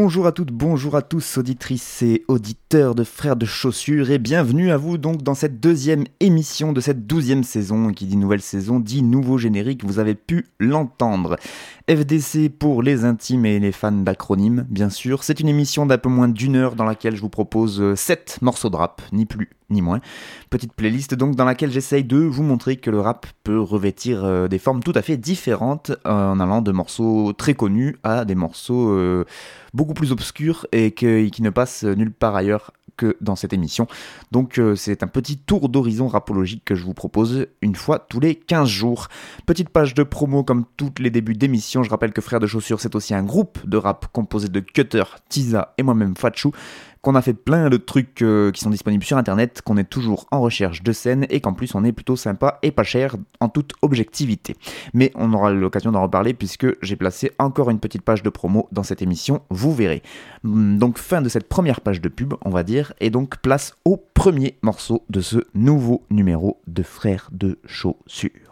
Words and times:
Bonjour 0.00 0.28
à 0.28 0.32
toutes, 0.32 0.52
bonjour 0.52 0.94
à 0.94 1.02
tous, 1.02 1.38
auditrices 1.38 2.02
et 2.02 2.24
auditeurs 2.28 2.94
de 2.94 3.02
Frères 3.02 3.34
de 3.34 3.44
Chaussures, 3.44 4.12
et 4.12 4.18
bienvenue 4.18 4.70
à 4.70 4.76
vous 4.76 4.96
donc 4.96 5.24
dans 5.24 5.34
cette 5.34 5.58
deuxième 5.58 6.04
émission 6.20 6.72
de 6.72 6.80
cette 6.80 7.08
douzième 7.08 7.42
saison. 7.42 7.92
Qui 7.92 8.06
dit 8.06 8.16
nouvelle 8.16 8.40
saison 8.40 8.78
dit 8.78 9.02
nouveau 9.02 9.38
générique, 9.38 9.84
vous 9.84 9.98
avez 9.98 10.14
pu 10.14 10.46
l'entendre. 10.60 11.34
FDC 11.90 12.48
pour 12.48 12.84
les 12.84 13.04
intimes 13.04 13.44
et 13.44 13.58
les 13.58 13.72
fans 13.72 13.90
d'acronymes, 13.90 14.66
bien 14.70 14.88
sûr. 14.88 15.24
C'est 15.24 15.40
une 15.40 15.48
émission 15.48 15.84
d'un 15.84 15.98
peu 15.98 16.08
moins 16.08 16.28
d'une 16.28 16.54
heure 16.54 16.76
dans 16.76 16.84
laquelle 16.84 17.16
je 17.16 17.20
vous 17.20 17.28
propose 17.28 17.96
7 17.96 18.38
morceaux 18.40 18.70
de 18.70 18.76
rap, 18.76 19.02
ni 19.10 19.26
plus 19.26 19.50
ni 19.70 19.82
moins. 19.82 20.00
Petite 20.50 20.72
playlist 20.72 21.14
donc 21.14 21.36
dans 21.36 21.44
laquelle 21.44 21.70
j'essaye 21.70 22.04
de 22.04 22.16
vous 22.16 22.42
montrer 22.42 22.76
que 22.76 22.90
le 22.90 23.00
rap 23.00 23.26
peut 23.44 23.60
revêtir 23.60 24.24
euh, 24.24 24.48
des 24.48 24.58
formes 24.58 24.82
tout 24.82 24.92
à 24.94 25.02
fait 25.02 25.16
différentes 25.16 25.90
euh, 26.06 26.32
en 26.32 26.40
allant 26.40 26.62
de 26.62 26.72
morceaux 26.72 27.32
très 27.34 27.54
connus 27.54 27.96
à 28.02 28.24
des 28.24 28.34
morceaux 28.34 28.90
euh, 28.90 29.24
beaucoup 29.74 29.94
plus 29.94 30.12
obscurs 30.12 30.66
et 30.72 30.92
qui 30.92 31.42
ne 31.42 31.50
passent 31.50 31.84
nulle 31.84 32.12
part 32.12 32.34
ailleurs 32.34 32.72
que 32.96 33.16
dans 33.20 33.36
cette 33.36 33.52
émission. 33.52 33.86
Donc 34.32 34.60
c'est 34.74 35.04
un 35.04 35.06
petit 35.06 35.36
tour 35.36 35.68
d'horizon 35.68 36.08
rapologique 36.08 36.64
que 36.64 36.74
je 36.74 36.84
vous 36.84 36.94
propose 36.94 37.46
une 37.62 37.76
fois 37.76 38.00
tous 38.00 38.18
les 38.18 38.34
15 38.34 38.68
jours. 38.68 39.06
Petite 39.46 39.68
page 39.68 39.94
de 39.94 40.02
promo 40.02 40.42
comme 40.42 40.64
tous 40.76 40.94
les 40.98 41.10
débuts 41.10 41.34
d'émission. 41.34 41.84
Je 41.84 41.90
rappelle 41.90 42.12
que 42.12 42.20
Frères 42.20 42.40
de 42.40 42.48
Chaussures 42.48 42.80
c'est 42.80 42.96
aussi 42.96 43.14
un 43.14 43.22
groupe 43.22 43.60
de 43.68 43.76
rap 43.76 44.08
composé 44.12 44.48
de 44.48 44.58
Cutter, 44.58 45.04
Tiza 45.28 45.74
et 45.78 45.84
moi-même 45.84 46.16
Fatchou 46.16 46.52
qu'on 47.02 47.14
a 47.14 47.22
fait 47.22 47.34
plein 47.34 47.68
de 47.70 47.76
trucs 47.76 48.22
euh, 48.22 48.50
qui 48.50 48.60
sont 48.60 48.70
disponibles 48.70 49.04
sur 49.04 49.16
internet, 49.16 49.62
qu'on 49.62 49.76
est 49.76 49.88
toujours 49.88 50.26
en 50.30 50.40
recherche 50.40 50.82
de 50.82 50.92
scènes 50.92 51.26
et 51.30 51.40
qu'en 51.40 51.52
plus 51.52 51.74
on 51.74 51.84
est 51.84 51.92
plutôt 51.92 52.16
sympa 52.16 52.58
et 52.62 52.70
pas 52.70 52.82
cher 52.82 53.16
en 53.40 53.48
toute 53.48 53.72
objectivité. 53.82 54.56
Mais 54.94 55.12
on 55.14 55.32
aura 55.32 55.50
l'occasion 55.50 55.92
d'en 55.92 56.02
reparler 56.02 56.34
puisque 56.34 56.66
j'ai 56.82 56.96
placé 56.96 57.32
encore 57.38 57.70
une 57.70 57.80
petite 57.80 58.02
page 58.02 58.22
de 58.22 58.30
promo 58.30 58.68
dans 58.72 58.82
cette 58.82 59.02
émission, 59.02 59.42
vous 59.50 59.74
verrez. 59.74 60.02
Hum, 60.44 60.78
Donc 60.78 60.98
fin 60.98 61.22
de 61.22 61.28
cette 61.28 61.48
première 61.48 61.80
page 61.80 62.00
de 62.00 62.08
pub, 62.08 62.34
on 62.44 62.50
va 62.50 62.62
dire, 62.62 62.92
et 63.00 63.10
donc 63.10 63.38
place 63.38 63.74
au 63.84 63.96
premier 63.96 64.56
morceau 64.62 65.04
de 65.10 65.20
ce 65.20 65.38
nouveau 65.54 66.04
numéro 66.10 66.60
de 66.66 66.82
Frères 66.82 67.28
de 67.32 67.58
Chaussures. 67.64 68.47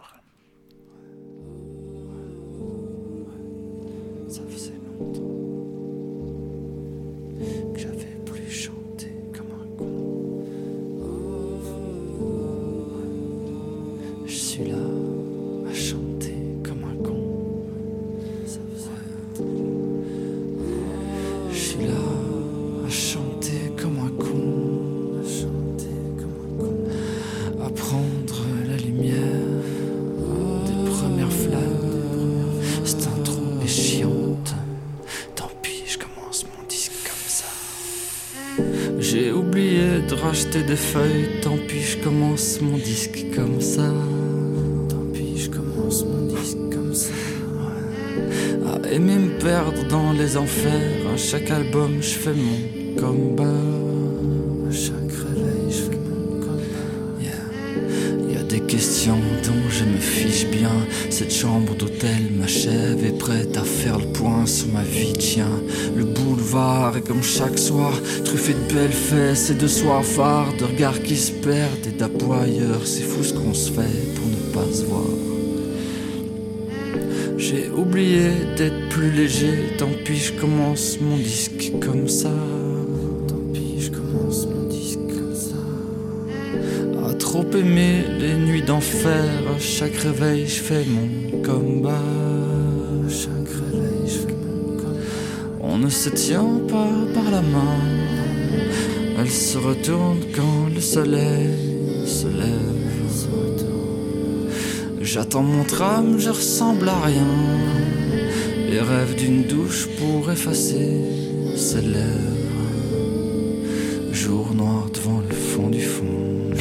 Et 69.13 69.53
de 69.53 69.67
soifards, 69.67 70.53
de 70.59 70.65
regards 70.65 71.01
qui 71.01 71.15
se 71.15 71.31
perdent 71.31 71.87
et 71.87 71.97
d'aboyeurs. 71.97 72.85
C'est 72.85 73.03
fou 73.03 73.23
ce 73.23 73.33
qu'on 73.33 73.53
se 73.53 73.71
fait 73.71 74.15
pour 74.15 74.27
ne 74.27 74.53
pas 74.53 74.73
se 74.73 74.83
voir. 74.83 75.03
J'ai 77.37 77.69
oublié 77.69 78.31
d'être 78.57 78.89
plus 78.89 79.11
léger, 79.11 79.75
tant 79.77 79.91
pis 80.03 80.17
je 80.17 80.33
commence 80.33 80.99
mon 80.99 81.15
disque 81.15 81.71
comme 81.79 82.09
ça. 82.09 82.33
Tant 83.29 83.39
pis 83.53 83.79
je 83.79 83.91
commence 83.91 84.45
mon 84.45 84.67
disque 84.67 84.99
comme 85.07 85.35
ça. 85.35 87.09
À 87.09 87.13
trop 87.13 87.45
aimer 87.53 88.03
les 88.19 88.35
nuits 88.35 88.63
d'enfer, 88.63 89.23
à 89.55 89.59
chaque 89.59 89.95
réveil 89.95 90.47
je 90.47 90.61
fais 90.61 90.83
mon 90.85 91.41
combat. 91.43 92.03
À 93.05 93.09
chaque 93.09 93.47
réveil 93.47 94.05
je 94.05 94.19
fais 94.27 94.35
mon 94.35 94.75
combat. 94.75 94.99
On 95.61 95.77
ne 95.77 95.89
se 95.89 96.09
tient 96.09 96.59
pas 96.67 96.89
par 97.13 97.31
la 97.31 97.41
main, 97.41 97.79
elle 99.27 99.33
se 99.33 99.57
retourne 99.57 100.21
quand 100.33 100.73
le 100.73 100.79
soleil 100.79 101.49
se 102.05 102.27
lève. 102.27 102.77
J'attends 105.01 105.43
mon 105.43 105.65
tram, 105.65 106.17
je 106.17 106.29
ressemble 106.29 106.87
à 106.87 106.99
rien. 107.01 107.27
Les 108.69 108.79
rêves 108.79 109.15
d'une 109.17 109.43
douche 109.43 109.89
pour 109.99 110.31
effacer 110.31 111.01
ses 111.57 111.81
lèvres. 111.81 112.61
Jour 114.13 114.53
noir 114.53 114.85
devant 114.93 115.19
le 115.19 115.35
fond 115.35 115.67
du 115.67 115.81
fond. 115.81 116.51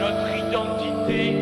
Notre 0.00 0.28
identité 0.48 1.36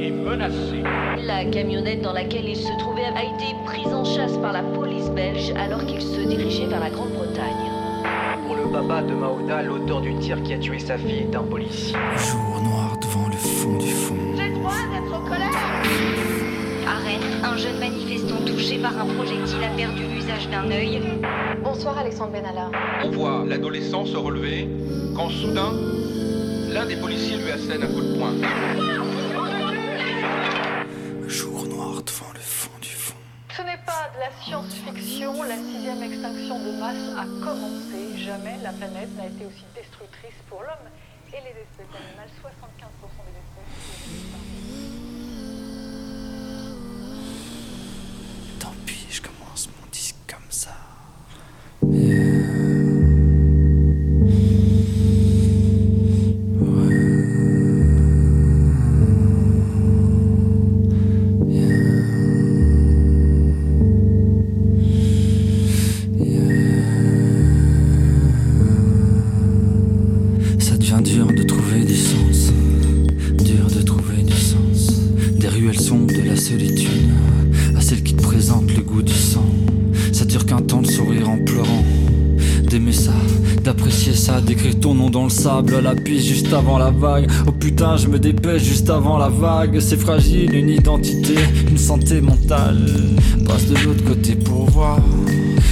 est 0.00 0.12
menacée. 0.12 0.84
La 1.26 1.44
camionnette 1.46 2.02
dans 2.02 2.12
laquelle 2.12 2.48
il 2.48 2.56
se 2.56 2.72
trouvait 2.78 3.02
a 3.02 3.24
été 3.24 3.48
prise 3.66 3.92
en 3.92 4.04
chasse 4.04 4.36
par 4.38 4.52
la 4.52 4.62
police 4.62 5.10
belge 5.10 5.52
alors 5.56 5.84
qu'il 5.86 6.00
se 6.00 6.20
dirigeait 6.20 6.66
vers 6.66 6.80
la 6.80 6.90
Grande-Bretagne. 6.90 7.71
Le 8.72 8.78
baba 8.78 9.02
de 9.02 9.12
Maouda, 9.12 9.62
l'auteur 9.62 10.00
du 10.00 10.14
tir 10.16 10.42
qui 10.42 10.54
a 10.54 10.58
tué 10.58 10.78
sa 10.78 10.96
fille 10.96 11.26
est 11.30 11.36
un 11.36 11.42
policier. 11.42 11.94
Jour 12.16 12.62
noir 12.62 12.96
devant 13.02 13.28
le 13.28 13.36
fond 13.36 13.76
du 13.76 13.90
fond. 13.90 14.16
À 16.86 16.94
Rennes, 17.04 17.44
un 17.44 17.56
jeune 17.58 17.78
manifestant 17.78 18.42
touché 18.46 18.78
par 18.78 18.98
un 18.98 19.04
projectile 19.14 19.62
a 19.62 19.76
perdu 19.76 20.04
l'usage 20.14 20.48
d'un 20.48 20.70
œil. 20.70 21.02
Bonsoir 21.62 21.98
Alexandre 21.98 22.32
Benalla. 22.32 22.70
On 23.04 23.10
voit 23.10 23.44
l'adolescent 23.46 24.06
se 24.06 24.16
relever 24.16 24.66
quand 25.14 25.28
soudain, 25.28 25.74
l'un 26.72 26.86
des 26.86 26.96
policiers 26.96 27.36
lui 27.36 27.50
assène 27.50 27.82
un 27.82 27.88
coup 27.88 28.00
de 28.00 28.16
poing. 28.16 28.32
Jour 31.28 31.66
noir 31.66 32.02
devant 32.02 32.32
le 32.32 32.40
fond 32.40 32.70
du 32.80 32.88
fond. 32.88 33.16
Ce 33.54 33.60
n'est 33.60 33.84
pas 33.84 34.08
de 34.14 34.20
la 34.20 34.30
science-fiction, 34.42 35.42
la 35.42 35.56
sixième 35.56 36.02
extinction 36.02 36.58
de 36.58 36.80
masse 36.80 37.18
a 37.18 37.26
commencé. 37.44 38.01
Jamais 38.24 38.56
la 38.62 38.70
planète 38.72 39.08
n'a 39.16 39.26
été 39.26 39.44
aussi 39.46 39.64
destructrice 39.74 40.38
pour 40.48 40.60
l'homme 40.60 40.88
et 41.28 41.40
les 41.42 41.60
espèces 41.60 41.90
animales. 41.90 42.30
75% 42.40 42.86
des 43.26 43.38
espèces. 43.38 44.71
La 85.70 85.94
piste 85.94 86.26
juste 86.26 86.52
avant 86.52 86.78
la 86.78 86.90
vague. 86.90 87.30
Oh 87.46 87.52
putain, 87.52 87.96
je 87.96 88.08
me 88.08 88.18
dépêche 88.18 88.62
juste 88.62 88.90
avant 88.90 89.18
la 89.18 89.28
vague. 89.28 89.78
C'est 89.80 89.96
fragile, 89.96 90.54
une 90.54 90.70
identité, 90.70 91.34
une 91.70 91.78
santé 91.78 92.20
mentale. 92.20 92.86
Passe 93.46 93.66
de 93.66 93.76
l'autre 93.84 94.04
côté 94.04 94.34
pour 94.34 94.70
voir. 94.70 94.98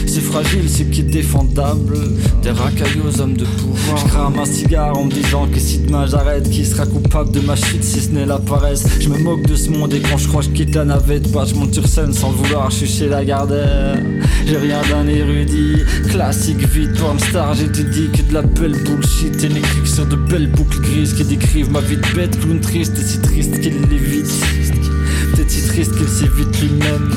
C'est 0.06 0.20
fragile, 0.20 0.68
c'est 0.68 0.90
qui 0.90 1.00
est 1.00 1.04
défendable. 1.04 1.98
Des 2.42 2.50
racailles 2.50 3.00
aux 3.06 3.20
hommes 3.20 3.36
de 3.36 3.44
pouvoir. 3.44 3.96
Je 3.98 4.06
crame 4.06 4.38
un 4.38 4.44
cigare 4.44 4.96
en 4.96 5.04
me 5.04 5.10
disant 5.10 5.46
que 5.46 5.58
si 5.58 5.78
demain 5.78 6.06
j'arrête, 6.06 6.48
qui 6.48 6.64
sera 6.64 6.86
coupable 6.86 7.32
de 7.32 7.40
ma 7.40 7.56
chute 7.56 7.84
si 7.84 8.00
ce 8.00 8.10
n'est 8.10 8.26
la 8.26 8.38
paresse? 8.38 8.84
Je 9.00 9.08
me 9.08 9.18
moque 9.18 9.46
de 9.46 9.54
ce 9.54 9.70
monde 9.70 9.92
et 9.94 10.00
quand 10.00 10.16
je 10.16 10.28
crois 10.28 10.42
je 10.42 10.50
quitte 10.50 10.74
la 10.74 10.84
navette, 10.84 11.30
pas 11.32 11.44
je 11.44 11.54
monte 11.54 11.74
sur 11.74 11.86
scène 11.86 12.12
sans 12.12 12.30
vouloir, 12.30 12.70
je 12.70 12.76
suis 12.76 12.86
chez 12.86 13.08
la 13.08 13.24
Gardère. 13.24 13.98
J'ai 14.46 14.56
rien 14.56 14.80
d'un 14.90 15.06
érudit, 15.06 15.84
classique 16.08 16.66
vite 16.68 16.96
star, 17.28 17.54
j'ai 17.54 17.68
dit 17.68 18.08
que 18.12 18.22
de 18.22 18.34
la 18.34 18.42
belle 18.42 18.76
bullshit 18.84 19.44
Et 19.44 19.48
n'écrit 19.48 19.86
sur 19.86 20.06
de 20.06 20.16
belles 20.16 20.50
boucles 20.50 20.80
grises 20.80 21.14
qui 21.14 21.24
décrivent 21.24 21.70
ma 21.70 21.80
vie 21.80 21.96
de 21.96 22.14
bête 22.14 22.38
Clown 22.40 22.60
triste 22.60 22.98
et 22.98 23.02
si 23.02 23.20
triste 23.20 23.60
qu'il 23.60 23.80
l'évite 23.90 24.26
si 25.50 25.66
triste 25.66 25.96
qu'il 25.96 26.08
s'évite 26.08 26.60
lui-même. 26.60 27.10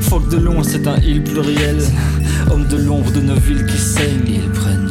Fuck 0.00 0.28
de 0.30 0.38
long, 0.38 0.62
c'est 0.62 0.86
un 0.86 0.96
il 1.04 1.22
pluriel. 1.22 1.76
Homme 2.50 2.66
de 2.66 2.78
l'ombre 2.78 3.12
de 3.12 3.20
nos 3.20 3.34
villes 3.34 3.66
qui 3.66 3.76
saignent 3.76 4.26
Ils 4.26 4.50
prennent 4.52 4.83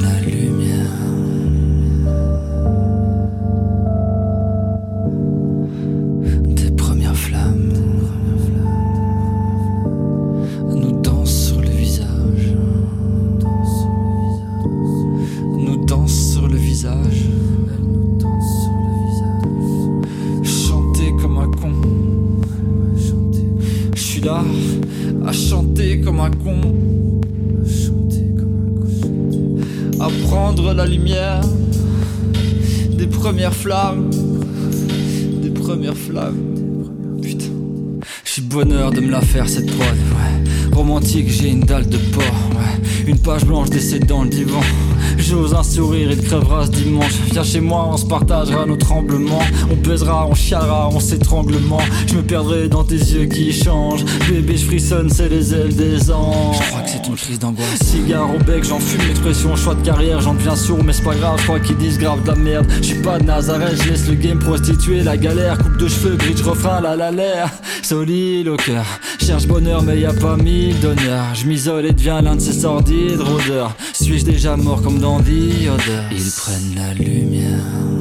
bonheur 38.64 38.92
de 38.92 39.02
me 39.02 39.12
la 39.12 39.22
faire 39.22 39.50
cette 39.50 39.66
prod, 39.66 39.88
ouais. 39.88 40.74
Romantique, 40.74 41.30
j'ai 41.30 41.50
une 41.50 41.62
dalle 41.62 41.88
de 41.88 41.98
porc, 41.98 42.24
ouais. 42.24 43.10
Une 43.10 43.20
page 43.20 43.46
blanche 43.46 43.70
décède 43.70 44.06
dans 44.06 44.24
le 44.24 44.30
divan. 44.30 44.62
J'ose 45.18 45.54
un 45.54 45.64
sourire, 45.64 46.10
il 46.12 46.22
crèvera 46.22 46.66
ce 46.66 46.72
dimanche. 46.72 47.14
Viens 47.32 47.44
chez 47.44 47.60
moi, 47.60 47.90
on 47.92 47.98
se 47.98 48.06
partagera 48.06 48.66
nos 48.66 48.78
tremblements. 48.78 49.42
On 49.70 49.76
pesera, 49.76 50.28
on 50.28 50.34
chialera, 50.34 50.90
on 50.90 51.00
s'étranglement. 51.00 51.80
Je 52.08 52.16
me 52.16 52.22
perdrai 52.22 52.70
dans 52.70 52.84
tes 52.84 52.96
yeux 52.96 53.26
qui 53.26 53.52
changent. 53.52 54.06
Bébé, 54.30 54.56
je 54.56 54.66
frissonne, 54.66 55.10
c'est 55.10 55.30
les 55.30 55.54
ailes 55.54 55.76
des 55.76 56.10
anges. 56.10 56.58
Je 56.62 56.70
crois 56.70 56.82
que 56.82 56.90
c'est 56.90 57.08
une 57.08 57.16
crise 57.16 57.40
d'angoisse. 57.40 57.84
Cigare 57.84 58.34
au 58.34 58.40
bec, 58.40 58.64
j'en 58.64 58.80
fume 58.80 59.06
l'expression 59.08 59.56
choix 59.56 59.76
de 59.76 59.86
carrière. 59.86 60.22
J'en 60.22 60.34
deviens 60.34 60.56
sourd, 60.56 60.84
mais 60.84 60.94
c'est 60.94 61.04
pas 61.04 61.16
grave, 61.16 61.38
je 61.40 61.44
crois 61.44 61.60
qu'ils 61.60 61.78
disent 61.78 62.00
grave 62.00 62.24
de 62.24 62.30
la 62.30 62.36
merde. 62.36 62.66
Je 62.78 62.88
suis 62.88 63.02
pas 63.02 63.20
de 63.20 63.26
Nazareth, 63.26 63.84
je 63.84 63.90
laisse 63.90 64.08
le 64.08 64.16
game 64.16 64.40
prostituer 64.40 65.04
la 65.04 65.18
galère. 65.18 65.58
Coupe 65.58 65.78
de 65.78 65.88
cheveux, 65.88 66.16
bridge, 66.16 66.42
refrain, 66.42 66.80
la 66.82 66.96
la 66.96 67.12
l'air. 67.12 67.53
Solide 67.94 68.48
au 68.48 68.58
cœur. 68.58 68.88
Cherche 69.20 69.46
bonheur, 69.46 69.84
mais 69.84 70.00
y 70.00 70.06
a 70.06 70.14
pas 70.14 70.36
mille 70.36 70.80
d'honneur. 70.80 71.36
Je 71.36 71.46
m'isole 71.46 71.86
et 71.86 71.92
deviens 71.92 72.24
l'un 72.24 72.36
de 72.36 72.42
ces 72.42 72.62
sordides 72.62 73.22
rôdeurs. 73.22 73.76
Suis-je 73.94 74.26
déjà 74.26 74.58
mort 74.58 74.82
comme 74.82 74.98
dans 74.98 75.20
The 75.20 75.70
Other? 75.72 76.04
Ils 76.12 76.32
prennent 76.32 76.74
la 76.76 76.96
lumière. 76.96 77.93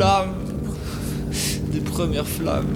Flammes. 0.00 0.34
Des 1.72 1.80
premières 1.80 2.26
flammes. 2.26 2.66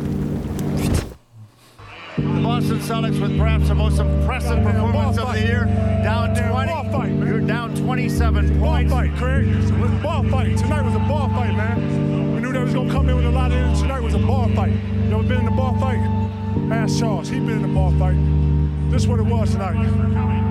The 2.19 2.41
Boston 2.43 2.79
Celtics 2.81 3.19
with 3.19 3.39
perhaps 3.39 3.69
the 3.69 3.75
most 3.75 3.99
impressive 3.99 4.63
performance 4.63 5.17
of 5.17 5.33
the 5.33 5.41
year. 5.41 5.65
Down 6.05 6.35
20. 6.35 7.27
You're 7.27 7.41
down 7.41 7.75
27 7.75 8.61
points. 8.61 8.93
Ball 8.93 9.01
fight, 9.01 9.17
Craig. 9.17 9.49
It 9.49 9.57
was 9.57 9.71
a 9.71 10.03
ball 10.03 10.23
fight. 10.25 10.59
Tonight 10.59 10.83
was 10.83 10.95
a 10.95 10.99
ball 10.99 11.29
fight, 11.31 11.57
man. 11.57 12.35
We 12.35 12.43
knew 12.43 12.53
that 12.53 12.63
was 12.63 12.75
gonna 12.75 12.93
come 12.93 13.09
in 13.09 13.17
with 13.17 13.25
a 13.25 13.31
lot 13.31 13.51
of 13.51 13.57
energy. 13.57 13.81
Tonight 13.81 14.03
was 14.03 14.15
a 14.15 14.19
ball 14.19 14.49
fight. 14.51 14.73
You 14.73 15.15
ever 15.15 15.23
been 15.23 15.41
in 15.41 15.49
a 15.49 15.57
ball 15.57 15.75
fight? 15.81 16.01
Ask 16.71 17.01
Charles. 17.01 17.31
He 17.31 17.41
been 17.41 17.65
in 17.65 17.65
a 17.65 17.75
ball 17.75 17.93
fight. 17.99 18.19
This 18.91 19.05
is 19.05 19.09
what 19.09 19.19
it 19.19 19.27
was 19.27 19.51
tonight. 19.53 19.79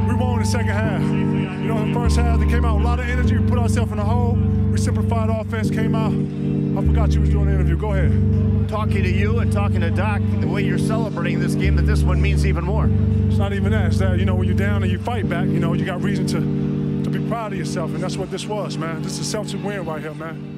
We 0.08 0.16
won 0.16 0.40
the 0.40 0.46
second 0.46 0.70
half. 0.70 1.02
You 1.02 1.68
know, 1.70 1.78
in 1.78 1.94
the 1.94 2.00
first 2.00 2.18
half, 2.18 2.40
they 2.40 2.48
came 2.48 2.66
out 2.66 2.78
with 2.78 2.86
a 2.86 2.88
lot 2.88 3.00
of 3.00 3.08
energy. 3.08 3.38
We 3.38 3.48
put 3.48 3.60
ourselves 3.60 3.92
in 3.92 4.00
a 4.00 4.04
hole. 4.04 4.34
We 4.72 4.80
simplified 4.80 5.30
offense, 5.30 5.70
came 5.70 5.94
out. 5.94 6.43
I 6.76 6.84
forgot 6.84 7.14
you 7.14 7.22
was 7.22 7.30
doing 7.30 7.48
an 7.50 7.54
interview. 7.54 7.78
Go 7.78 7.94
ahead. 7.94 8.68
Talking 8.68 9.04
to 9.04 9.12
you 9.12 9.40
and 9.40 9.52
talking 9.54 9.82
to 9.82 9.92
Doc, 9.92 10.22
the 10.40 10.48
way 10.48 10.64
you're 10.64 10.80
celebrating 10.80 11.40
this 11.40 11.54
game, 11.54 11.76
that 11.76 11.84
this 11.84 12.02
one 12.02 12.20
means 12.20 12.48
even 12.48 12.64
more. 12.64 12.90
It's 13.28 13.38
not 13.38 13.54
even 13.54 13.72
that. 13.74 13.88
It's 13.88 14.00
that, 14.00 14.18
you 14.18 14.26
know, 14.26 14.34
when 14.34 14.48
you're 14.48 14.58
down 14.58 14.82
and 14.82 14.92
you 14.92 14.98
fight 14.98 15.30
back, 15.30 15.46
you 15.46 15.60
know, 15.60 15.74
you 15.74 15.86
got 15.86 16.02
reason 16.02 16.26
to, 16.28 17.04
to 17.04 17.10
be 17.12 17.28
proud 17.30 17.54
of 17.54 17.60
yourself. 17.60 17.94
And 17.94 18.02
that's 18.02 18.18
what 18.18 18.32
this 18.32 18.48
was, 18.48 18.76
man. 18.78 19.04
This 19.04 19.20
is 19.20 19.28
a 19.28 19.30
Celtic 19.30 19.64
win 19.64 19.86
right 19.86 20.02
here, 20.02 20.16
man. 20.16 20.53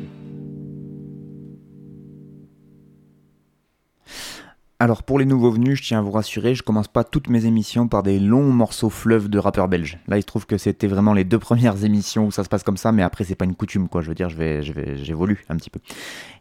Alors 4.86 5.02
pour 5.02 5.18
les 5.18 5.26
nouveaux 5.26 5.50
venus, 5.50 5.80
je 5.80 5.84
tiens 5.84 5.98
à 5.98 6.02
vous 6.04 6.12
rassurer, 6.12 6.54
je 6.54 6.62
commence 6.62 6.88
pas 6.88 7.04
toutes 7.04 7.28
mes 7.28 7.48
émissions 7.48 7.88
par 7.88 8.04
des 8.04 8.20
longs 8.20 8.52
morceaux 8.52 8.92
fleuves 8.92 9.30
de 9.30 9.40
rappeurs 9.40 9.68
belges. 9.68 9.98
Là, 10.08 10.20
il 10.20 10.22
se 10.22 10.28
trouve 10.28 10.46
que 10.46 10.60
c'était 10.60 10.86
vraiment 10.86 11.14
les 11.14 11.24
deux 11.24 11.40
premières 11.50 11.84
émissions 11.84 12.28
où 12.28 12.32
ça 12.32 12.44
se 12.44 12.50
passe 12.50 12.62
comme 12.62 12.78
ça, 12.78 12.92
mais 12.92 13.02
après 13.02 13.24
c'est 13.24 13.34
pas 13.34 13.46
une 13.46 13.56
coutume 13.56 13.90
quoi. 13.90 14.02
Je 14.02 14.10
veux 14.10 14.14
dire, 14.14 14.30
je 14.30 14.38
vais, 14.38 14.62
je 14.62 14.74
j'évolue 14.98 15.44
un 15.50 15.56
petit 15.56 15.72
peu. 15.72 15.80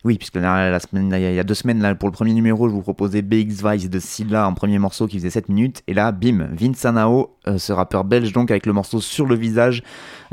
Oui, 0.04 0.18
puisque 0.18 0.34
la, 0.34 0.70
la 0.70 0.80
semaine, 0.80 1.10
il 1.14 1.34
y 1.34 1.38
a 1.38 1.44
deux 1.44 1.54
semaines 1.54 1.96
pour 1.98 2.10
le 2.10 2.12
premier 2.12 2.34
numéro, 2.34 2.68
je 2.68 2.74
vous 2.74 2.82
proposais 2.82 3.22
BX 3.22 3.64
Vice 3.64 3.88
de 3.88 3.98
Silla 3.98 4.46
en 4.46 4.52
premier 4.52 4.78
morceau 4.78 5.06
qui 5.06 5.16
faisait 5.16 5.30
7 5.30 5.48
minutes, 5.48 5.82
et 5.86 5.94
là, 5.94 6.12
bim, 6.12 6.48
Vince 6.52 6.84
Anao, 6.84 7.38
euh, 7.48 7.56
ce 7.56 7.72
rappeur 7.72 8.04
belge 8.04 8.30
donc 8.34 8.50
avec 8.50 8.66
le 8.66 8.74
morceau 8.74 9.00
sur 9.00 9.24
le 9.24 9.34
visage, 9.34 9.82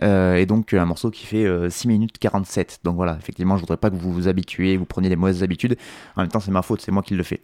euh, 0.03 0.35
et 0.35 0.45
donc 0.45 0.73
un 0.73 0.83
morceau 0.83 1.09
qui 1.09 1.25
fait 1.25 1.45
euh, 1.45 1.69
6 1.69 1.87
minutes 1.87 2.17
47. 2.17 2.81
Donc 2.83 2.97
voilà, 2.97 3.15
effectivement, 3.17 3.55
je 3.55 3.61
voudrais 3.61 3.77
pas 3.77 3.89
que 3.89 3.95
vous 3.95 4.11
vous 4.11 4.27
habituiez, 4.27 4.75
vous 4.75 4.83
preniez 4.83 5.07
des 5.07 5.15
mauvaises 5.15 5.41
habitudes. 5.41 5.77
En 6.17 6.21
même 6.21 6.29
temps, 6.29 6.41
c'est 6.41 6.51
ma 6.51 6.63
faute, 6.63 6.81
c'est 6.81 6.91
moi 6.91 7.01
qui 7.01 7.15
le 7.15 7.23
fais. 7.23 7.39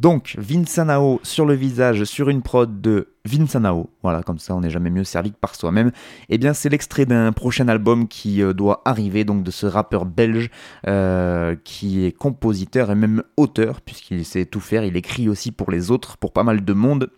Donc, 0.00 0.34
Vinsanao 0.36 1.20
sur 1.22 1.46
le 1.46 1.54
visage, 1.54 2.02
sur 2.02 2.28
une 2.28 2.42
prod 2.42 2.80
de 2.80 3.14
Vinsanao, 3.28 3.90
voilà, 4.02 4.22
comme 4.22 4.38
ça 4.38 4.54
on 4.54 4.60
n'est 4.60 4.70
jamais 4.70 4.90
mieux 4.90 5.04
servi 5.04 5.30
que 5.32 5.36
par 5.36 5.54
soi-même. 5.54 5.92
Et 6.28 6.38
bien, 6.38 6.54
c'est 6.54 6.68
l'extrait 6.68 7.04
d'un 7.04 7.32
prochain 7.32 7.68
album 7.68 8.08
qui 8.08 8.42
euh, 8.42 8.52
doit 8.52 8.82
arriver, 8.84 9.24
donc 9.24 9.42
de 9.42 9.50
ce 9.50 9.66
rappeur 9.66 10.06
belge 10.06 10.50
euh, 10.86 11.54
qui 11.68 12.06
est 12.06 12.12
compositeur 12.12 12.90
et 12.90 12.94
même 12.94 13.22
auteur, 13.36 13.82
puisqu'il 13.82 14.24
sait 14.24 14.46
tout 14.46 14.58
faire. 14.58 14.84
Il 14.84 14.96
écrit 14.96 15.28
aussi 15.28 15.52
pour 15.52 15.70
les 15.70 15.90
autres, 15.90 16.16
pour 16.16 16.32
pas 16.32 16.42
mal 16.42 16.64
de 16.64 16.72
monde 16.72 17.10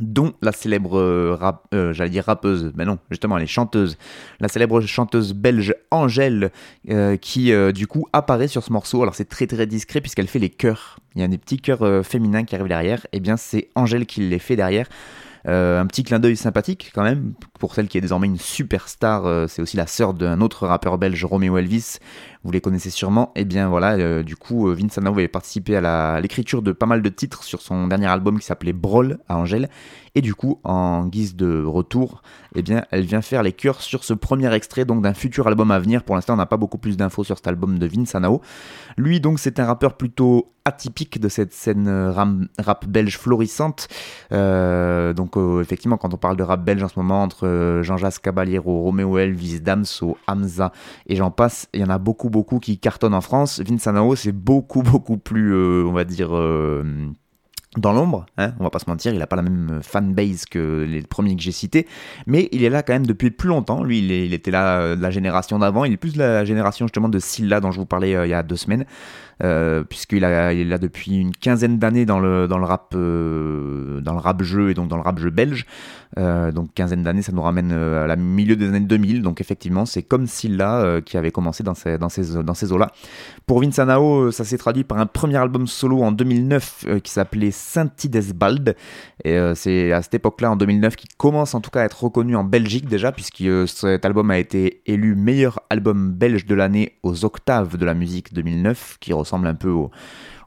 dont 0.00 0.32
la 0.42 0.50
célèbre 0.50 0.98
euh, 0.98 1.38
euh, 1.72 1.92
j'allais 1.92 2.10
dire 2.10 2.24
rappeuse, 2.24 2.72
mais 2.74 2.84
non, 2.84 2.98
justement 3.08 3.36
elle 3.36 3.44
est 3.44 3.46
chanteuse, 3.46 3.96
la 4.40 4.48
célèbre 4.48 4.80
chanteuse 4.80 5.32
belge 5.32 5.76
Angèle, 5.92 6.50
euh, 6.90 7.16
qui 7.16 7.52
du 7.72 7.86
coup 7.86 8.06
apparaît 8.12 8.48
sur 8.48 8.64
ce 8.64 8.72
morceau. 8.72 9.00
Alors 9.02 9.14
c'est 9.14 9.28
très 9.28 9.46
très 9.46 9.66
discret 9.66 10.00
puisqu'elle 10.00 10.28
fait 10.28 10.40
les 10.40 10.50
chœurs. 10.50 10.98
Il 11.14 11.20
y 11.20 11.24
a 11.24 11.28
des 11.28 11.38
petits 11.38 11.58
chœurs 11.58 12.04
féminins 12.04 12.44
qui 12.44 12.56
arrivent 12.56 12.68
derrière. 12.68 13.06
Et 13.12 13.20
bien 13.20 13.36
c'est 13.36 13.68
Angèle 13.76 14.06
qui 14.06 14.22
les 14.22 14.40
fait 14.40 14.56
derrière. 14.56 14.88
Euh, 15.48 15.80
un 15.80 15.86
petit 15.86 16.02
clin 16.02 16.18
d'œil 16.18 16.36
sympathique 16.36 16.90
quand 16.94 17.02
même 17.02 17.32
pour 17.58 17.74
celle 17.74 17.88
qui 17.88 17.96
est 17.96 18.02
désormais 18.02 18.26
une 18.26 18.38
superstar. 18.38 19.24
euh, 19.24 19.46
c'est 19.48 19.62
aussi 19.62 19.78
la 19.78 19.86
sœur 19.86 20.12
d'un 20.12 20.42
autre 20.42 20.66
rappeur 20.66 20.98
belge, 20.98 21.24
Romeo 21.24 21.56
Elvis. 21.56 21.96
Vous 22.44 22.52
les 22.52 22.60
connaissez 22.60 22.90
sûrement. 22.90 23.32
Et 23.34 23.46
bien 23.46 23.68
voilà, 23.68 23.92
euh, 23.94 24.22
du 24.22 24.36
coup, 24.36 24.72
Vince 24.74 24.98
Anao 24.98 25.14
avait 25.14 25.28
participé 25.28 25.76
à 25.76 26.20
l'écriture 26.20 26.60
de 26.60 26.72
pas 26.72 26.86
mal 26.86 27.00
de 27.00 27.08
titres 27.08 27.44
sur 27.44 27.62
son 27.62 27.88
dernier 27.88 28.06
album 28.06 28.38
qui 28.38 28.46
s'appelait 28.46 28.74
Brawl 28.74 29.18
à 29.28 29.38
Angèle. 29.38 29.70
Et 30.14 30.20
du 30.20 30.34
coup, 30.34 30.60
en 30.64 31.06
guise 31.06 31.36
de 31.36 31.62
retour, 31.64 32.22
eh 32.54 32.62
bien, 32.62 32.84
elle 32.90 33.02
vient 33.02 33.22
faire 33.22 33.42
les 33.42 33.52
chœurs 33.52 33.80
sur 33.80 34.04
ce 34.04 34.14
premier 34.14 34.52
extrait 34.52 34.84
donc 34.84 35.02
d'un 35.02 35.14
futur 35.14 35.46
album 35.46 35.70
à 35.70 35.78
venir. 35.78 36.02
Pour 36.02 36.14
l'instant, 36.14 36.34
on 36.34 36.38
n'a 36.38 36.46
pas 36.46 36.56
beaucoup 36.56 36.78
plus 36.78 36.96
d'infos 36.96 37.24
sur 37.24 37.36
cet 37.36 37.46
album 37.46 37.78
de 37.78 37.86
Vince 37.86 38.14
Anao. 38.14 38.40
Lui, 38.96 39.20
donc, 39.20 39.38
c'est 39.38 39.60
un 39.60 39.66
rappeur 39.66 39.96
plutôt 39.96 40.52
atypique 40.64 41.18
de 41.18 41.28
cette 41.28 41.54
scène 41.54 41.88
rap, 41.88 42.86
belge 42.86 43.16
florissante. 43.16 43.88
donc 44.30 45.36
effectivement, 45.62 45.96
quand 45.96 46.12
on 46.12 46.18
parle 46.18 46.36
de 46.36 46.42
rap 46.42 46.62
belge 46.62 46.82
en 46.82 46.88
ce 46.88 46.98
moment, 46.98 47.22
entre 47.22 47.80
Jean-Jacques 47.82 48.20
Caballero, 48.20 48.82
Roméo 48.82 49.16
Elvis, 49.16 49.60
Damso, 49.60 50.18
Hamza 50.26 50.72
et 51.06 51.16
j'en 51.16 51.30
passe, 51.30 51.68
il 51.72 51.80
y 51.80 51.84
en 51.84 51.88
a 51.88 51.98
beaucoup, 51.98 52.28
beaucoup 52.28 52.58
qui 52.58 52.78
cartonnent 52.78 53.14
en 53.14 53.22
France. 53.22 53.60
Vince 53.60 53.86
Anao, 53.86 54.14
c'est 54.14 54.32
beaucoup, 54.32 54.82
beaucoup 54.88 55.16
plus, 55.16 55.54
on 55.86 55.92
va 55.92 56.04
dire 56.04 56.30
dans 57.78 57.92
l'ombre, 57.92 58.26
hein, 58.36 58.52
on 58.58 58.64
va 58.64 58.70
pas 58.70 58.78
se 58.78 58.88
mentir, 58.88 59.12
il 59.12 59.18
n'a 59.18 59.26
pas 59.26 59.36
la 59.36 59.42
même 59.42 59.80
fanbase 59.82 60.44
que 60.44 60.86
les 60.88 61.02
premiers 61.02 61.36
que 61.36 61.42
j'ai 61.42 61.52
cités, 61.52 61.86
mais 62.26 62.48
il 62.52 62.64
est 62.64 62.70
là 62.70 62.82
quand 62.82 62.92
même 62.92 63.06
depuis 63.06 63.30
plus 63.30 63.48
longtemps. 63.48 63.82
Lui, 63.84 63.98
il, 63.98 64.32
était 64.32 64.50
là 64.50 64.80
euh, 64.80 64.96
la 64.96 65.10
génération 65.10 65.58
d'avant, 65.58 65.84
il 65.84 65.92
est 65.92 65.96
plus 65.96 66.14
de 66.14 66.18
la 66.18 66.44
génération 66.44 66.86
justement 66.86 67.08
de 67.08 67.18
Silla 67.18 67.60
dont 67.60 67.70
je 67.70 67.78
vous 67.78 67.86
parlais 67.86 68.14
euh, 68.14 68.26
il 68.26 68.30
y 68.30 68.34
a 68.34 68.42
deux 68.42 68.56
semaines. 68.56 68.84
Euh, 69.44 69.84
puisqu'il 69.84 70.24
a, 70.24 70.52
il 70.52 70.68
depuis 70.78 71.18
une 71.18 71.32
quinzaine 71.32 71.78
d'années 71.78 72.06
dans 72.06 72.18
le, 72.18 72.48
dans, 72.48 72.58
le 72.58 72.64
rap, 72.64 72.92
euh, 72.94 74.00
dans 74.00 74.12
le 74.12 74.18
rap 74.18 74.42
jeu 74.42 74.70
et 74.70 74.74
donc 74.74 74.88
dans 74.88 74.96
le 74.96 75.02
rap 75.02 75.18
jeu 75.18 75.30
belge. 75.30 75.66
Euh, 76.16 76.50
donc 76.52 76.72
quinzaine 76.74 77.02
d'années, 77.02 77.22
ça 77.22 77.32
nous 77.32 77.42
ramène 77.42 77.72
à 77.72 78.06
la 78.06 78.16
milieu 78.16 78.56
des 78.56 78.68
années 78.68 78.80
2000. 78.80 79.22
Donc 79.22 79.40
effectivement, 79.40 79.86
c'est 79.86 80.02
comme 80.02 80.26
Silla 80.26 81.00
qui 81.04 81.16
avait 81.16 81.30
commencé 81.30 81.62
dans 81.62 81.74
ces, 81.74 81.98
dans 81.98 82.08
ces, 82.08 82.42
dans 82.42 82.54
ces 82.54 82.72
eaux-là. 82.72 82.90
Pour 83.46 83.60
Vince 83.62 83.78
Anao, 83.78 84.30
ça 84.30 84.44
s'est 84.44 84.58
traduit 84.58 84.84
par 84.84 84.98
un 84.98 85.06
premier 85.06 85.36
album 85.36 85.66
solo 85.66 86.02
en 86.02 86.12
2009 86.12 87.00
qui 87.02 87.12
s'appelait 87.12 87.50
Saint-Idesbald. 87.50 88.74
Et 89.24 89.38
c'est 89.54 89.92
à 89.92 90.02
cette 90.02 90.14
époque-là, 90.14 90.52
en 90.52 90.56
2009, 90.56 90.96
qu'il 90.96 91.10
commence 91.16 91.54
en 91.54 91.60
tout 91.60 91.70
cas 91.70 91.82
à 91.82 91.84
être 91.84 92.02
reconnu 92.02 92.36
en 92.36 92.44
Belgique 92.44 92.88
déjà, 92.88 93.12
puisque 93.12 93.68
cet 93.68 94.04
album 94.04 94.30
a 94.30 94.38
été 94.38 94.82
élu 94.86 95.14
meilleur 95.14 95.60
album 95.70 96.12
belge 96.12 96.46
de 96.46 96.54
l'année 96.54 96.98
aux 97.02 97.24
octaves 97.24 97.76
de 97.76 97.84
la 97.84 97.94
musique 97.94 98.32
2009, 98.32 98.96
qui 99.00 99.12
ressemble 99.28 99.46
un 99.46 99.54
peu 99.54 99.70
aux, 99.70 99.90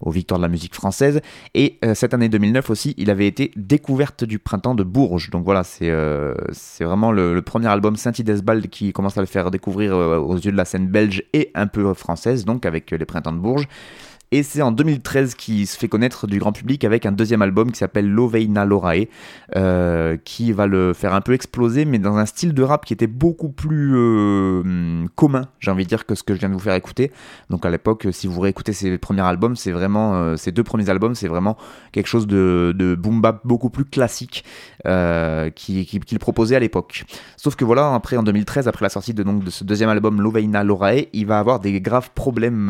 victoires 0.07 0.39
de 0.39 0.43
la 0.43 0.49
musique 0.49 0.73
française. 0.73 1.21
Et 1.53 1.77
euh, 1.85 1.93
cette 1.93 2.15
année 2.15 2.27
2009 2.27 2.71
aussi, 2.71 2.95
il 2.97 3.11
avait 3.11 3.27
été 3.27 3.51
découverte 3.55 4.23
du 4.23 4.39
printemps 4.39 4.73
de 4.73 4.83
Bourges. 4.83 5.29
Donc 5.29 5.45
voilà, 5.45 5.63
c'est 5.63 5.89
euh, 5.89 6.33
vraiment 6.79 7.11
le, 7.11 7.39
premier 7.41 7.67
album 7.67 7.95
Saint-Idesbald 7.95 8.67
qui 8.69 8.93
commence 8.93 9.17
à 9.17 9.21
le 9.21 9.27
faire 9.27 9.51
découvrir 9.51 9.95
euh, 9.95 10.17
aux 10.17 10.37
yeux 10.37 10.51
de 10.51 10.57
la 10.57 10.65
scène 10.65 10.87
belge 10.87 11.23
et 11.33 11.51
un 11.53 11.67
peu 11.67 11.93
française, 11.93 12.45
donc 12.45 12.65
avec 12.65 12.89
les 12.91 13.05
printemps 13.05 13.33
de 13.33 13.37
Bourges. 13.37 13.67
Et 14.33 14.43
c'est 14.43 14.61
en 14.61 14.71
2013 14.71 15.35
qu'il 15.35 15.67
se 15.67 15.77
fait 15.77 15.89
connaître 15.89 16.25
du 16.25 16.39
grand 16.39 16.53
public 16.53 16.85
avec 16.85 17.05
un 17.05 17.11
deuxième 17.11 17.41
album 17.41 17.69
qui 17.69 17.79
s'appelle 17.79 18.09
Loveina 18.09 18.63
Lorae, 18.63 19.07
euh, 19.57 20.15
qui 20.23 20.53
va 20.53 20.67
le 20.67 20.93
faire 20.93 21.13
un 21.13 21.19
peu 21.19 21.33
exploser, 21.33 21.83
mais 21.83 21.99
dans 21.99 22.15
un 22.15 22.25
style 22.25 22.53
de 22.53 22.63
rap 22.63 22.85
qui 22.85 22.93
était 22.93 23.07
beaucoup 23.07 23.49
plus 23.49 23.91
euh, 23.93 25.05
commun, 25.15 25.49
j'ai 25.59 25.69
envie 25.69 25.83
de 25.83 25.89
dire, 25.89 26.05
que 26.05 26.15
ce 26.15 26.23
que 26.23 26.33
je 26.33 26.39
viens 26.39 26.47
de 26.47 26.53
vous 26.53 26.61
faire 26.61 26.75
écouter. 26.75 27.11
Donc 27.49 27.65
à 27.65 27.69
l'époque, 27.69 28.07
si 28.11 28.27
vous 28.27 28.39
réécoutez 28.39 28.71
ses 28.71 28.97
premiers 28.97 29.23
albums, 29.23 29.57
c'est 29.57 29.73
vraiment, 29.73 30.13
euh, 30.15 30.37
ces 30.37 30.53
deux 30.53 30.63
premiers 30.63 30.89
albums, 30.89 31.13
c'est 31.13 31.27
vraiment 31.27 31.57
quelque 31.91 32.07
chose 32.07 32.25
de, 32.25 32.95
boom 32.97 33.19
bap 33.19 33.41
beaucoup 33.43 33.69
plus 33.69 33.83
classique 33.83 34.45
qu'il 34.85 35.85
qui, 35.85 36.17
proposait 36.19 36.55
à 36.55 36.59
l'époque. 36.59 37.03
Sauf 37.35 37.57
que 37.57 37.65
voilà, 37.65 37.93
après 37.93 38.15
en 38.15 38.23
2013, 38.23 38.69
après 38.69 38.85
la 38.85 38.89
sortie 38.89 39.13
de, 39.13 39.23
donc, 39.23 39.43
de 39.43 39.49
ce 39.49 39.65
deuxième 39.65 39.89
album 39.89 40.21
Loveina 40.21 40.63
Lorae, 40.63 41.07
il 41.11 41.25
va 41.25 41.37
avoir 41.37 41.59
des 41.59 41.81
graves 41.81 42.11
problèmes 42.15 42.69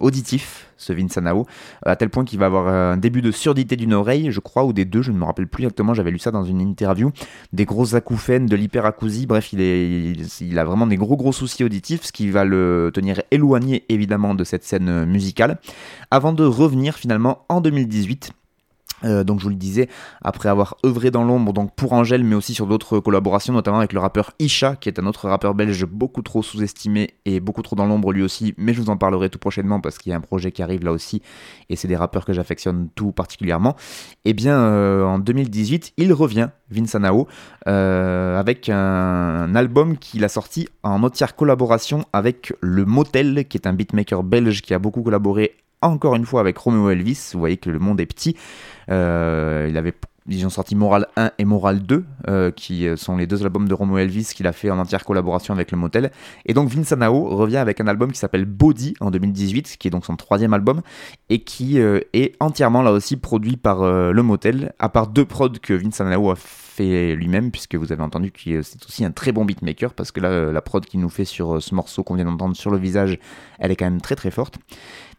auditif, 0.00 0.70
ce 0.76 0.92
Vince 0.92 1.16
Anao, 1.16 1.46
à 1.84 1.96
tel 1.96 2.10
point 2.10 2.24
qu'il 2.24 2.38
va 2.38 2.46
avoir 2.46 2.68
un 2.68 2.96
début 2.96 3.22
de 3.22 3.30
surdité 3.30 3.76
d'une 3.76 3.94
oreille, 3.94 4.30
je 4.30 4.40
crois, 4.40 4.64
ou 4.64 4.72
des 4.72 4.84
deux, 4.84 5.02
je 5.02 5.12
ne 5.12 5.18
me 5.18 5.24
rappelle 5.24 5.46
plus 5.46 5.64
exactement, 5.64 5.94
j'avais 5.94 6.10
lu 6.10 6.18
ça 6.18 6.30
dans 6.30 6.44
une 6.44 6.60
interview, 6.60 7.10
des 7.52 7.64
grosses 7.64 7.94
acouphènes, 7.94 8.46
de 8.46 8.56
l'hyperacousie, 8.56 9.26
bref, 9.26 9.52
il, 9.52 9.60
est, 9.60 10.40
il, 10.40 10.58
a 10.58 10.64
vraiment 10.64 10.86
des 10.86 10.96
gros 10.96 11.16
gros 11.16 11.32
soucis 11.32 11.64
auditifs, 11.64 12.04
ce 12.04 12.12
qui 12.12 12.30
va 12.30 12.44
le 12.44 12.90
tenir 12.92 13.22
éloigné 13.30 13.84
évidemment 13.88 14.34
de 14.34 14.44
cette 14.44 14.64
scène 14.64 15.04
musicale, 15.04 15.58
avant 16.10 16.32
de 16.32 16.44
revenir 16.44 16.96
finalement 16.96 17.44
en 17.48 17.60
2018 17.60 18.32
euh, 19.04 19.24
donc 19.24 19.40
je 19.40 19.44
vous 19.44 19.50
le 19.50 19.56
disais, 19.56 19.88
après 20.22 20.48
avoir 20.48 20.76
œuvré 20.84 21.10
dans 21.10 21.24
l'ombre 21.24 21.52
donc 21.52 21.74
pour 21.74 21.92
Angèle, 21.92 22.24
mais 22.24 22.34
aussi 22.34 22.54
sur 22.54 22.66
d'autres 22.66 22.98
collaborations, 22.98 23.52
notamment 23.52 23.78
avec 23.78 23.92
le 23.92 24.00
rappeur 24.00 24.32
Isha, 24.38 24.76
qui 24.76 24.88
est 24.88 24.98
un 24.98 25.06
autre 25.06 25.28
rappeur 25.28 25.54
belge 25.54 25.84
beaucoup 25.84 26.22
trop 26.22 26.42
sous-estimé 26.42 27.10
et 27.24 27.40
beaucoup 27.40 27.62
trop 27.62 27.76
dans 27.76 27.86
l'ombre 27.86 28.12
lui 28.12 28.22
aussi, 28.22 28.54
mais 28.56 28.72
je 28.72 28.80
vous 28.80 28.90
en 28.90 28.96
parlerai 28.96 29.28
tout 29.28 29.38
prochainement 29.38 29.80
parce 29.80 29.98
qu'il 29.98 30.10
y 30.10 30.12
a 30.14 30.16
un 30.16 30.20
projet 30.20 30.52
qui 30.52 30.62
arrive 30.62 30.84
là 30.84 30.92
aussi, 30.92 31.22
et 31.68 31.76
c'est 31.76 31.88
des 31.88 31.96
rappeurs 31.96 32.24
que 32.24 32.32
j'affectionne 32.32 32.88
tout 32.94 33.12
particulièrement. 33.12 33.76
Et 34.24 34.30
eh 34.30 34.34
bien 34.34 34.58
euh, 34.58 35.04
en 35.04 35.18
2018, 35.18 35.92
il 35.98 36.12
revient, 36.12 36.48
Vince 36.70 36.94
Anao, 36.94 37.28
euh, 37.68 38.38
avec 38.38 38.68
un, 38.68 39.54
album 39.54 39.96
qu'il 39.98 40.24
a 40.24 40.28
sorti 40.28 40.68
en 40.82 41.02
entière 41.02 41.36
collaboration 41.36 42.04
avec 42.12 42.52
Le 42.60 42.84
Motel, 42.84 43.46
qui 43.46 43.56
est 43.56 43.66
un 43.66 43.72
beatmaker 43.72 44.22
belge 44.22 44.62
qui 44.62 44.74
a 44.74 44.78
beaucoup 44.78 45.02
collaboré 45.02 45.54
encore 45.88 46.14
une 46.14 46.26
fois 46.26 46.40
avec 46.40 46.58
Romeo 46.58 46.90
Elvis. 46.90 47.30
Vous 47.32 47.38
voyez 47.38 47.56
que 47.56 47.70
le 47.70 47.78
monde 47.78 48.00
est 48.00 48.06
petit. 48.06 48.36
Euh, 48.90 49.66
il 49.68 49.76
avait 49.76 49.94
ils 50.28 50.46
ont 50.46 50.50
sorti 50.50 50.74
Moral 50.74 51.06
1 51.16 51.32
et 51.38 51.44
Moral 51.44 51.80
2, 51.82 52.04
euh, 52.28 52.50
qui 52.50 52.86
sont 52.96 53.16
les 53.16 53.26
deux 53.26 53.44
albums 53.44 53.68
de 53.68 53.74
Romeo 53.74 53.98
Elvis 53.98 54.30
qu'il 54.34 54.46
a 54.46 54.52
fait 54.52 54.70
en 54.70 54.78
entière 54.78 55.04
collaboration 55.04 55.54
avec 55.54 55.70
le 55.70 55.78
Motel. 55.78 56.10
Et 56.44 56.54
donc 56.54 56.68
Vince 56.68 56.92
Anao 56.92 57.24
revient 57.28 57.58
avec 57.58 57.80
un 57.80 57.86
album 57.86 58.12
qui 58.12 58.18
s'appelle 58.18 58.44
Body 58.44 58.94
en 59.00 59.10
2018, 59.10 59.76
qui 59.78 59.88
est 59.88 59.90
donc 59.90 60.04
son 60.04 60.16
troisième 60.16 60.54
album, 60.54 60.82
et 61.28 61.40
qui 61.40 61.78
euh, 61.78 62.00
est 62.12 62.34
entièrement 62.40 62.82
là 62.82 62.92
aussi 62.92 63.16
produit 63.16 63.56
par 63.56 63.76
le 63.86 64.22
Motel, 64.22 64.72
à 64.78 64.88
part 64.88 65.08
deux 65.08 65.24
prods 65.24 65.50
que 65.62 65.74
Vince 65.74 66.00
Anao 66.00 66.30
a 66.30 66.36
fait 66.76 67.14
lui-même, 67.14 67.50
puisque 67.50 67.74
vous 67.74 67.92
avez 67.92 68.02
entendu 68.02 68.30
que 68.30 68.62
c'est 68.62 68.84
aussi 68.84 69.04
un 69.04 69.10
très 69.10 69.32
bon 69.32 69.44
beatmaker, 69.44 69.94
parce 69.94 70.12
que 70.12 70.20
là, 70.20 70.52
la 70.52 70.60
prod 70.60 70.84
qu'il 70.84 71.00
nous 71.00 71.08
fait 71.08 71.24
sur 71.24 71.62
ce 71.62 71.74
morceau 71.74 72.02
qu'on 72.04 72.14
vient 72.14 72.26
d'entendre 72.26 72.54
sur 72.54 72.70
le 72.70 72.78
visage, 72.78 73.18
elle 73.58 73.70
est 73.70 73.76
quand 73.76 73.86
même 73.86 74.00
très 74.00 74.14
très 74.14 74.30
forte. 74.30 74.58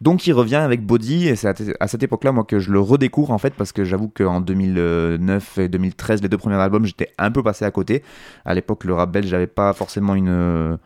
Donc 0.00 0.26
il 0.26 0.32
revient 0.32 0.56
avec 0.56 0.86
Body, 0.86 1.28
et 1.28 1.36
c'est 1.36 1.76
à, 1.80 1.88
cette 1.88 2.02
époque-là, 2.02 2.32
moi, 2.32 2.44
que 2.44 2.60
je 2.60 2.70
le 2.70 2.80
redécouvre, 2.80 3.32
en 3.32 3.38
fait, 3.38 3.54
parce 3.54 3.72
que 3.72 3.84
j'avoue 3.84 4.08
qu'en 4.08 4.40
2009 5.18 5.58
et 5.58 5.68
2013, 5.68 6.22
les 6.22 6.28
deux 6.28 6.38
premiers 6.38 6.56
albums, 6.56 6.84
j'étais 6.84 7.12
un 7.18 7.30
peu 7.30 7.42
passé 7.42 7.64
à 7.64 7.70
côté. 7.70 8.02
À 8.44 8.54
l'époque, 8.54 8.84
le 8.84 8.94
rap 8.94 9.10
belge, 9.10 9.26
j'avais 9.26 9.46
pas 9.46 9.72
forcément 9.72 10.14
une... 10.14 10.78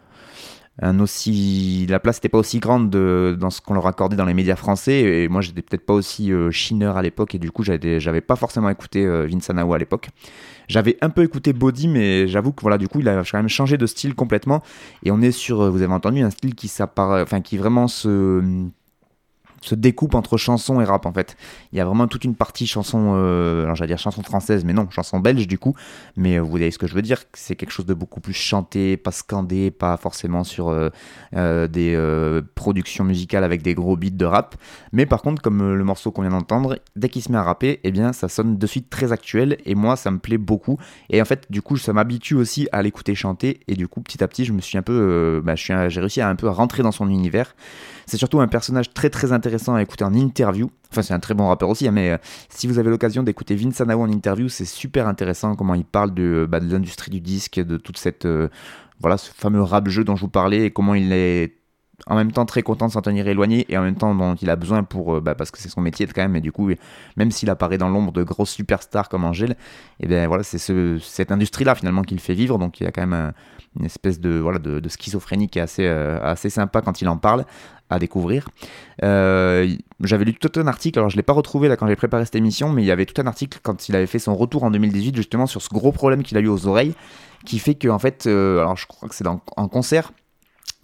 Un 0.81 1.01
aussi 1.01 1.87
la 1.91 2.01
place 2.01 2.17
n'était 2.17 2.31
pas 2.31 2.39
aussi 2.39 2.59
grande 2.59 2.89
dans 2.89 3.51
ce 3.51 3.61
qu'on 3.61 3.75
leur 3.75 3.87
accordait 3.87 4.17
dans 4.17 4.25
les 4.25 4.33
médias 4.33 4.57
français. 4.57 5.01
Et 5.01 5.29
moi 5.29 5.43
j'étais 5.43 5.61
peut-être 5.61 5.85
pas 5.85 5.93
aussi 5.93 6.33
euh, 6.33 6.51
chineur 6.51 6.97
à 6.97 7.03
l'époque. 7.03 7.35
Et 7.35 7.39
du 7.39 7.51
coup 7.51 7.63
j'avais 7.63 8.21
pas 8.23 8.37
forcément 8.37 8.71
écouté 8.71 9.05
euh, 9.05 9.27
Vince 9.31 9.51
Anao 9.51 9.75
à 9.75 9.79
l'époque. 9.79 10.09
J'avais 10.69 10.97
un 11.03 11.11
peu 11.11 11.25
écouté 11.25 11.53
Body 11.53 11.89
mais 11.89 12.27
j'avoue 12.27 12.53
que 12.53 12.63
voilà 12.63 12.79
du 12.79 12.89
coup 12.89 13.01
il 13.01 13.09
a 13.09 13.23
quand 13.23 13.39
même 13.39 13.51
changé 13.51 13.77
de 13.77 13.87
style 13.87 14.15
complètement. 14.15 14.63
Et 15.05 15.11
on 15.11 15.21
est 15.21 15.31
sur 15.31 15.61
euh, 15.61 15.71
vous 15.71 15.83
avez 15.83 15.93
entendu 15.93 16.23
un 16.23 16.31
style 16.31 16.55
qui 16.55 16.69
s'apparaît 16.69 17.21
enfin 17.21 17.43
qui 17.43 17.59
vraiment 17.59 17.87
se 17.87 18.41
se 19.63 19.75
découpe 19.75 20.15
entre 20.15 20.37
chanson 20.37 20.81
et 20.81 20.85
rap 20.85 21.07
en 21.07 21.13
fait. 21.13 21.37
Il 21.73 21.79
y 21.79 21.81
a 21.81 21.85
vraiment 21.85 22.07
toute 22.07 22.25
une 22.25 22.35
partie 22.35 22.67
chanson, 22.67 23.15
euh, 23.17 23.65
alors 23.65 23.77
j'allais 23.77 23.89
dire 23.89 23.99
chanson 23.99 24.23
française, 24.23 24.65
mais 24.65 24.73
non, 24.73 24.89
chanson 24.91 25.21
belge 25.21 25.47
du 25.47 25.59
coup. 25.59 25.75
Mais 26.17 26.37
euh, 26.37 26.41
vous 26.41 26.51
voyez 26.51 26.71
ce 26.71 26.79
que 26.79 26.87
je 26.87 26.95
veux 26.95 27.03
dire, 27.03 27.23
c'est 27.33 27.57
quelque 27.57 27.71
chose 27.71 27.87
de 27.87 27.95
beaucoup 27.95 28.21
plus 28.21 28.33
chanté, 28.33 28.97
pas 28.97 29.13
scandé, 29.13 29.71
pas 29.71 29.97
forcément 29.97 30.45
sur 30.45 30.69
euh, 30.69 31.69
des 31.69 32.43
productions 32.55 33.05
musicales 33.05 33.45
avec 33.45 33.63
des 33.63 33.75
gros 33.75 33.97
beats 33.97 34.11
de 34.11 34.25
rap. 34.25 34.57
Mais 34.93 35.07
par 35.07 35.23
contre, 35.23 35.41
comme 35.41 35.75
le 35.75 35.85
morceau 35.85 36.11
qu'on 36.11 36.23
vient 36.23 36.31
d'entendre, 36.31 36.79
dès 36.97 37.09
qu'il 37.09 37.23
se 37.23 37.31
met 37.31 37.39
à 37.39 37.43
rapper, 37.43 37.81
eh 37.85 37.91
bien 37.91 38.13
ça 38.13 38.29
sonne 38.29 38.59
de 38.59 38.67
suite 38.67 38.91
très 38.91 39.13
actuel 39.13 39.59
et 39.65 39.75
moi 39.75 39.97
ça 39.97 40.11
me 40.11 40.19
plaît 40.19 40.39
beaucoup. 40.39 40.79
Et 41.11 41.23
en 41.23 41.25
fait, 41.25 41.47
du 41.51 41.63
coup, 41.63 41.77
ça 41.77 41.93
m'habitue 41.93 42.35
aussi 42.35 42.69
à 42.73 42.83
l'écouter 42.83 43.15
chanter 43.15 43.61
et 43.69 43.75
du 43.75 43.89
coup, 43.89 44.01
petit 44.01 44.23
à 44.23 44.29
petit, 44.29 44.45
je 44.45 44.53
me 44.53 44.61
suis 44.61 44.77
un 44.77 44.83
peu, 44.83 45.41
bah, 45.45 45.55
j'ai 45.55 45.75
réussi 46.01 46.21
à 46.21 46.29
un 46.29 46.37
peu 46.37 46.49
rentrer 46.49 46.83
dans 46.83 46.93
son 46.93 47.09
univers. 47.09 47.55
C'est 48.07 48.17
surtout 48.17 48.41
un 48.41 48.49
personnage 48.49 48.93
très 48.93 49.11
très 49.11 49.33
intéressant 49.33 49.75
à 49.75 49.83
écouter 49.83 50.05
en 50.05 50.15
interview. 50.15 50.71
Enfin, 50.91 51.03
c'est 51.03 51.15
un 51.15 51.21
très 51.21 51.35
bon 51.35 51.49
rappeur 51.49 51.69
aussi, 51.69 51.89
hein, 51.89 51.93
mais 51.93 52.11
euh, 52.11 52.19
si 52.49 52.67
vous 52.67 52.79
avez 52.79 52.91
l'occasion 52.91 53.23
d'écouter 53.23 53.55
Vince 53.57 53.81
Anao 53.81 54.01
en 54.01 54.11
interview, 54.11 54.49
c'est 54.49 54.65
super 54.65 55.09
intéressant 55.09 55.55
comment 55.55 55.75
il 55.75 55.85
parle 55.85 56.13
de, 56.15 56.47
bah, 56.49 56.59
l'industrie 56.61 57.11
du 57.11 57.21
disque, 57.21 57.61
de 57.61 57.77
toute 57.77 57.99
cette. 57.99 58.27
Euh, 58.27 58.49
voilà, 59.01 59.17
ce 59.17 59.31
fameux 59.33 59.63
rap 59.63 59.89
jeu 59.89 60.05
dont 60.05 60.15
je 60.15 60.21
vous 60.23 60.31
parlais 60.31 60.67
et 60.67 60.71
comment 60.71 60.95
il 60.95 61.13
est 61.13 61.57
en 62.07 62.17
même 62.17 62.33
temps 62.33 62.45
très 62.47 62.63
content 62.63 62.89
de 62.89 62.93
s'en 62.93 63.03
tenir 63.03 63.27
éloigné 63.29 63.67
et 63.69 63.79
en 63.79 63.83
même 63.83 63.95
temps 63.95 64.15
dont 64.15 64.35
il 64.35 64.51
a 64.51 64.57
besoin 64.57 64.83
pour 64.83 65.17
euh, 65.17 65.21
bah, 65.21 65.35
parce 65.35 65.51
que 65.51 65.59
c'est 65.59 65.69
son 65.69 65.81
métier 65.81 66.07
quand 66.07 66.23
même 66.23 66.37
et 66.37 66.41
du 66.41 66.53
coup 66.53 66.71
même 67.17 67.31
s'il 67.31 67.51
apparaît 67.51 67.79
dans 67.79 67.89
l'ombre 67.89 68.13
de 68.13 68.23
grosses 68.23 68.51
superstars 68.51 69.09
comme 69.09 69.25
Angèle 69.25 69.53
et 69.53 69.55
eh 70.01 70.07
bien 70.07 70.27
voilà 70.27 70.43
c'est 70.43 70.59
ce, 70.59 70.99
cette 70.99 71.31
industrie 71.31 71.65
là 71.65 71.75
finalement 71.75 72.03
qu'il 72.03 72.21
fait 72.21 72.35
vivre 72.35 72.59
donc 72.59 72.81
il 72.81 72.85
y 72.85 72.87
a 72.87 72.93
quand 72.93 73.07
même 73.07 73.33
une 73.79 73.85
espèce 73.85 74.21
de 74.21 74.39
voilà 74.39 74.59
de, 74.59 74.89
schizophrénie 74.89 75.49
qui 75.49 75.59
est 75.59 75.63
assez 75.63 75.87
assez 75.87 76.51
sympa 76.51 76.83
quand 76.83 77.01
il 77.01 77.09
en 77.09 77.17
parle 77.17 77.45
à 77.93 77.99
découvrir. 77.99 78.49
Euh, 79.03 79.69
j'avais 80.03 80.25
lu 80.25 80.35
tout 80.35 80.51
un 80.59 80.67
article, 80.67 80.99
alors 80.99 81.11
je 81.11 81.17
ne 81.17 81.19
l'ai 81.19 81.23
pas 81.23 81.33
retrouvé 81.33 81.69
là 81.69 81.77
quand 81.77 81.87
j'ai 81.87 81.97
préparé 81.97 82.25
cette 82.25 82.35
émission, 82.35 82.71
mais 82.71 82.83
il 82.83 82.87
y 82.87 82.91
avait 82.91 83.07
tout 83.07 83.21
un 83.21 83.27
article 83.27 83.59
quand 83.63 83.89
il 83.89 83.97
avait 83.97 84.07
fait 84.07 84.19
son 84.19 84.35
retour 84.35 84.65
en 84.65 84.71
2018 84.71 85.15
justement 85.15 85.47
sur 85.47 85.63
ce 85.63 85.69
gros 85.69 85.93
problème 85.93 86.23
qu'il 86.23 86.37
a 86.37 86.41
eu 86.41 86.49
aux 86.49 86.67
oreilles, 86.67 86.95
qui 87.45 87.59
fait 87.59 87.75
que 87.75 87.89
en 87.89 87.99
fait, 87.99 88.27
euh, 88.27 88.61
alors 88.61 88.77
je 88.77 88.87
crois 88.87 89.09
que 89.09 89.15
c'est 89.15 89.27
en 89.27 89.69
concert, 89.69 90.13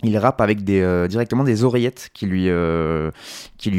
il 0.04 0.16
rappe 0.16 0.40
avec 0.40 0.62
des, 0.62 0.80
euh, 0.80 1.08
directement 1.08 1.42
des 1.42 1.64
oreillettes 1.64 2.10
qui 2.14 2.26
lui, 2.26 2.48
euh, 2.48 3.10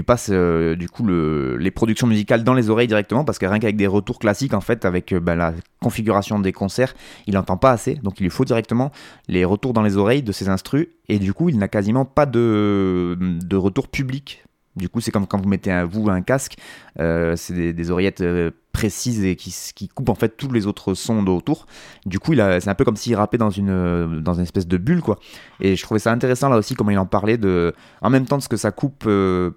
passent 0.06 0.30
euh, 0.32 0.76
du 0.76 0.90
coup 0.90 1.06
le, 1.06 1.56
les 1.58 1.72
productions 1.72 2.08
musicales 2.08 2.44
dans 2.44 2.54
les 2.54 2.70
oreilles 2.70 2.88
directement 2.88 3.24
parce 3.24 3.40
que 3.40 3.46
rien 3.46 3.60
qu'avec 3.60 3.78
des 3.78 3.88
retours 3.88 4.20
classiques 4.20 4.54
en 4.54 4.60
fait 4.60 4.84
avec 4.84 5.14
bah, 5.14 5.36
la 5.36 5.54
configuration 5.82 6.40
des 6.40 6.52
concerts 6.52 6.94
il 7.26 7.36
n'entend 7.36 7.56
pas 7.56 7.72
assez. 7.72 7.96
Donc 7.96 8.20
il 8.20 8.24
lui 8.24 8.30
faut 8.30 8.44
directement 8.44 8.92
les 9.30 9.46
retours 9.46 9.72
dans 9.72 9.82
les 9.82 9.96
oreilles 9.96 10.24
de 10.24 10.34
ses 10.34 10.50
instrus. 10.50 10.88
Et 11.08 11.20
du 11.20 11.34
coup 11.34 11.48
il 11.48 11.58
n'a 11.58 11.70
quasiment 11.70 12.04
pas 12.04 12.26
de 12.26 13.56
retour 13.56 13.88
public 13.88 14.44
Du 14.80 14.90
coup, 14.90 15.02
c'est 15.02 15.12
comme 15.12 15.28
quand 15.28 15.40
vous 15.40 15.50
mettez 15.50 15.72
un, 15.72 15.86
vous 15.86 16.10
un 16.10 16.22
casque, 16.22 16.56
euh, 17.00 17.36
c'est 17.36 17.74
des, 17.74 17.92
oreillettes 17.92 18.22
euh, 18.22 18.50
précises 18.72 19.26
et 19.26 19.36
qui, 19.36 19.54
qui, 19.76 19.90
coupent 19.90 20.10
en 20.10 20.16
fait 20.16 20.38
tous 20.38 20.52
les 20.52 20.68
autres 20.68 20.94
sons 20.94 21.26
autour. 21.28 21.66
Du 22.06 22.18
coup, 22.18 22.34
c'est 22.34 22.68
un 22.70 22.76
peu 22.76 22.86
comme 22.86 22.96
s'il 22.96 23.16
rappait 23.16 23.38
dans 23.38 23.50
une, 23.50 23.70
euh, 23.70 24.22
dans 24.22 24.36
une 24.36 24.44
espèce 24.44 24.68
de 24.68 24.78
bulle, 24.78 25.02
quoi. 25.02 25.20
Et 25.60 25.76
je 25.76 25.84
trouvais 25.84 26.00
ça 26.00 26.14
intéressant 26.14 26.48
là 26.48 26.58
aussi, 26.58 26.76
comment 26.76 26.92
il 26.92 26.98
en 26.98 27.06
parlait 27.06 27.38
de, 27.38 27.74
en 28.02 28.10
même 28.10 28.26
temps 28.26 28.38
de 28.38 28.44
ce 28.44 28.48
que 28.48 28.58
ça 28.58 28.72
coupe 28.72 29.08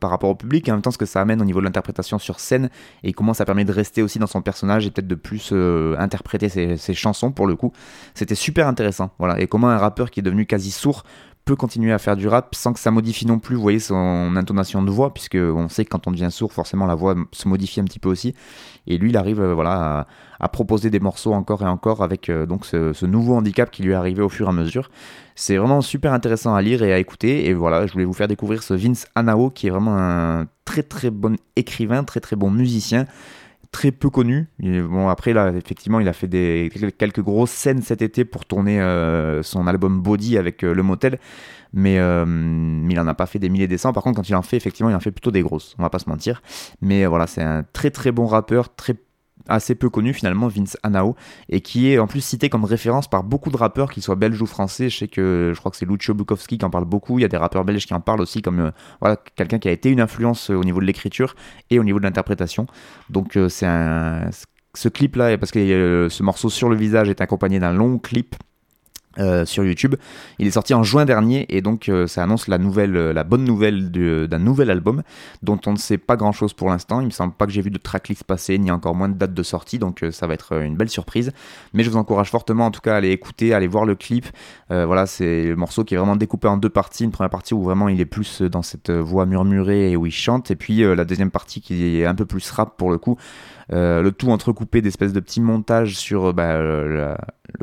par 0.00 0.10
rapport 0.10 0.30
au 0.30 0.34
public, 0.34 0.66
et 0.68 0.72
en 0.72 0.74
même 0.74 0.82
temps 0.82 0.90
ce 0.90 0.98
que 0.98 1.06
ça 1.06 1.20
amène 1.20 1.40
au 1.40 1.44
niveau 1.44 1.60
de 1.60 1.64
l'interprétation 1.64 2.18
sur 2.18 2.40
scène, 2.40 2.68
et 3.04 3.12
comment 3.12 3.32
ça 3.32 3.44
permet 3.44 3.64
de 3.64 3.72
rester 3.72 4.02
aussi 4.02 4.18
dans 4.18 4.26
son 4.26 4.42
personnage 4.42 4.86
et 4.86 4.90
peut-être 4.90 5.06
de 5.06 5.14
plus 5.14 5.52
interpréter 5.98 6.48
ses, 6.48 6.76
ses 6.76 6.94
chansons 6.94 7.30
pour 7.30 7.46
le 7.46 7.54
coup. 7.54 7.72
C'était 8.14 8.34
super 8.34 8.66
intéressant, 8.66 9.12
voilà. 9.20 9.40
Et 9.40 9.46
comment 9.46 9.68
un 9.68 9.78
rappeur 9.78 10.10
qui 10.10 10.18
est 10.18 10.24
devenu 10.24 10.46
quasi 10.46 10.72
sourd 10.72 11.04
peut 11.44 11.56
continuer 11.56 11.92
à 11.92 11.98
faire 11.98 12.16
du 12.16 12.28
rap 12.28 12.54
sans 12.54 12.72
que 12.72 12.78
ça 12.78 12.90
modifie 12.90 13.26
non 13.26 13.38
plus, 13.38 13.56
voyez, 13.56 13.80
son 13.80 14.36
intonation 14.36 14.82
de 14.82 14.90
voix, 14.90 15.12
puisque 15.12 15.34
on 15.36 15.68
sait 15.68 15.84
que 15.84 15.90
quand 15.90 16.06
on 16.06 16.12
devient 16.12 16.28
sourd, 16.30 16.52
forcément 16.52 16.86
la 16.86 16.94
voix 16.94 17.16
se 17.32 17.48
modifie 17.48 17.80
un 17.80 17.84
petit 17.84 17.98
peu 17.98 18.08
aussi. 18.08 18.34
Et 18.86 18.96
lui, 18.96 19.10
il 19.10 19.16
arrive, 19.16 19.40
euh, 19.40 19.54
voilà, 19.54 20.06
à, 20.38 20.48
proposer 20.48 20.90
des 20.90 21.00
morceaux 21.00 21.32
encore 21.32 21.62
et 21.62 21.66
encore 21.66 22.02
avec 22.02 22.28
euh, 22.28 22.46
donc 22.46 22.66
ce, 22.66 22.92
ce, 22.92 23.06
nouveau 23.06 23.34
handicap 23.34 23.70
qui 23.70 23.82
lui 23.82 23.92
est 23.92 23.94
arrivé 23.94 24.22
au 24.22 24.28
fur 24.28 24.46
et 24.46 24.50
à 24.50 24.52
mesure. 24.52 24.90
C'est 25.34 25.56
vraiment 25.56 25.80
super 25.80 26.12
intéressant 26.12 26.54
à 26.54 26.62
lire 26.62 26.82
et 26.82 26.92
à 26.92 26.98
écouter. 26.98 27.46
Et 27.46 27.54
voilà, 27.54 27.86
je 27.86 27.92
voulais 27.92 28.04
vous 28.04 28.12
faire 28.12 28.28
découvrir 28.28 28.62
ce 28.62 28.74
Vince 28.74 29.06
Anao, 29.14 29.50
qui 29.50 29.66
est 29.66 29.70
vraiment 29.70 29.96
un 29.96 30.46
très 30.64 30.82
très 30.82 31.10
bon 31.10 31.36
écrivain, 31.56 32.04
très 32.04 32.20
très 32.20 32.36
bon 32.36 32.50
musicien 32.50 33.06
très 33.72 33.90
peu 33.90 34.10
connu. 34.10 34.46
Bon, 34.60 35.08
après, 35.08 35.32
là, 35.32 35.50
effectivement, 35.50 35.98
il 35.98 36.06
a 36.06 36.12
fait 36.12 36.28
des, 36.28 36.70
quelques 36.96 37.22
grosses 37.22 37.50
scènes 37.50 37.82
cet 37.82 38.02
été 38.02 38.24
pour 38.24 38.44
tourner 38.44 38.80
euh, 38.80 39.42
son 39.42 39.66
album 39.66 40.00
Body 40.00 40.38
avec 40.38 40.62
euh, 40.62 40.74
Le 40.74 40.82
Motel, 40.82 41.18
mais, 41.72 41.98
euh, 41.98 42.24
il 42.88 43.00
en 43.00 43.06
a 43.06 43.14
pas 43.14 43.26
fait 43.26 43.38
des 43.38 43.48
milliers 43.48 43.66
des 43.66 43.78
cents. 43.78 43.92
Par 43.92 44.02
contre, 44.02 44.16
quand 44.16 44.28
il 44.28 44.36
en 44.36 44.42
fait, 44.42 44.56
effectivement, 44.56 44.90
il 44.90 44.94
en 44.94 45.00
fait 45.00 45.10
plutôt 45.10 45.30
des 45.30 45.42
grosses, 45.42 45.74
on 45.78 45.82
va 45.82 45.90
pas 45.90 45.98
se 45.98 46.08
mentir. 46.08 46.42
Mais 46.82 47.06
voilà, 47.06 47.26
c'est 47.26 47.42
un 47.42 47.64
très 47.72 47.90
très 47.90 48.12
bon 48.12 48.26
rappeur, 48.26 48.74
très 48.74 48.94
assez 49.48 49.74
peu 49.74 49.90
connu 49.90 50.12
finalement, 50.12 50.48
Vince 50.48 50.76
Anao, 50.82 51.16
et 51.48 51.60
qui 51.60 51.90
est 51.90 51.98
en 51.98 52.06
plus 52.06 52.20
cité 52.20 52.48
comme 52.48 52.64
référence 52.64 53.08
par 53.08 53.24
beaucoup 53.24 53.50
de 53.50 53.56
rappeurs, 53.56 53.90
qu'ils 53.90 54.02
soient 54.02 54.16
belges 54.16 54.40
ou 54.40 54.46
français. 54.46 54.88
Je 54.88 54.98
sais 54.98 55.08
que 55.08 55.52
je 55.54 55.58
crois 55.58 55.70
que 55.70 55.76
c'est 55.76 55.86
Lucio 55.86 56.14
Bukowski 56.14 56.58
qui 56.58 56.64
en 56.64 56.70
parle 56.70 56.84
beaucoup. 56.84 57.18
Il 57.18 57.22
y 57.22 57.24
a 57.24 57.28
des 57.28 57.36
rappeurs 57.36 57.64
belges 57.64 57.86
qui 57.86 57.94
en 57.94 58.00
parlent 58.00 58.20
aussi, 58.20 58.42
comme 58.42 58.60
euh, 58.60 58.70
voilà, 59.00 59.16
quelqu'un 59.36 59.58
qui 59.58 59.68
a 59.68 59.72
été 59.72 59.90
une 59.90 60.00
influence 60.00 60.50
euh, 60.50 60.54
au 60.54 60.64
niveau 60.64 60.80
de 60.80 60.86
l'écriture 60.86 61.34
et 61.70 61.78
au 61.78 61.84
niveau 61.84 61.98
de 61.98 62.04
l'interprétation. 62.04 62.66
Donc 63.10 63.36
euh, 63.36 63.48
c'est 63.48 63.66
un 63.66 64.30
ce 64.74 64.88
clip 64.88 65.16
là, 65.16 65.36
parce 65.36 65.52
que 65.52 66.08
ce 66.10 66.22
morceau 66.22 66.48
sur 66.48 66.70
le 66.70 66.76
visage 66.76 67.10
est 67.10 67.20
accompagné 67.20 67.58
d'un 67.60 67.74
long 67.74 67.98
clip 67.98 68.36
euh, 69.18 69.44
sur 69.44 69.64
YouTube. 69.64 69.94
Il 70.38 70.46
est 70.46 70.52
sorti 70.52 70.72
en 70.72 70.82
juin 70.82 71.04
dernier 71.04 71.44
et 71.54 71.60
donc 71.60 71.88
euh, 71.88 72.06
ça 72.06 72.22
annonce 72.22 72.48
la 72.48 72.56
nouvelle, 72.56 72.96
euh, 72.96 73.12
la 73.12 73.24
bonne 73.24 73.44
nouvelle 73.44 73.90
d'un 73.90 74.38
nouvel 74.38 74.70
album 74.70 75.02
dont 75.42 75.60
on 75.66 75.72
ne 75.72 75.76
sait 75.76 75.98
pas 75.98 76.16
grand 76.16 76.32
chose 76.32 76.54
pour 76.54 76.70
l'instant. 76.70 77.00
Il 77.00 77.06
me 77.06 77.10
semble 77.10 77.34
pas 77.34 77.46
que 77.46 77.52
j'ai 77.52 77.60
vu 77.60 77.70
de 77.70 77.78
tracklist 77.78 78.24
passer 78.24 78.56
ni 78.58 78.70
encore 78.70 78.94
moins 78.94 79.10
de 79.10 79.14
date 79.14 79.34
de 79.34 79.42
sortie 79.42 79.78
donc 79.78 80.04
ça 80.12 80.26
va 80.26 80.34
être 80.34 80.62
une 80.62 80.76
belle 80.76 80.88
surprise. 80.88 81.32
Mais 81.74 81.84
je 81.84 81.90
vous 81.90 81.96
encourage 81.96 82.30
fortement 82.30 82.66
en 82.66 82.70
tout 82.70 82.80
cas 82.80 82.94
à 82.94 82.96
aller 82.96 83.10
écouter, 83.10 83.52
à 83.52 83.58
aller 83.58 83.66
voir 83.66 83.84
le 83.84 83.94
clip. 83.94 84.26
voilà, 84.68 85.06
c'est 85.06 85.44
le 85.44 85.56
morceau 85.56 85.84
qui 85.84 85.94
est 85.94 85.98
vraiment 85.98 86.16
découpé 86.16 86.48
en 86.48 86.56
deux 86.56 86.70
parties. 86.70 87.04
Une 87.04 87.10
première 87.10 87.30
partie 87.30 87.54
où 87.54 87.62
vraiment 87.62 87.88
il 87.88 88.00
est 88.00 88.06
plus 88.06 88.40
dans 88.42 88.62
cette 88.62 88.90
voix 88.90 89.26
murmurée 89.26 89.92
et 89.92 89.96
où 89.96 90.06
il 90.06 90.12
chante 90.12 90.50
et 90.50 90.56
puis 90.56 90.78
la 90.78 91.04
deuxième 91.04 91.30
partie 91.30 91.60
qui 91.60 92.00
est 92.00 92.06
un 92.06 92.14
peu 92.14 92.24
plus 92.24 92.50
rap 92.50 92.76
pour 92.76 92.90
le 92.90 92.98
coup. 92.98 93.18
Euh, 93.72 94.02
le 94.02 94.12
tout 94.12 94.30
entrecoupé 94.30 94.82
d'espèces 94.82 95.12
de 95.12 95.20
petits 95.20 95.40
montages 95.40 95.96
sur 95.96 96.34
bah, 96.34 96.58
le, 96.58 96.88
le, 96.88 97.16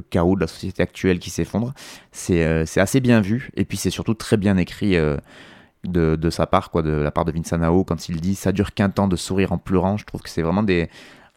chaos 0.10 0.36
de 0.36 0.42
la 0.42 0.48
société 0.48 0.82
actuelle 0.82 1.20
qui 1.20 1.30
s'effondre. 1.30 1.74
C'est 2.12 2.46
euh, 2.46 2.66
assez 2.78 3.00
bien 3.00 3.22
vu, 3.22 3.50
et 3.56 3.66
puis 3.66 3.78
c'est 3.78 3.90
surtout 3.90 4.14
très 4.14 4.38
bien 4.38 4.58
écrit 4.58 4.96
euh, 4.96 5.18
de, 5.84 6.16
de, 6.16 6.30
sa 6.30 6.48
part, 6.48 6.72
quoi, 6.72 6.82
de 6.82 6.92
la 6.92 7.12
part 7.12 7.26
de 7.26 7.32
Vincent 7.32 7.58
Nao, 7.58 7.84
quand 7.84 8.10
il 8.10 8.22
dit 8.22 8.36
ça 8.36 8.52
dure 8.52 8.74
qu'un 8.74 8.90
temps 8.90 9.08
de 9.08 9.16
sourire 9.16 9.52
en 9.52 9.58
pleurant. 9.58 9.98
Je 9.98 10.06
trouve 10.06 10.22
que 10.22 10.30
c'est 10.30 10.42
vraiment 10.42 10.64
des, 10.64 10.90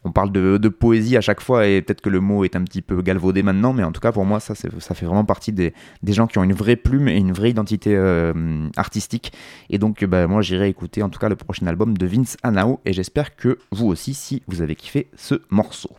on 0.05 0.13
parle 0.13 0.33
de, 0.33 0.69
poésie 0.69 1.17
à 1.17 1.21
chaque 1.21 1.41
fois 1.41 1.67
et 1.67 1.81
peut-être 1.83 2.01
que 2.01 2.11
le 2.11 2.21
mot 2.21 2.45
est 2.45 2.57
un 2.57 2.63
petit 2.65 2.83
peu 2.83 3.01
galvaudé 3.03 3.43
maintenant, 3.43 3.73
mais 3.73 3.85
en 3.85 3.93
tout 3.93 4.01
cas 4.01 4.13
pour 4.13 4.25
moi 4.25 4.41
ça, 4.41 4.55
fait 4.55 4.69
vraiment 5.07 5.25
partie 5.25 5.53
des, 5.53 5.73
gens 6.09 6.27
qui 6.27 6.39
ont 6.39 6.45
une 6.45 6.53
vraie 6.53 6.77
plume 6.77 7.09
et 7.09 7.17
une 7.17 7.33
vraie 7.33 7.51
identité 7.51 7.95
euh, 7.95 8.69
artistique. 8.77 9.33
Et 9.71 9.79
donc 9.79 10.05
bah, 10.05 10.27
moi 10.27 10.43
j'irai 10.43 10.69
écouter 10.69 11.03
en 11.03 11.09
tout 11.09 11.19
cas 11.19 11.29
le 11.29 11.37
prochain 11.37 11.67
album 11.67 11.97
de 11.97 12.07
Vince 12.07 12.37
Anao 12.43 12.81
et 12.85 12.93
j'espère 12.93 13.37
que 13.37 13.59
vous 13.71 13.87
aussi 13.87 14.15
si 14.15 14.43
vous 14.49 14.63
avez 14.63 14.75
kiffé 14.75 15.09
ce 15.17 15.41
morceau. 15.51 15.91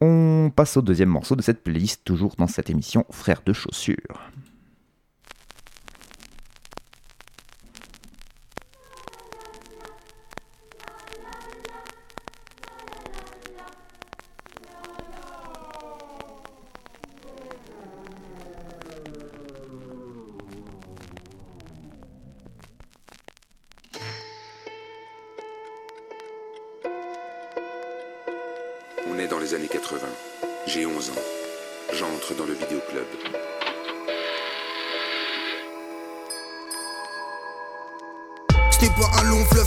On 0.00 0.50
passe 0.54 0.78
au 0.78 0.82
deuxième 0.82 1.10
morceau 1.10 1.36
de 1.36 1.42
cette 1.42 1.62
playlist, 1.62 2.02
toujours 2.04 2.34
dans 2.38 2.46
cette 2.46 2.70
émission 2.70 3.04
Frères 3.10 3.42
de 3.44 3.52
chaussures. 3.52 4.30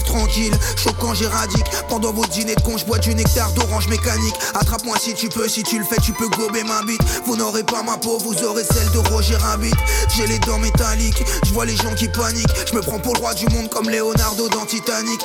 Tranquille, 0.04 0.54
choquant 0.76 1.14
j'éradique. 1.14 1.66
Pendant 1.90 2.14
vos 2.14 2.26
dîners 2.26 2.56
de 2.56 2.62
con, 2.62 2.78
je 2.78 2.86
bois 2.86 3.00
du 3.00 3.14
nectar 3.16 3.52
d'orange 3.54 3.88
mécanique. 3.88 4.36
Attrape-moi 4.56 4.98
si 5.00 5.14
tu 5.14 5.30
peux, 5.30 5.48
si 5.48 5.64
tu 5.64 5.80
le 5.80 5.86
fais, 5.86 6.00
tu 6.02 6.14
peux 6.14 6.30
gober 6.30 6.64
ma 6.64 6.82
bite. 6.84 7.02
Vous 7.26 7.36
n'aurez 7.36 7.64
pas 7.64 7.84
ma 7.84 7.98
peau, 7.98 8.18
vous 8.20 8.44
aurez 8.44 8.64
celle 8.64 8.90
de 8.92 9.00
Roger 9.10 9.36
Rabbit. 9.36 9.74
J'ai 10.16 10.28
les 10.28 10.40
dents 10.40 10.60
métalliques, 10.60 11.24
je 11.46 11.54
vois 11.54 11.66
les 11.66 11.76
gens 11.76 11.94
qui 11.96 12.08
paniquent. 12.08 12.54
Je 12.70 12.76
me 12.76 12.82
prends 12.82 13.00
pour 13.00 13.14
le 13.16 13.20
roi 13.20 13.34
du 13.34 13.48
monde 13.48 13.70
comme 13.70 13.90
Leonardo 13.90 14.50
dans 14.50 14.66
Titanic. 14.66 15.20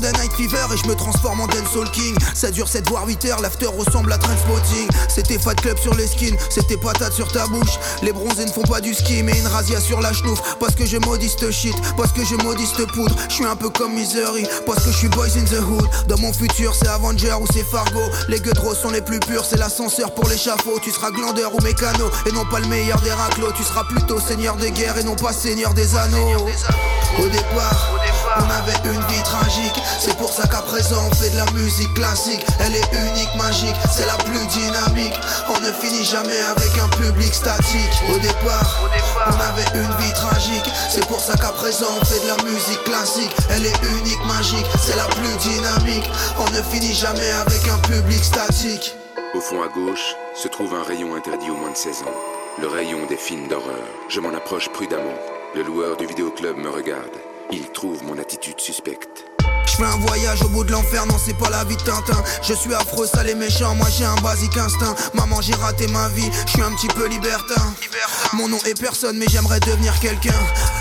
Des 0.00 0.12
night 0.12 0.32
fever 0.32 0.66
et 0.72 0.76
je 0.76 0.86
me 0.86 0.94
transforme 0.94 1.40
en 1.40 1.48
Soul 1.72 1.90
King 1.90 2.14
Ça 2.34 2.50
dure 2.50 2.68
7 2.68 2.88
voire 2.88 3.06
8 3.06 3.24
heures, 3.26 3.40
l'after 3.40 3.66
ressemble 3.66 4.12
à 4.12 4.18
Trainspotting 4.18 4.88
C'était 5.08 5.38
Fat 5.38 5.56
Club 5.56 5.76
sur 5.78 5.94
les 5.94 6.06
skins, 6.06 6.36
c'était 6.48 6.76
patate 6.76 7.12
sur 7.12 7.30
ta 7.30 7.46
bouche. 7.48 7.78
Les 8.02 8.12
bronzés 8.12 8.44
ne 8.44 8.50
font 8.50 8.62
pas 8.62 8.80
du 8.80 8.94
ski 8.94 9.22
mais 9.22 9.36
une 9.36 9.46
razzia 9.48 9.80
sur 9.80 10.00
la 10.00 10.12
chenouf 10.12 10.40
Parce 10.60 10.74
que 10.74 10.86
je 10.86 10.96
maudis 10.98 11.34
ce 11.38 11.50
shit, 11.50 11.74
parce 11.96 12.12
que 12.12 12.24
je 12.24 12.36
maudis 12.36 12.68
ce 12.76 12.82
poudre. 12.82 13.16
Je 13.28 13.34
suis 13.34 13.44
un 13.44 13.56
peu 13.56 13.68
comme 13.68 13.94
Parce 14.66 14.84
que 14.84 14.92
je 14.92 14.96
suis 14.96 15.08
boys 15.08 15.36
in 15.36 15.44
the 15.44 15.60
hood. 15.60 15.88
Dans 16.06 16.18
mon 16.18 16.32
futur 16.32 16.74
c'est 16.74 16.88
Avenger 16.88 17.34
ou 17.40 17.46
c'est 17.52 17.64
Fargo. 17.64 18.00
Les 18.28 18.38
gueudros 18.38 18.74
sont 18.74 18.90
les 18.90 19.00
plus 19.00 19.18
purs 19.20 19.44
C'est 19.44 19.56
l'ascenseur 19.56 20.12
pour 20.14 20.28
l'échafaud. 20.28 20.78
Tu 20.82 20.90
seras 20.90 21.10
glandeur 21.10 21.54
ou 21.54 21.62
mécano 21.62 22.10
Et 22.26 22.32
non 22.32 22.44
pas 22.44 22.60
le 22.60 22.66
meilleur 22.66 23.00
des 23.00 23.12
raclos. 23.12 23.52
Tu 23.56 23.62
seras 23.62 23.84
plutôt 23.84 24.20
seigneur 24.20 24.56
des 24.56 24.70
guerres 24.70 24.98
Et 24.98 25.04
non 25.04 25.16
pas 25.16 25.32
seigneur 25.32 25.72
des 25.74 25.96
anneaux. 25.96 26.46
Au 27.18 27.28
départ 27.28 27.90
on 28.38 28.50
avait 28.50 28.78
une 28.84 29.00
vie 29.06 29.22
tragique. 29.22 29.82
C'est 29.98 30.16
pour 30.16 30.32
ça 30.32 30.46
qu'à 30.46 30.62
présent 30.62 31.02
on 31.10 31.14
fait 31.14 31.30
de 31.30 31.36
la 31.36 31.50
musique 31.52 31.92
classique. 31.94 32.44
Elle 32.60 32.76
est 32.76 32.90
unique, 32.92 33.34
magique, 33.36 33.76
c'est 33.90 34.06
la 34.06 34.16
plus 34.24 34.46
dynamique. 34.46 35.18
On 35.48 35.60
ne 35.60 35.72
finit 35.72 36.04
jamais 36.04 36.40
avec 36.40 36.70
un 36.78 36.88
public 36.96 37.34
statique. 37.34 37.94
Au 38.08 38.18
départ, 38.18 38.80
on 39.26 39.40
avait 39.40 39.68
une 39.78 39.94
vie 40.02 40.12
tragique. 40.14 40.70
C'est 40.88 41.06
pour 41.06 41.20
ça 41.20 41.36
qu'à 41.36 41.52
présent 41.52 41.86
on 42.00 42.04
fait 42.04 42.20
de 42.22 42.28
la 42.28 42.50
musique 42.50 42.82
classique. 42.84 43.34
Elle 43.50 43.66
est 43.66 43.82
unique, 44.00 44.24
magique, 44.26 44.66
c'est 44.78 44.96
la 44.96 45.06
plus 45.06 45.36
dynamique. 45.38 46.08
On 46.38 46.50
ne 46.50 46.62
finit 46.62 46.94
jamais 46.94 47.30
avec 47.30 47.68
un 47.68 47.78
public 47.88 48.24
statique. 48.24 48.94
Au 49.34 49.40
fond 49.40 49.62
à 49.62 49.68
gauche 49.68 50.16
se 50.34 50.48
trouve 50.48 50.74
un 50.74 50.82
rayon 50.82 51.14
interdit 51.14 51.50
aux 51.50 51.56
moins 51.56 51.70
de 51.70 51.76
16 51.76 52.02
ans. 52.02 52.60
Le 52.60 52.66
rayon 52.66 53.06
des 53.06 53.16
films 53.16 53.48
d'horreur. 53.48 53.86
Je 54.08 54.20
m'en 54.20 54.34
approche 54.34 54.68
prudemment. 54.70 55.18
Le 55.54 55.62
loueur 55.62 55.96
du 55.96 56.06
vidéoclub 56.06 56.56
me 56.56 56.68
regarde 56.68 57.19
il 57.52 57.70
trouve 57.72 58.04
mon 58.04 58.18
attitude 58.18 58.60
suspecte. 58.60 59.29
Un 59.82 59.96
voyage 60.06 60.42
au 60.42 60.48
bout 60.48 60.62
de 60.62 60.72
l'enfer, 60.72 61.06
non 61.06 61.16
c'est 61.18 61.36
pas 61.36 61.48
la 61.48 61.64
vie 61.64 61.76
de 61.76 61.82
Tintin. 61.82 62.22
Je 62.42 62.52
suis 62.52 62.72
affreux, 62.74 63.06
sale 63.06 63.30
et 63.30 63.34
méchant, 63.34 63.74
moi 63.74 63.86
j'ai 63.90 64.04
un 64.04 64.14
basique 64.16 64.56
instinct. 64.56 64.94
Maman 65.14 65.40
j'ai 65.40 65.54
raté 65.54 65.88
ma 65.88 66.08
vie, 66.10 66.30
je 66.46 66.52
suis 66.52 66.62
un 66.62 66.70
petit 66.72 66.86
peu 66.88 67.08
libertin. 67.08 67.62
Mon 68.34 68.46
nom 68.48 68.58
est 68.66 68.78
personne 68.78 69.16
mais 69.16 69.26
j'aimerais 69.30 69.58
devenir 69.60 69.98
quelqu'un. 70.00 70.34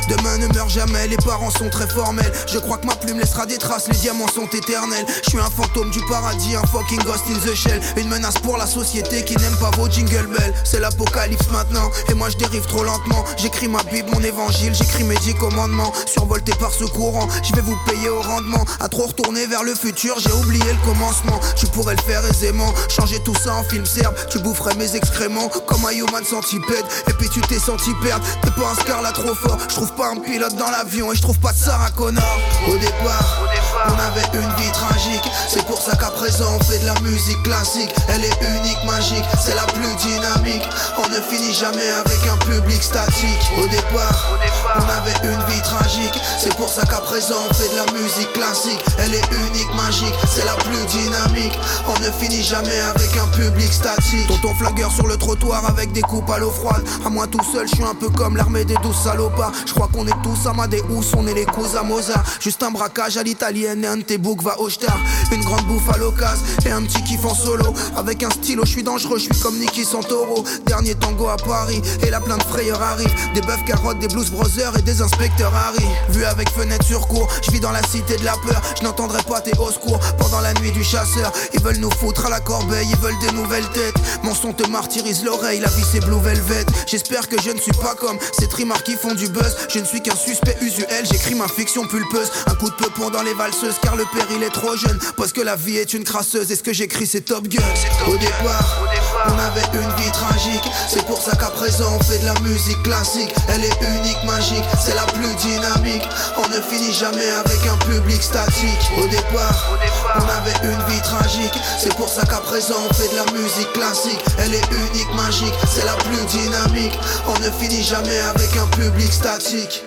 Demain 0.09 0.37
ne 0.37 0.47
meurt 0.53 0.69
jamais, 0.69 1.07
les 1.07 1.17
parents 1.17 1.49
sont 1.49 1.69
très 1.69 1.87
formels. 1.87 2.31
Je 2.47 2.59
crois 2.59 2.77
que 2.77 2.87
ma 2.87 2.95
plume 2.95 3.19
laissera 3.19 3.45
des 3.45 3.57
traces, 3.57 3.87
les 3.87 3.95
diamants 3.95 4.27
sont 4.27 4.47
éternels. 4.47 5.05
Je 5.23 5.29
suis 5.29 5.39
un 5.39 5.49
fantôme 5.49 5.91
du 5.91 6.01
paradis, 6.09 6.55
un 6.55 6.67
fucking 6.67 7.01
ghost 7.03 7.23
in 7.29 7.39
the 7.39 7.55
shell. 7.55 7.81
Une 7.95 8.09
menace 8.09 8.39
pour 8.43 8.57
la 8.57 8.67
société 8.67 9.23
qui 9.23 9.35
n'aime 9.37 9.55
pas 9.57 9.71
vos 9.77 9.89
jingle 9.89 10.27
bells. 10.27 10.53
C'est 10.65 10.79
l'apocalypse 10.79 11.49
maintenant, 11.51 11.89
et 12.09 12.13
moi 12.15 12.29
je 12.29 12.37
dérive 12.37 12.65
trop 12.65 12.83
lentement. 12.83 13.23
J'écris 13.37 13.67
ma 13.67 13.81
bible, 13.83 14.09
mon 14.11 14.21
évangile, 14.21 14.73
j'écris 14.75 15.03
mes 15.03 15.17
dix 15.17 15.35
commandements. 15.35 15.93
Survolté 16.05 16.51
par 16.59 16.73
ce 16.73 16.83
courant, 16.83 17.27
je 17.43 17.55
vais 17.55 17.61
vous 17.61 17.77
payer 17.87 18.09
au 18.09 18.21
rendement 18.21 18.65
trop 18.89 19.07
retourné 19.07 19.45
vers 19.45 19.63
le 19.63 19.75
futur, 19.75 20.19
j'ai 20.19 20.31
oublié 20.31 20.65
le 20.71 20.85
commencement. 20.85 21.39
Tu 21.55 21.67
pourrais 21.67 21.95
le 21.95 22.01
faire 22.01 22.25
aisément, 22.25 22.73
changer 22.89 23.19
tout 23.23 23.35
ça 23.35 23.55
en 23.55 23.63
film 23.63 23.85
serbe. 23.85 24.15
Tu 24.29 24.39
boufferais 24.39 24.75
mes 24.75 24.95
excréments 24.95 25.49
comme 25.67 25.85
un 25.85 25.91
human 25.91 26.23
centipède. 26.23 26.85
Et 27.07 27.13
puis 27.13 27.29
tu 27.29 27.41
t'es 27.41 27.59
senti 27.59 27.91
perdre, 28.01 28.25
t'es 28.41 28.51
pas 28.51 28.69
un 28.71 28.75
scar 28.75 29.01
là 29.01 29.11
trop 29.11 29.35
fort. 29.35 29.57
Je 29.69 29.75
trouve 29.75 29.93
pas 29.93 30.09
un 30.09 30.17
pilote 30.17 30.55
dans 30.55 30.69
l'avion 30.69 31.11
et 31.11 31.15
je 31.15 31.21
trouve 31.21 31.39
pas 31.39 31.51
de 31.51 31.57
Sarah 31.57 31.91
Connor. 31.91 32.39
Au 32.67 32.77
départ, 32.77 33.43
on 33.87 33.93
avait 33.93 34.27
une 34.33 34.55
vie 34.55 34.71
tragique. 34.71 35.31
C'est 35.47 35.65
pour 35.65 35.81
ça 35.81 35.95
qu'à 35.95 36.09
présent 36.09 36.57
on 36.59 36.63
fait 36.63 36.79
de 36.79 36.85
la 36.85 36.99
musique 37.01 37.41
classique. 37.43 37.93
Elle 38.09 38.25
est 38.25 38.39
unique, 38.57 38.83
magique, 38.85 39.25
c'est 39.43 39.55
la 39.55 39.65
plus 39.65 39.95
dynamique. 39.95 40.67
On 40.97 41.07
ne 41.09 41.21
finit 41.21 41.53
jamais 41.53 41.89
avec 41.89 42.19
un 42.27 42.37
public 42.45 42.81
statique. 42.81 43.51
Au 43.57 43.67
départ, 43.67 44.37
on 44.75 44.83
avait 44.83 45.33
une 45.33 45.53
vie 45.53 45.61
tragique. 45.61 46.19
C'est 46.39 46.55
pour 46.55 46.69
ça 46.69 46.85
qu'à 46.85 47.01
présent 47.01 47.35
on 47.49 47.53
fait 47.53 47.69
de 47.69 47.75
la 47.75 47.99
musique 47.99 48.31
classique. 48.33 48.78
Elle 48.97 49.13
est 49.13 49.29
unique, 49.47 49.73
magique, 49.75 50.13
c'est 50.27 50.45
la 50.45 50.53
plus 50.55 50.85
dynamique. 50.87 51.57
On 51.87 51.99
ne 51.99 52.11
finit 52.11 52.43
jamais 52.43 52.79
avec 52.79 53.09
un 53.17 53.27
public 53.27 53.71
statique. 53.71 54.27
Tonton 54.27 54.53
flagueur 54.55 54.91
sur 54.91 55.07
le 55.07 55.17
trottoir 55.17 55.65
avec 55.67 55.91
des 55.91 56.01
coupes 56.01 56.29
à 56.29 56.37
l'eau 56.37 56.51
froide. 56.51 56.83
À 57.05 57.09
moi 57.09 57.27
tout 57.27 57.43
seul, 57.51 57.67
je 57.67 57.75
suis 57.75 57.83
un 57.83 57.95
peu 57.95 58.09
comme 58.09 58.37
l'armée 58.37 58.65
des 58.65 58.75
douze 58.83 58.95
salopards. 59.03 59.51
Je 59.65 59.73
crois 59.73 59.89
qu'on 59.91 60.07
est 60.07 60.21
tous 60.23 60.47
Amadeus, 60.47 61.15
on 61.17 61.27
est 61.27 61.33
les 61.33 61.45
cousins 61.45 61.83
Mozart? 61.83 62.23
Juste 62.39 62.61
un 62.63 62.71
braquage 62.71 63.17
à 63.17 63.23
l'italienne 63.23 63.83
et 63.83 63.87
un 63.87 63.97
de 63.97 64.03
tes 64.03 64.17
boucs 64.17 64.43
va 64.43 64.59
au 64.59 64.69
star. 64.69 64.97
Une 65.31 65.43
grande 65.43 65.65
bouffe 65.65 65.89
à 65.93 65.97
l'occasion 65.97 66.43
et 66.65 66.71
un 66.71 66.81
petit 66.83 67.03
kiff 67.03 67.23
en 67.25 67.33
solo. 67.33 67.73
Avec 67.97 68.23
un 68.23 68.29
stylo, 68.29 68.63
je 68.65 68.71
suis 68.71 68.83
dangereux, 68.83 69.17
je 69.17 69.23
suis 69.23 69.41
comme 69.41 69.57
Nicky 69.57 69.85
Santoro. 69.85 70.43
Dernier 70.65 70.95
tango 70.95 71.27
à 71.27 71.37
Paris 71.37 71.81
et 72.05 72.09
la 72.09 72.19
plein 72.19 72.37
de 72.37 72.43
frayeurs 72.43 72.81
arrive. 72.81 73.13
Des 73.33 73.41
bœufs 73.41 73.63
carottes, 73.65 73.99
des 73.99 74.07
blues 74.07 74.29
brothers 74.31 74.77
et 74.77 74.81
des 74.81 75.01
inspecteurs 75.01 75.53
Harry. 75.55 75.85
Vu 76.09 76.23
avec 76.25 76.49
fenêtre 76.49 76.85
sur 76.85 77.07
cours, 77.07 77.27
je 77.45 77.51
vis 77.51 77.59
dans 77.59 77.71
la 77.71 77.83
cité 77.83 78.17
de 78.17 78.25
la 78.25 78.33
peur. 78.33 78.58
Je 78.77 78.83
n'entendrai 78.83 79.21
pas 79.23 79.41
tes 79.41 79.57
hauts 79.57 79.71
secours 79.71 79.99
pendant 80.17 80.41
la 80.41 80.53
nuit 80.55 80.71
du 80.71 80.83
chasseur. 80.83 81.31
Ils 81.53 81.61
veulent 81.61 81.77
nous 81.77 81.91
foutre 81.91 82.25
à 82.25 82.29
la 82.29 82.39
corbeille, 82.39 82.87
ils 82.89 82.97
veulent 82.97 83.19
des 83.19 83.31
nouvelles 83.31 83.67
têtes. 83.69 83.95
Mon 84.23 84.33
son 84.33 84.53
te 84.53 84.67
martyrise 84.67 85.23
l'oreille, 85.23 85.59
la 85.59 85.69
vie 85.69 85.85
c'est 85.91 85.99
blue 85.99 86.21
velvet. 86.21 86.65
J'espère 86.87 87.27
que 87.27 87.41
je 87.41 87.51
ne 87.51 87.59
suis 87.59 87.73
pas 87.73 87.95
comme 87.95 88.17
ces 88.37 88.47
trimards 88.47 88.83
qui 88.83 88.95
font 88.95 89.13
du 89.13 89.27
buzz. 89.29 89.55
Je 89.73 89.79
ne 89.79 89.85
suis 89.85 90.01
qu'un 90.01 90.15
suspect 90.15 90.57
usuel, 90.61 91.05
j'écris 91.09 91.35
ma 91.35 91.47
fiction 91.47 91.87
pulpeuse. 91.87 92.31
Un 92.47 92.55
coup 92.55 92.69
de 92.69 92.75
peupon 92.75 93.09
dans 93.09 93.21
les 93.21 93.33
valseuses 93.33 93.75
car 93.81 93.95
le 93.95 94.05
péril 94.13 94.43
est 94.43 94.53
trop 94.53 94.75
jeune. 94.75 94.99
Parce 95.17 95.33
que 95.33 95.41
la 95.41 95.55
vie 95.55 95.77
est 95.77 95.93
une 95.93 96.03
crasseuse 96.03 96.51
et 96.51 96.55
ce 96.55 96.63
que 96.63 96.73
j'écris 96.73 97.07
c'est 97.07 97.21
Top 97.21 97.47
Gun. 97.47 97.63
Au 98.07 98.17
départ, 98.17 98.83
on 99.27 99.37
avait 99.39 99.67
une 99.73 99.91
vie 100.01 100.11
tragique. 100.11 100.63
C'est 100.87 101.05
pour 101.05 101.21
ça 101.21 101.35
qu'à 101.35 101.47
présent 101.47 101.91
on 101.99 102.03
fait 102.03 102.19
de 102.19 102.25
la 102.25 102.39
musique 102.41 102.81
classique. 102.83 103.33
Elle 103.49 103.63
est 103.63 103.79
unique, 103.97 104.23
magique, 104.25 104.63
c'est 104.79 104.95
la 104.95 105.05
plus 105.13 105.33
dynamique. 105.35 106.07
On 106.37 106.47
ne 106.49 106.61
finit 106.61 106.93
jamais 106.93 107.29
avec 107.29 107.59
un 107.67 107.77
public 107.85 108.21
statique. 108.21 108.91
Au 108.97 109.07
départ, 109.07 109.77
on 110.15 110.23
avait 110.23 110.73
une 110.73 110.93
vie 110.93 111.01
tragique. 111.01 111.59
C'est 111.77 111.95
pour 111.95 112.09
ça 112.09 112.25
qu'à 112.25 112.37
présent 112.37 112.75
on 112.89 112.93
fait 112.93 113.09
de 113.09 113.15
la 113.15 113.39
musique 113.39 113.71
classique. 113.73 114.23
Elle 114.39 114.53
est 114.53 114.71
unique, 114.71 115.13
magique, 115.15 115.53
c'est 115.67 115.85
la 115.85 115.95
plus 115.95 116.25
dynamique. 116.25 116.97
On 117.27 117.39
ne 117.39 117.51
finit 117.51 117.83
jamais 117.83 118.19
avec 118.19 118.55
un 118.57 118.67
public 118.67 119.11
statique. 119.11 119.83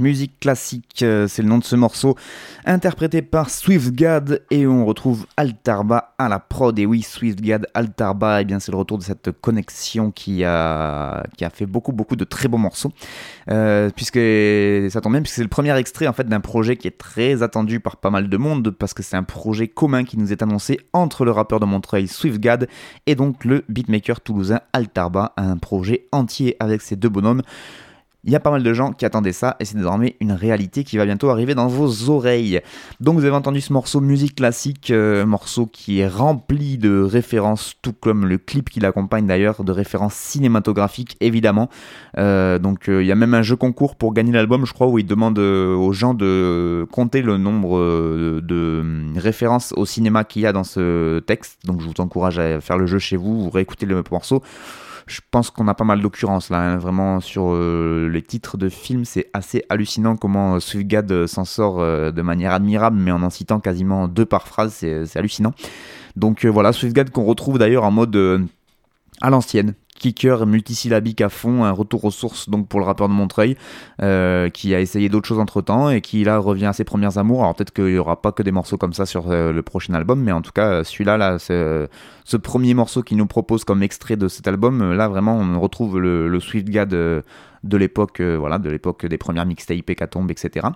Musique 0.00 0.40
classique, 0.40 1.02
euh, 1.02 1.28
c'est 1.28 1.40
le 1.40 1.48
nom 1.48 1.58
de 1.58 1.64
ce 1.64 1.76
morceau, 1.76 2.16
interprété 2.64 3.22
par 3.22 3.48
SwiftGad 3.48 4.42
et 4.50 4.66
on 4.66 4.84
retrouve 4.84 5.24
Altarba 5.36 6.14
à 6.18 6.28
la 6.28 6.40
prod. 6.40 6.76
Et 6.80 6.84
oui, 6.84 7.02
SwiftGad, 7.02 7.68
Altarba, 7.74 8.40
et 8.40 8.42
eh 8.42 8.44
bien 8.44 8.58
c'est 8.58 8.72
le 8.72 8.78
retour 8.78 8.98
de 8.98 9.04
cette 9.04 9.30
connexion 9.30 10.10
qui 10.10 10.42
a, 10.42 11.22
fait 11.52 11.66
beaucoup 11.66 11.92
beaucoup 11.92 12.16
de 12.16 12.24
très 12.24 12.48
beaux 12.48 12.58
morceaux. 12.58 12.90
Euh, 13.50 13.88
puisque 13.94 14.18
ça 14.90 15.00
tombe 15.00 15.12
bien, 15.12 15.22
puisque 15.22 15.36
c'est 15.36 15.42
le 15.42 15.48
premier 15.48 15.76
extrait 15.76 16.08
en 16.08 16.12
fait 16.12 16.28
d'un 16.28 16.40
projet 16.40 16.76
qui 16.76 16.88
est 16.88 16.98
très 16.98 17.44
attendu 17.44 17.78
par 17.78 17.98
pas 17.98 18.10
mal 18.10 18.28
de 18.28 18.36
monde, 18.36 18.70
parce 18.70 18.94
que 18.94 19.04
c'est 19.04 19.16
un 19.16 19.22
projet 19.22 19.68
commun 19.68 20.02
qui 20.02 20.18
nous 20.18 20.32
est 20.32 20.42
annoncé 20.42 20.80
entre 20.92 21.24
le 21.24 21.30
rappeur 21.30 21.60
de 21.60 21.66
Montreuil 21.66 22.08
SwiftGad 22.08 22.68
et 23.06 23.14
donc 23.14 23.44
le 23.44 23.62
beatmaker 23.68 24.20
toulousain 24.20 24.58
Altarba, 24.72 25.34
un 25.36 25.56
projet 25.56 26.08
entier 26.10 26.56
avec 26.58 26.82
ces 26.82 26.96
deux 26.96 27.08
bonhommes. 27.08 27.42
Il 28.26 28.32
y 28.32 28.36
a 28.36 28.40
pas 28.40 28.50
mal 28.50 28.62
de 28.62 28.72
gens 28.72 28.92
qui 28.92 29.04
attendaient 29.04 29.32
ça 29.32 29.56
et 29.60 29.66
c'est 29.66 29.76
désormais 29.76 30.16
une 30.18 30.32
réalité 30.32 30.82
qui 30.82 30.96
va 30.96 31.04
bientôt 31.04 31.28
arriver 31.28 31.54
dans 31.54 31.66
vos 31.66 32.08
oreilles. 32.08 32.60
Donc 33.00 33.18
vous 33.18 33.24
avez 33.26 33.34
entendu 33.36 33.60
ce 33.60 33.70
morceau 33.70 34.00
musique 34.00 34.36
classique, 34.36 34.90
euh, 34.90 35.26
morceau 35.26 35.66
qui 35.66 36.00
est 36.00 36.08
rempli 36.08 36.78
de 36.78 37.02
références, 37.02 37.74
tout 37.82 37.92
comme 37.92 38.24
le 38.24 38.38
clip 38.38 38.70
qui 38.70 38.80
l'accompagne 38.80 39.26
d'ailleurs, 39.26 39.62
de 39.62 39.72
références 39.72 40.14
cinématographiques 40.14 41.18
évidemment. 41.20 41.68
Euh, 42.16 42.58
donc 42.58 42.88
euh, 42.88 43.02
il 43.02 43.06
y 43.06 43.12
a 43.12 43.14
même 43.14 43.34
un 43.34 43.42
jeu 43.42 43.56
concours 43.56 43.94
pour 43.94 44.14
gagner 44.14 44.32
l'album, 44.32 44.64
je 44.64 44.72
crois, 44.72 44.86
où 44.86 44.98
il 44.98 45.06
demande 45.06 45.38
aux 45.38 45.92
gens 45.92 46.14
de 46.14 46.86
compter 46.90 47.20
le 47.20 47.36
nombre 47.36 47.78
de 48.40 48.82
références 49.16 49.74
au 49.76 49.84
cinéma 49.84 50.24
qu'il 50.24 50.42
y 50.42 50.46
a 50.46 50.52
dans 50.52 50.64
ce 50.64 51.18
texte. 51.20 51.58
Donc 51.66 51.82
je 51.82 51.86
vous 51.86 51.92
encourage 51.98 52.38
à 52.38 52.62
faire 52.62 52.78
le 52.78 52.86
jeu 52.86 52.98
chez 52.98 53.16
vous, 53.16 53.42
vous 53.42 53.50
réécoutez 53.50 53.84
le 53.84 54.02
morceau 54.10 54.42
je 55.06 55.20
pense 55.30 55.50
qu'on 55.50 55.68
a 55.68 55.74
pas 55.74 55.84
mal 55.84 56.00
d'occurrences 56.00 56.50
là, 56.50 56.58
hein. 56.60 56.78
vraiment 56.78 57.20
sur 57.20 57.52
euh, 57.52 58.08
les 58.08 58.22
titres 58.22 58.56
de 58.56 58.68
films, 58.68 59.04
c'est 59.04 59.28
assez 59.32 59.64
hallucinant 59.68 60.16
comment 60.16 60.54
euh, 60.54 60.60
Swiftgad 60.60 61.10
euh, 61.12 61.26
s'en 61.26 61.44
sort 61.44 61.78
de 61.80 62.22
manière 62.22 62.52
admirable, 62.52 62.96
mais 62.98 63.10
en 63.10 63.22
en 63.22 63.30
citant 63.30 63.60
quasiment 63.60 64.08
deux 64.08 64.24
par 64.26 64.48
phrase, 64.48 64.72
c'est 64.72 65.16
hallucinant. 65.16 65.52
Donc 66.16 66.46
voilà, 66.46 66.72
Swiftgad 66.72 67.10
qu'on 67.10 67.24
retrouve 67.24 67.58
d'ailleurs 67.58 67.84
en 67.84 67.90
mode 67.90 68.48
à 69.20 69.30
l'ancienne, 69.30 69.74
kicker 69.98 70.46
multisyllabique 70.46 71.20
à 71.20 71.28
fond, 71.28 71.64
un 71.64 71.70
retour 71.70 72.04
aux 72.04 72.10
sources 72.10 72.48
donc 72.48 72.68
pour 72.68 72.80
le 72.80 72.86
rappeur 72.86 73.08
de 73.08 73.14
Montreuil, 73.14 73.56
euh, 74.02 74.48
qui 74.50 74.74
a 74.74 74.80
essayé 74.80 75.08
d'autres 75.08 75.28
choses 75.28 75.38
entre 75.38 75.62
temps 75.62 75.90
et 75.90 76.00
qui 76.00 76.24
là 76.24 76.38
revient 76.38 76.66
à 76.66 76.72
ses 76.72 76.84
premières 76.84 77.18
amours. 77.18 77.42
Alors 77.42 77.54
peut-être 77.54 77.72
qu'il 77.72 77.90
y 77.90 77.98
aura 77.98 78.20
pas 78.20 78.32
que 78.32 78.42
des 78.42 78.52
morceaux 78.52 78.76
comme 78.76 78.92
ça 78.92 79.06
sur 79.06 79.30
euh, 79.30 79.52
le 79.52 79.62
prochain 79.62 79.94
album, 79.94 80.20
mais 80.20 80.32
en 80.32 80.42
tout 80.42 80.52
cas 80.52 80.84
celui-là, 80.84 81.16
là, 81.16 81.38
ce 81.38 82.36
premier 82.36 82.74
morceau 82.74 83.02
qu'il 83.02 83.16
nous 83.16 83.26
propose 83.26 83.64
comme 83.64 83.82
extrait 83.82 84.16
de 84.16 84.28
cet 84.28 84.48
album, 84.48 84.92
là 84.92 85.08
vraiment 85.08 85.36
on 85.38 85.60
retrouve 85.60 86.00
le, 86.00 86.28
le 86.28 86.40
Swift 86.40 86.68
Gad 86.68 86.94
de, 87.64 87.76
l'époque, 87.76 88.20
euh, 88.20 88.36
voilà, 88.36 88.58
de 88.58 88.70
l'époque 88.70 89.06
des 89.06 89.18
premières 89.18 89.46
mixtapes, 89.46 89.88
Hécatombe, 89.88 90.30
etc. 90.30 90.68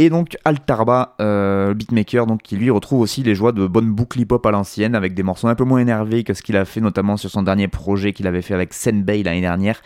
Et 0.00 0.08
donc 0.08 0.38
Altarba, 0.46 1.14
euh, 1.20 1.74
beatmaker, 1.74 2.24
donc 2.24 2.40
qui 2.40 2.56
lui 2.56 2.70
retrouve 2.70 3.00
aussi 3.00 3.22
les 3.22 3.34
joies 3.34 3.52
de 3.52 3.66
bonne 3.66 3.92
boucle 3.92 4.18
hip-hop 4.18 4.46
à 4.46 4.50
l'ancienne, 4.50 4.94
avec 4.94 5.12
des 5.12 5.22
morceaux 5.22 5.48
un 5.48 5.54
peu 5.54 5.64
moins 5.64 5.80
énervés 5.80 6.24
que 6.24 6.32
ce 6.32 6.40
qu'il 6.40 6.56
a 6.56 6.64
fait 6.64 6.80
notamment 6.80 7.18
sur 7.18 7.28
son 7.28 7.42
dernier 7.42 7.68
projet 7.68 8.14
qu'il 8.14 8.26
avait 8.26 8.40
fait 8.40 8.54
avec 8.54 8.72
Senbei 8.72 9.22
l'année 9.22 9.42
dernière. 9.42 9.82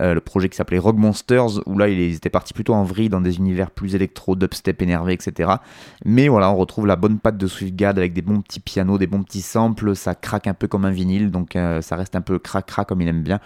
Euh, 0.00 0.14
le 0.14 0.20
projet 0.20 0.48
qui 0.48 0.56
s'appelait 0.56 0.78
Rock 0.78 0.96
Monsters, 0.96 1.66
où 1.66 1.76
là 1.76 1.88
ils 1.88 2.14
étaient 2.14 2.30
partis 2.30 2.54
plutôt 2.54 2.72
en 2.72 2.84
vrille 2.84 3.10
dans 3.10 3.20
des 3.20 3.36
univers 3.36 3.70
plus 3.70 3.94
électro, 3.94 4.34
dubstep 4.34 4.80
énervé, 4.80 5.12
etc. 5.12 5.50
Mais 6.06 6.28
voilà, 6.28 6.50
on 6.50 6.56
retrouve 6.56 6.86
la 6.86 6.96
bonne 6.96 7.18
patte 7.18 7.36
de 7.36 7.46
SwiftGad 7.46 7.98
avec 7.98 8.14
des 8.14 8.22
bons 8.22 8.40
petits 8.40 8.60
pianos, 8.60 8.96
des 8.96 9.06
bons 9.06 9.22
petits 9.22 9.42
samples, 9.42 9.94
ça 9.94 10.14
craque 10.14 10.46
un 10.46 10.54
peu 10.54 10.68
comme 10.68 10.86
un 10.86 10.90
vinyle, 10.90 11.30
donc 11.30 11.54
euh, 11.56 11.82
ça 11.82 11.96
reste 11.96 12.16
un 12.16 12.22
peu 12.22 12.38
crac-crac 12.38 12.88
comme 12.88 13.02
il 13.02 13.08
aime 13.08 13.22
bien. 13.22 13.40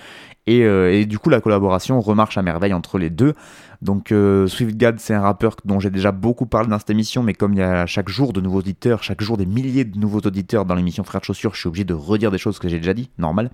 Et, 0.47 0.63
euh, 0.65 0.93
et, 0.93 1.07
du 1.07 1.19
coup, 1.19 1.31
la 1.31 1.41
collaboration 1.41 2.01
remarche 2.01 2.37
à 2.37 2.43
merveille 2.43 2.75
entre 2.75 2.99
les 2.99 3.11
deux. 3.11 3.35
Donc, 3.81 4.13
euh, 4.13 4.47
SwiftGad, 4.47 4.99
c'est 4.99 5.15
un 5.15 5.21
rappeur 5.21 5.57
dont 5.65 5.81
j'ai 5.81 5.91
déjà 5.91 6.13
beaucoup 6.13 6.47
parlé 6.47 6.69
dans 6.69 6.79
cette 6.79 6.91
émission, 6.91 7.23
mais 7.23 7.35
comme 7.35 7.53
il 7.53 7.59
y 7.59 7.63
a 7.63 7.87
chaque 7.87 8.09
jour 8.09 8.33
de 8.33 8.41
nouveaux 8.41 8.59
auditeurs, 8.59 9.03
chaque 9.03 9.23
jour 9.23 9.37
des 9.37 9.47
milliers 9.47 9.85
de 9.85 9.99
nouveaux 9.99 10.21
auditeurs 10.21 10.65
dans 10.65 10.75
l'émission 10.75 11.05
Frères 11.05 11.21
de 11.21 11.27
Chaussures, 11.27 11.55
je 11.55 11.61
suis 11.61 11.69
obligé 11.69 11.85
de 11.85 11.95
redire 11.95 12.31
des 12.31 12.39
choses 12.39 12.59
que 12.59 12.69
j'ai 12.69 12.79
déjà 12.79 12.95
dit, 12.95 13.11
normal. 13.19 13.51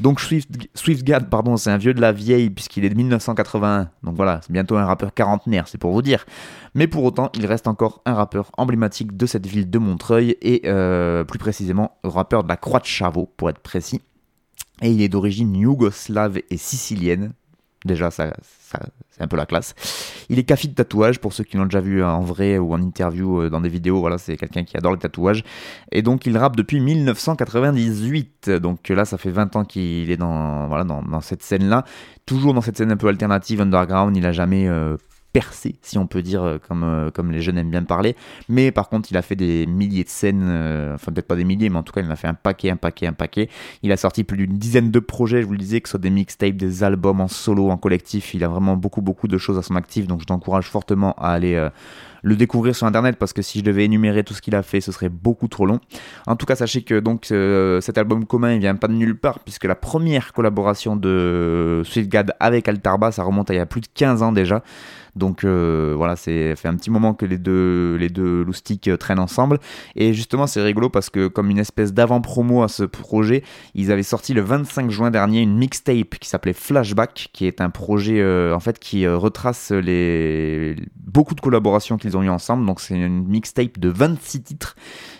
Donc, 0.00 0.20
Swift, 0.20 0.50
SwiftGad, 0.74 1.28
pardon, 1.30 1.56
c'est 1.56 1.70
un 1.70 1.78
vieux 1.78 1.94
de 1.94 2.00
la 2.00 2.12
vieille, 2.12 2.50
puisqu'il 2.50 2.84
est 2.84 2.90
de 2.90 2.94
1981. 2.94 3.90
Donc 4.02 4.14
voilà, 4.14 4.40
c'est 4.42 4.52
bientôt 4.52 4.76
un 4.76 4.84
rappeur 4.84 5.14
quarantenaire, 5.14 5.68
c'est 5.68 5.78
pour 5.78 5.92
vous 5.92 6.02
dire. 6.02 6.26
Mais 6.74 6.86
pour 6.86 7.04
autant, 7.04 7.30
il 7.34 7.46
reste 7.46 7.66
encore 7.66 8.02
un 8.04 8.14
rappeur 8.14 8.50
emblématique 8.56 9.16
de 9.16 9.26
cette 9.26 9.46
ville 9.46 9.70
de 9.70 9.78
Montreuil, 9.78 10.36
et 10.42 10.62
euh, 10.66 11.24
plus 11.24 11.38
précisément, 11.38 11.96
rappeur 12.04 12.42
de 12.42 12.48
la 12.48 12.56
Croix 12.56 12.80
de 12.80 12.86
Chavaux, 12.86 13.30
pour 13.36 13.48
être 13.48 13.60
précis 13.60 14.00
et 14.82 14.90
il 14.90 15.00
est 15.02 15.08
d'origine 15.08 15.54
yougoslave 15.54 16.40
et 16.50 16.56
sicilienne. 16.56 17.32
Déjà, 17.84 18.10
ça, 18.12 18.32
c'est 19.10 19.22
un 19.22 19.26
peu 19.26 19.36
la 19.36 19.46
classe. 19.46 19.74
Il 20.28 20.38
est 20.38 20.44
café 20.44 20.68
de 20.68 20.74
tatouage, 20.74 21.18
pour 21.18 21.32
ceux 21.32 21.42
qui 21.42 21.56
l'ont 21.56 21.64
déjà 21.64 21.80
vu 21.80 22.02
en 22.04 22.20
vrai 22.20 22.58
ou 22.58 22.72
en 22.72 22.80
interview 22.80 23.42
euh, 23.42 23.50
dans 23.50 23.60
des 23.60 23.68
vidéos. 23.68 23.98
Voilà, 24.00 24.18
c'est 24.18 24.36
quelqu'un 24.36 24.62
qui 24.62 24.76
adore 24.76 24.92
les 24.92 24.98
tatouages. 24.98 25.42
Et 25.90 26.02
donc, 26.02 26.26
il 26.26 26.36
rappe 26.38 26.54
depuis 26.54 26.80
1998. 26.80 28.50
Donc 28.50 28.88
là, 28.88 29.04
ça 29.04 29.18
fait 29.18 29.30
20 29.30 29.56
ans 29.56 29.64
qu'il 29.64 30.10
est 30.10 30.16
dans, 30.16 30.68
voilà, 30.68 30.84
dans, 30.84 31.20
cette 31.20 31.42
scène-là. 31.42 31.84
Toujours 32.24 32.54
dans 32.54 32.60
cette 32.60 32.76
scène 32.76 32.92
un 32.92 32.96
peu 32.96 33.08
alternative, 33.08 33.60
underground. 33.60 34.16
Il 34.16 34.26
a 34.26 34.32
jamais 34.32 34.68
euh, 34.68 34.96
percé, 35.32 35.76
si 35.82 35.98
on 35.98 36.06
peut 36.06 36.22
dire, 36.22 36.42
euh, 36.42 36.58
comme, 36.58 36.84
euh, 36.84 37.10
comme 37.10 37.30
les 37.30 37.40
jeunes 37.40 37.58
aiment 37.58 37.70
bien 37.70 37.82
parler. 37.84 38.16
Mais 38.48 38.70
par 38.70 38.88
contre, 38.88 39.10
il 39.10 39.16
a 39.16 39.22
fait 39.22 39.36
des 39.36 39.66
milliers 39.66 40.04
de 40.04 40.08
scènes, 40.08 40.42
euh, 40.44 40.94
enfin 40.94 41.10
peut-être 41.12 41.26
pas 41.26 41.36
des 41.36 41.44
milliers, 41.44 41.70
mais 41.70 41.78
en 41.78 41.82
tout 41.82 41.92
cas, 41.92 42.02
il 42.02 42.06
en 42.06 42.10
a 42.10 42.16
fait 42.16 42.28
un 42.28 42.34
paquet, 42.34 42.70
un 42.70 42.76
paquet, 42.76 43.06
un 43.06 43.12
paquet. 43.12 43.48
Il 43.82 43.92
a 43.92 43.96
sorti 43.96 44.24
plus 44.24 44.36
d'une 44.36 44.58
dizaine 44.58 44.90
de 44.90 44.98
projets, 44.98 45.40
je 45.40 45.46
vous 45.46 45.52
le 45.52 45.58
disais, 45.58 45.80
que 45.80 45.88
ce 45.88 45.92
soit 45.92 46.00
des 46.00 46.10
mixtapes, 46.10 46.56
des 46.56 46.84
albums 46.84 47.20
en 47.20 47.28
solo, 47.28 47.70
en 47.70 47.78
collectif. 47.78 48.34
Il 48.34 48.44
a 48.44 48.48
vraiment 48.48 48.76
beaucoup, 48.76 49.00
beaucoup 49.00 49.28
de 49.28 49.38
choses 49.38 49.58
à 49.58 49.62
son 49.62 49.76
actif, 49.76 50.06
donc 50.06 50.20
je 50.20 50.26
t'encourage 50.26 50.66
fortement 50.66 51.14
à 51.14 51.30
aller 51.30 51.68
le 52.24 52.36
découvrir 52.36 52.76
sur 52.76 52.86
internet 52.86 53.16
parce 53.16 53.32
que 53.32 53.42
si 53.42 53.58
je 53.58 53.64
devais 53.64 53.84
énumérer 53.84 54.22
tout 54.22 54.32
ce 54.32 54.40
qu'il 54.40 54.54
a 54.54 54.62
fait, 54.62 54.80
ce 54.80 54.92
serait 54.92 55.08
beaucoup 55.08 55.48
trop 55.48 55.66
long. 55.66 55.80
En 56.26 56.36
tout 56.36 56.46
cas, 56.46 56.54
sachez 56.54 56.82
que 56.82 57.00
donc 57.00 57.26
cet 57.80 57.98
album 57.98 58.26
commun, 58.26 58.52
il 58.52 58.60
vient 58.60 58.76
pas 58.76 58.88
de 58.88 58.92
nulle 58.92 59.18
part 59.18 59.40
puisque 59.40 59.64
la 59.64 59.74
première 59.74 60.32
collaboration 60.32 60.94
de 60.94 61.82
Swiftgad 61.84 62.34
avec 62.38 62.68
Altarba, 62.68 63.10
ça 63.10 63.24
remonte 63.24 63.50
à 63.50 63.54
il 63.54 63.56
y 63.56 63.60
a 63.60 63.66
plus 63.66 63.80
de 63.80 63.88
15 63.92 64.22
ans 64.22 64.32
déjà. 64.32 64.62
Donc 65.14 65.44
euh, 65.44 65.94
voilà, 65.96 66.16
c'est 66.16 66.56
fait 66.56 66.68
un 66.68 66.76
petit 66.76 66.90
moment 66.90 67.12
que 67.12 67.26
les 67.26 67.38
deux, 67.38 67.96
les 67.96 68.08
deux 68.08 68.42
loustiques 68.42 68.88
euh, 68.88 68.96
traînent 68.96 69.18
ensemble. 69.18 69.58
Et 69.94 70.14
justement, 70.14 70.46
c'est 70.46 70.62
rigolo 70.62 70.88
parce 70.88 71.10
que 71.10 71.28
comme 71.28 71.50
une 71.50 71.58
espèce 71.58 71.92
d'avant-promo 71.92 72.62
à 72.62 72.68
ce 72.68 72.84
projet, 72.84 73.42
ils 73.74 73.92
avaient 73.92 74.02
sorti 74.02 74.32
le 74.32 74.40
25 74.40 74.90
juin 74.90 75.10
dernier 75.10 75.40
une 75.42 75.56
mixtape 75.56 76.18
qui 76.18 76.28
s'appelait 76.28 76.54
Flashback, 76.54 77.28
qui 77.32 77.46
est 77.46 77.60
un 77.60 77.70
projet 77.70 78.20
euh, 78.20 78.54
en 78.54 78.60
fait 78.60 78.78
qui 78.78 79.06
retrace 79.06 79.70
les 79.70 80.76
beaucoup 80.96 81.34
de 81.34 81.40
collaborations 81.40 81.98
qu'ils 81.98 82.16
ont 82.16 82.22
eu 82.22 82.30
ensemble. 82.30 82.64
Donc 82.64 82.80
c'est 82.80 82.94
une 82.94 83.26
mixtape 83.26 83.78
de 83.78 83.88
26 83.90 84.42
titres 84.42 84.76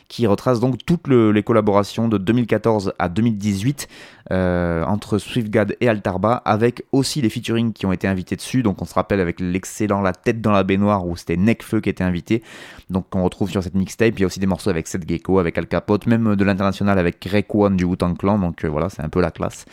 qui 0.08 0.26
retrace 0.26 0.60
donc 0.60 0.78
toutes 0.84 1.08
les 1.08 1.42
collaborations 1.42 2.08
de 2.08 2.18
2014 2.18 2.92
à 2.98 3.08
2018 3.08 3.88
euh, 4.30 4.84
entre 4.84 5.18
SwiftGad 5.18 5.76
et 5.80 5.88
Altarba, 5.88 6.34
avec 6.44 6.84
aussi 6.92 7.20
les 7.20 7.28
featuring 7.28 7.72
qui 7.72 7.86
ont 7.86 7.92
été 7.92 8.06
invités 8.06 8.36
dessus. 8.36 8.62
Donc 8.62 8.80
on 8.80 8.84
se 8.84 8.94
rappelle 8.94 9.20
avec 9.20 9.40
l'excellent 9.40 10.00
La 10.00 10.12
tête 10.12 10.40
dans 10.40 10.52
la 10.52 10.62
baignoire 10.62 11.06
où 11.06 11.16
c'était 11.16 11.36
Necfeu 11.36 11.80
qui 11.80 11.90
était 11.90 12.04
invité. 12.04 12.42
Donc 12.88 13.06
on 13.14 13.24
retrouve 13.24 13.50
sur 13.50 13.62
cette 13.62 13.74
mixtape. 13.74 14.14
Il 14.16 14.20
y 14.20 14.24
a 14.24 14.26
aussi 14.26 14.40
des 14.40 14.46
morceaux 14.46 14.70
avec 14.70 14.86
Seth 14.86 15.08
Gecko, 15.08 15.38
avec 15.38 15.58
Al 15.58 15.66
Capote, 15.66 16.06
même 16.06 16.36
de 16.36 16.44
l'international 16.44 16.98
avec 16.98 17.20
Greg 17.20 17.46
One 17.52 17.76
du 17.76 17.84
Wu-Tang 17.84 18.16
Clan. 18.16 18.38
Donc 18.38 18.64
euh, 18.64 18.68
voilà, 18.68 18.88
c'est 18.88 19.02
un 19.02 19.08
peu 19.08 19.20
la 19.20 19.30
classe. 19.30 19.64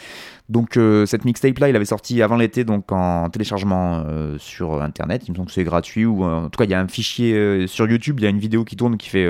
Donc 0.50 0.78
euh, 0.78 1.06
cette 1.06 1.26
mixtape 1.26 1.60
là, 1.60 1.70
il 1.70 1.76
avait 1.76 1.86
sorti 1.86 2.22
avant 2.24 2.36
l'été 2.36 2.64
donc 2.64 2.92
en 2.92 3.30
téléchargement 3.30 4.04
sur 4.40 4.82
internet. 4.82 5.28
Il 5.28 5.32
me 5.32 5.36
semble 5.36 5.48
que 5.48 5.54
c'est 5.54 5.64
gratuit 5.64 6.06
ou 6.06 6.24
en 6.24 6.50
tout 6.50 6.58
cas 6.58 6.64
il 6.64 6.72
y 6.72 6.74
a 6.74 6.80
un 6.80 6.88
fichier 6.88 7.68
sur 7.68 7.88
YouTube, 7.88 8.20
il 8.20 8.24
y 8.24 8.28
a 8.28 8.30
une 8.30 8.40
vidéo 8.40 8.66
qui 8.66 8.76
tourne 8.76 8.98
qui 8.98 9.10
fait 9.10 9.28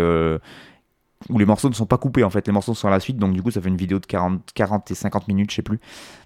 où 1.27 1.37
les 1.37 1.45
morceaux 1.45 1.67
ne 1.67 1.73
sont 1.73 1.85
pas 1.85 1.97
coupés 1.97 2.23
en 2.23 2.29
fait, 2.29 2.47
les 2.47 2.53
morceaux 2.53 2.73
sont 2.73 2.87
à 2.87 2.91
la 2.91 3.01
suite, 3.01 3.17
donc 3.17 3.33
du 3.33 3.41
coup 3.41 3.51
ça 3.51 3.59
fait 3.61 3.67
une 3.67 3.75
vidéo 3.75 3.99
de 3.99 4.05
40, 4.05 4.41
40 4.53 4.89
et 4.89 4.95
50 4.95 5.27
minutes, 5.27 5.51
je 5.51 5.57
sais 5.57 5.61
plus. 5.61 5.79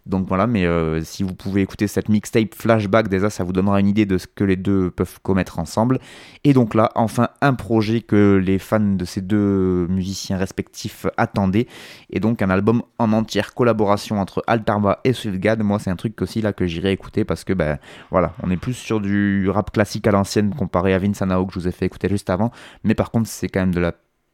Donc 0.06 0.28
voilà, 0.28 0.46
mais 0.46 0.66
euh, 0.66 1.02
si 1.04 1.24
vous 1.24 1.34
pouvez 1.34 1.62
écouter 1.62 1.88
cette 1.88 2.10
mixtape 2.10 2.54
flashback, 2.54 3.08
déjà 3.08 3.30
ça 3.30 3.44
vous 3.44 3.54
donnera 3.54 3.80
une 3.80 3.88
idée 3.88 4.06
de 4.06 4.18
ce 4.20 4.28
que 4.28 4.44
les 4.44 4.56
deux 4.56 4.92
peuvent 4.92 5.20
commettre 5.24 5.58
ensemble. 5.58 6.00
Et 6.44 6.54
donc 6.54 6.76
là, 6.76 6.92
enfin 6.96 7.30
un 7.42 7.54
projet 7.56 8.02
que 8.02 8.40
les 8.44 8.60
fans 8.60 8.80
de 8.80 9.06
ces 9.06 9.22
deux 9.22 9.88
musiciens 9.88 10.38
respectifs 10.38 11.08
attendaient, 11.18 11.68
et 12.12 12.20
donc 12.20 12.44
un 12.44 12.52
album 12.52 12.84
en 13.00 13.14
entière 13.14 13.56
collaboration 13.56 14.20
entre 14.20 14.44
Altarba 14.46 15.00
et 15.06 15.14
Swiftgad. 15.14 15.64
Moi 15.64 15.80
c'est 15.80 15.90
un 15.90 15.96
truc 15.96 16.22
aussi 16.22 16.42
là 16.42 16.54
que 16.54 16.68
j'irai 16.68 16.92
écouter 16.92 17.26
parce 17.26 17.44
que 17.44 17.54
ben 17.54 17.80
voilà, 18.12 18.34
on 18.44 18.52
est 18.52 18.58
plus 18.58 18.74
sur 18.76 19.02
du 19.02 19.50
rap 19.50 19.72
classique 19.72 20.06
à 20.06 20.12
l'ancienne 20.12 20.54
comparé 20.54 20.94
à 20.94 21.00
Vince 21.00 21.22
Anao 21.24 21.48
que 21.48 21.54
je 21.54 21.60
vous 21.60 21.68
ai 21.68 21.72
fait 21.72 21.88
écouter 21.88 22.10
juste 22.10 22.30
avant, 22.30 22.52
mais 22.84 22.94
par 22.94 23.10
contre 23.10 23.28
c'est 23.28 23.48
quand 23.48 23.62
même 23.62 23.74
de 23.74 23.80
la 23.80 23.94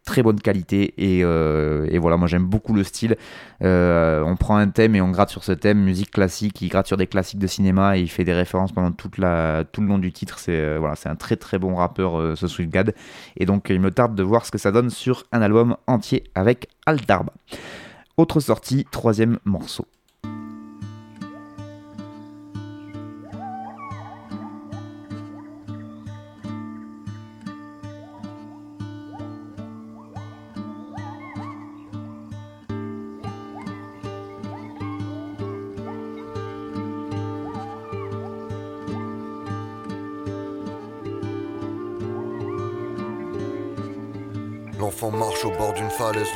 très 0.09 0.23
bonne 0.23 0.41
qualité 0.41 0.95
euh, 0.99 1.85
et, 1.87 1.99
voilà 1.99 2.17
moi 2.17 2.27
j'aime 2.27 2.45
beaucoup 2.45 2.73
le 2.73 2.83
style. 2.83 3.15
Euh, 3.61 4.23
on 4.25 4.35
prend 4.35 4.57
un 4.57 4.67
thème 4.69 4.95
et 4.95 5.01
on 5.01 5.11
gratte 5.11 5.29
sur 5.29 5.43
ce 5.43 5.51
thème. 5.51 5.79
Musique 5.83 6.09
classique 6.09 6.59
il 6.63 6.69
gratte 6.69 6.87
sur 6.87 6.97
des 6.97 7.05
classiques 7.05 7.37
de 7.37 7.45
cinéma 7.45 7.95
et 7.95 8.01
il 8.01 8.09
fait 8.09 8.23
des 8.23 8.33
références 8.33 8.71
pendant 8.71 8.91
tout 8.91 9.11
le 9.19 9.85
long 9.85 9.99
du 9.99 10.11
titre. 10.11 10.39
C'est 10.39 10.59
euh, 10.59 10.77
voilà 10.79 10.95
c'est 10.95 11.09
un 11.09 11.15
très 11.15 11.35
très 11.35 11.59
bon 11.59 11.75
rappeur 11.75 12.35
ce 12.35 12.47
Sweet 12.47 12.71
Gad. 12.71 12.95
Et 13.37 13.45
donc 13.45 13.67
il 13.69 13.79
me 13.79 13.91
tarde 13.91 14.15
de 14.15 14.23
voir 14.23 14.47
ce 14.47 14.51
que 14.51 14.57
ça 14.57 14.71
donne 14.71 14.89
sur 14.89 15.25
un 15.31 15.43
album 15.43 15.77
entier 15.85 16.23
avec 16.33 16.69
Altarba 16.87 17.33
autre 18.17 18.39
sortie 18.39 18.85
troisième 18.91 19.37
morceau 19.45 19.85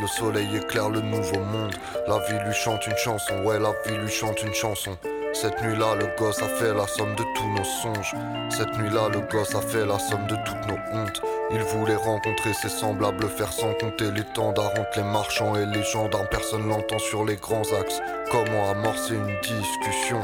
le 0.03 0.07
soleil 0.07 0.57
éclaire 0.57 0.89
le 0.89 0.99
nouveau 0.99 1.39
monde. 1.39 1.73
La 2.07 2.19
vie 2.27 2.37
lui 2.45 2.53
chante 2.53 2.85
une 2.87 2.97
chanson, 2.97 3.41
ouais, 3.45 3.57
la 3.57 3.71
vie 3.85 3.97
lui 3.97 4.11
chante 4.11 4.43
une 4.43 4.53
chanson. 4.53 4.97
Cette 5.31 5.61
nuit-là, 5.61 5.95
le 5.95 6.07
gosse 6.19 6.41
a 6.41 6.47
fait 6.49 6.73
la 6.73 6.85
somme 6.85 7.15
de 7.15 7.23
tous 7.35 7.47
nos 7.57 7.63
songes. 7.63 8.13
Cette 8.49 8.77
nuit-là, 8.77 9.07
le 9.07 9.21
gosse 9.31 9.55
a 9.55 9.61
fait 9.61 9.85
la 9.85 9.97
somme 9.97 10.27
de 10.27 10.35
toutes 10.45 10.67
nos 10.67 10.99
hontes. 10.99 11.21
Il 11.51 11.61
voulait 11.63 11.95
rencontrer 11.95 12.53
ses 12.53 12.67
semblables, 12.67 13.29
faire 13.29 13.53
sans 13.53 13.73
compter 13.75 14.11
les 14.11 14.25
tendards 14.25 14.73
entre 14.77 14.97
les 14.97 15.03
marchands 15.03 15.55
et 15.55 15.65
les 15.65 15.83
gendarmes. 15.83 16.27
Personne 16.29 16.67
l'entend 16.67 16.99
sur 16.99 17.23
les 17.23 17.37
grands 17.37 17.63
axes. 17.79 18.01
Comment 18.29 18.71
amorcer 18.71 19.15
une 19.15 19.39
discussion? 19.41 20.19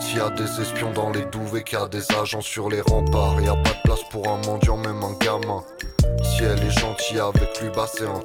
S'il 0.00 0.16
y 0.16 0.20
a 0.20 0.30
des 0.30 0.62
espions 0.62 0.92
dans 0.92 1.10
les 1.10 1.26
douves 1.26 1.58
et 1.58 1.62
qu'il 1.62 1.78
y 1.78 1.82
a 1.82 1.88
des 1.88 2.10
agents 2.12 2.40
sur 2.40 2.70
les 2.70 2.80
remparts, 2.80 3.38
y 3.42 3.48
a 3.48 3.54
pas 3.54 3.70
de 3.70 3.82
place 3.84 4.02
pour 4.10 4.26
un 4.28 4.38
mendiant, 4.46 4.78
même 4.78 5.02
un 5.04 5.12
gamin. 5.22 5.62
Si 6.22 6.42
elle 6.42 6.64
est 6.64 6.70
gentille 6.70 7.20
avec 7.20 7.60
lui, 7.60 7.68
bah 7.74 7.86
c'est 7.86 8.04
un 8.04 8.20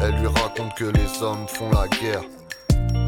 Elle 0.00 0.14
lui 0.20 0.26
raconte 0.26 0.74
que 0.76 0.84
les 0.84 1.22
hommes 1.22 1.46
font 1.48 1.70
la 1.70 1.88
guerre. 1.88 2.22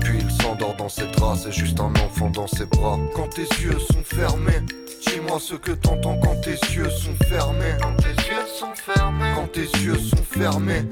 Puis 0.00 0.18
il 0.20 0.30
s'endort 0.42 0.74
dans 0.76 0.88
ses 0.88 1.06
draps, 1.08 1.42
c'est 1.44 1.52
juste 1.52 1.78
un 1.80 1.92
enfant 1.96 2.30
dans 2.30 2.46
ses 2.46 2.66
bras. 2.66 2.98
Quand 3.14 3.28
tes 3.28 3.42
yeux 3.62 3.78
sont 3.78 4.02
fermés, 4.04 4.60
dis-moi 5.06 5.38
ce 5.40 5.54
que 5.54 5.72
t'entends 5.72 6.18
quand 6.18 6.40
tes 6.40 6.58
yeux 6.74 6.90
sont 6.90 7.14
fermés. 7.26 7.76
Quand 7.80 7.96
tes 7.96 8.08
yeux 8.08 8.46
sont 8.58 8.74
fermés, 8.74 9.32
quand 9.34 9.52
tes 9.52 9.84
yeux 9.84 9.98
sont 9.98 10.24
fermés. 10.30 10.82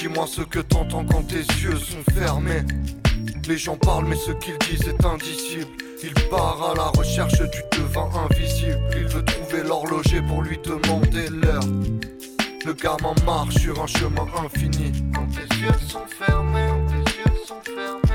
Dis-moi 0.00 0.26
ce 0.26 0.42
que 0.42 0.60
t'entends 0.60 1.04
quand 1.04 1.22
tes 1.22 1.44
yeux 1.62 1.78
sont 1.78 2.12
fermés. 2.12 2.62
Les 3.46 3.58
gens 3.58 3.76
parlent, 3.76 4.06
mais 4.06 4.16
ce 4.16 4.32
qu'ils 4.32 4.58
disent 4.58 4.88
est 4.88 5.04
indicible. 5.04 5.70
Il 6.02 6.14
part 6.28 6.70
à 6.70 6.74
la 6.74 6.88
recherche 6.98 7.38
du 7.38 7.62
devin 7.72 8.10
invisible. 8.30 8.80
Il 8.96 9.06
veut 9.06 9.24
trouver 9.24 9.62
l'horloger 9.62 10.20
pour 10.22 10.42
lui 10.42 10.58
demander 10.58 11.28
l'heure. 11.30 11.62
Le 12.64 12.72
gamin 12.72 13.14
marche 13.26 13.56
sur 13.56 13.82
un 13.82 13.86
chemin 13.86 14.26
infini. 14.42 14.90
Quand 15.14 15.26
tes 15.26 15.54
yeux 15.56 15.72
sont 15.86 16.06
fermés, 16.06 16.70
yeux 16.94 17.44
sont 17.46 17.60
fermés. 17.62 18.14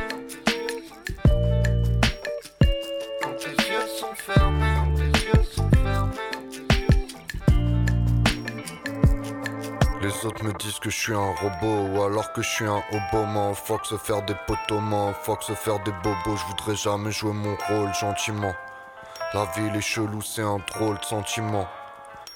Les 10.01 10.25
autres 10.25 10.43
me 10.43 10.53
disent 10.53 10.79
que 10.79 10.89
je 10.89 10.97
suis 10.97 11.13
un 11.13 11.35
robot 11.35 11.87
ou 11.93 12.01
alors 12.01 12.33
que 12.33 12.41
je 12.41 12.49
suis 12.49 12.65
un 12.65 12.81
hobo, 12.91 13.25
mais 13.27 13.53
faut 13.53 13.79
se 13.83 13.97
faire 13.97 14.23
des 14.23 14.33
potos, 14.47 14.81
faut 15.21 15.37
se 15.41 15.53
faire 15.53 15.79
des 15.83 15.91
bobos. 16.03 16.37
Je 16.37 16.45
voudrais 16.47 16.75
jamais 16.75 17.11
jouer 17.11 17.33
mon 17.33 17.55
rôle 17.67 17.93
gentiment. 17.93 18.55
La 19.35 19.45
ville 19.55 19.75
est 19.75 19.81
chelou, 19.81 20.23
c'est 20.23 20.41
un 20.41 20.57
drôle 20.73 20.97
de 20.97 21.05
sentiment. 21.05 21.67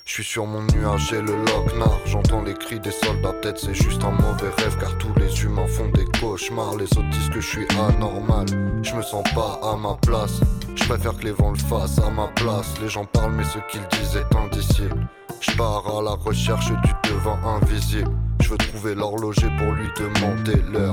Je 0.05 0.15
suis 0.15 0.23
sur 0.23 0.45
mon 0.45 0.61
nuage 0.63 1.13
et 1.13 1.21
le 1.21 1.33
locknar. 1.45 1.97
J'entends 2.05 2.41
les 2.41 2.53
cris 2.53 2.79
des 2.79 2.91
soldats, 2.91 3.31
peut-être 3.31 3.57
c'est 3.57 3.73
juste 3.73 4.03
un 4.03 4.11
mauvais 4.11 4.49
rêve 4.57 4.77
car 4.77 4.97
tous 4.97 5.13
les 5.17 5.43
humains 5.43 5.65
font 5.65 5.87
des 5.89 6.03
cauchemars. 6.19 6.75
Les 6.75 6.85
autres 6.85 7.09
disent 7.09 7.29
que 7.29 7.39
je 7.39 7.47
suis 7.47 7.67
anormal. 7.89 8.45
Je 8.83 8.95
me 8.95 9.01
sens 9.01 9.23
pas 9.33 9.61
à 9.63 9.77
ma 9.77 9.95
place. 10.01 10.41
Je 10.75 10.83
préfère 10.83 11.15
que 11.15 11.23
les 11.23 11.31
vents 11.31 11.51
le 11.51 11.57
fassent 11.57 11.99
à 11.99 12.09
ma 12.09 12.27
place. 12.35 12.73
Les 12.81 12.89
gens 12.89 13.05
parlent, 13.05 13.31
mais 13.31 13.45
ce 13.45 13.59
qu'ils 13.71 13.87
disent 13.97 14.17
est 14.17 14.35
indicible. 14.35 15.07
Je 15.39 15.51
pars 15.55 15.85
à 15.97 16.01
la 16.01 16.11
recherche 16.11 16.67
du 16.67 17.09
devant 17.09 17.39
invisible. 17.45 18.11
Je 18.41 18.49
veux 18.49 18.57
trouver 18.57 18.95
l'horloger 18.95 19.47
pour 19.57 19.71
lui 19.71 19.87
demander 19.95 20.61
l'heure. 20.69 20.91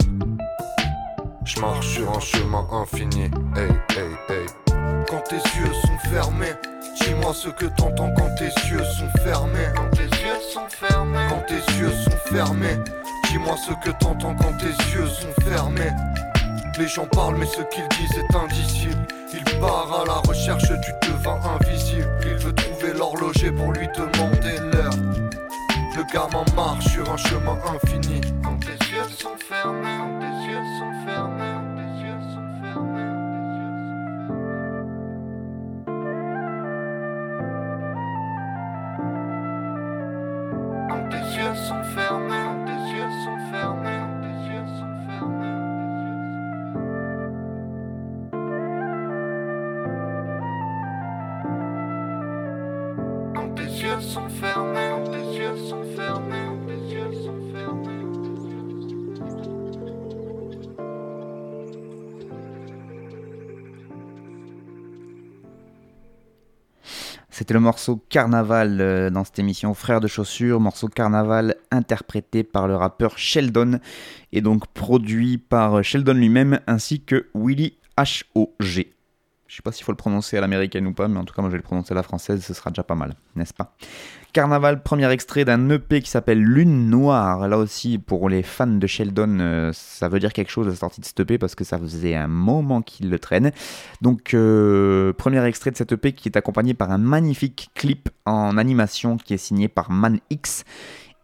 Je 1.44 1.60
marche 1.60 1.88
sur 1.88 2.16
un 2.16 2.20
chemin 2.20 2.64
infini. 2.70 3.24
Hey, 3.56 3.70
hey, 3.96 4.10
hey. 4.28 4.69
Quand 5.08 5.22
tes 5.28 5.36
yeux 5.36 5.72
sont 5.82 6.08
fermés. 6.10 6.54
Dis-moi 7.00 7.32
ce 7.34 7.48
que 7.48 7.66
t'entends 7.66 8.12
quand 8.14 8.34
tes 8.36 8.52
yeux 8.68 8.84
sont 8.84 9.08
fermés. 9.22 9.68
Quand 9.74 9.90
tes 9.90 10.04
yeux 10.04 10.40
sont 10.52 10.68
fermés. 10.68 11.26
Quand 11.28 11.44
tes 11.46 11.78
yeux 11.78 11.92
sont 12.04 12.18
fermés. 12.26 12.78
Dis-moi 13.30 13.56
ce 13.56 13.72
que 13.84 13.90
t'entends 13.96 14.34
quand 14.34 14.56
tes 14.58 14.92
yeux 14.92 15.06
sont 15.06 15.42
fermés. 15.42 15.92
Les 16.78 16.88
gens 16.88 17.06
parlent, 17.06 17.36
mais 17.36 17.46
ce 17.46 17.62
qu'ils 17.62 17.88
disent 17.98 18.18
est 18.18 18.36
indicible. 18.36 19.06
Il 19.32 19.44
part 19.60 20.02
à 20.02 20.06
la 20.06 20.28
recherche 20.28 20.68
du 20.68 20.92
devin 21.02 21.38
invisible. 21.60 22.08
Il 22.22 22.36
veut 22.36 22.54
trouver 22.54 22.92
l'horloger 22.92 23.50
pour 23.52 23.72
lui 23.72 23.88
demander 23.88 24.58
l'heure. 24.72 24.94
Le 25.96 26.04
gamin 26.12 26.44
marche 26.56 26.86
sur 26.88 27.10
un 27.12 27.16
chemin 27.16 27.58
infini. 27.74 28.20
Quand 28.42 28.58
tes 28.60 28.79
C'était 67.50 67.58
le 67.58 67.64
morceau 67.64 68.00
Carnaval 68.08 68.80
euh, 68.80 69.10
dans 69.10 69.24
cette 69.24 69.40
émission 69.40 69.74
Frères 69.74 69.98
de 69.98 70.06
chaussures, 70.06 70.60
morceau 70.60 70.86
Carnaval 70.86 71.56
interprété 71.72 72.44
par 72.44 72.68
le 72.68 72.76
rappeur 72.76 73.18
Sheldon 73.18 73.80
et 74.30 74.40
donc 74.40 74.68
produit 74.68 75.36
par 75.36 75.82
Sheldon 75.82 76.14
lui-même 76.14 76.60
ainsi 76.68 77.00
que 77.02 77.26
Willy 77.34 77.76
H.O.G. 77.98 78.94
Je 79.48 79.56
sais 79.56 79.62
pas 79.62 79.72
s'il 79.72 79.84
faut 79.84 79.90
le 79.90 79.96
prononcer 79.96 80.36
à 80.36 80.40
l'américaine 80.40 80.86
ou 80.86 80.92
pas, 80.92 81.08
mais 81.08 81.18
en 81.18 81.24
tout 81.24 81.34
cas, 81.34 81.42
moi 81.42 81.48
je 81.50 81.54
vais 81.54 81.58
le 81.58 81.64
prononcer 81.64 81.90
à 81.90 81.96
la 81.96 82.04
française, 82.04 82.40
ce 82.44 82.54
sera 82.54 82.70
déjà 82.70 82.84
pas 82.84 82.94
mal, 82.94 83.16
n'est-ce 83.34 83.52
pas? 83.52 83.74
Carnaval, 84.32 84.82
premier 84.82 85.10
extrait 85.10 85.44
d'un 85.44 85.68
EP 85.70 86.00
qui 86.00 86.08
s'appelle 86.08 86.40
Lune 86.40 86.88
Noire. 86.88 87.48
Là 87.48 87.58
aussi, 87.58 87.98
pour 87.98 88.28
les 88.28 88.42
fans 88.42 88.66
de 88.66 88.86
Sheldon, 88.86 89.38
euh, 89.40 89.70
ça 89.74 90.08
veut 90.08 90.20
dire 90.20 90.32
quelque 90.32 90.50
chose 90.50 90.68
la 90.68 90.74
sortie 90.76 91.00
de 91.00 91.06
cet 91.06 91.18
EP 91.20 91.36
parce 91.36 91.54
que 91.54 91.64
ça 91.64 91.78
faisait 91.78 92.14
un 92.14 92.28
moment 92.28 92.80
qu'il 92.80 93.10
le 93.10 93.18
traîne. 93.18 93.50
Donc, 94.02 94.34
euh, 94.34 95.12
premier 95.14 95.44
extrait 95.44 95.72
de 95.72 95.76
cet 95.76 95.92
EP 95.92 96.12
qui 96.12 96.28
est 96.28 96.36
accompagné 96.36 96.74
par 96.74 96.92
un 96.92 96.98
magnifique 96.98 97.70
clip 97.74 98.08
en 98.24 98.56
animation 98.56 99.16
qui 99.16 99.34
est 99.34 99.38
signé 99.38 99.68
par 99.68 99.90
Man 99.90 100.20
X. 100.30 100.64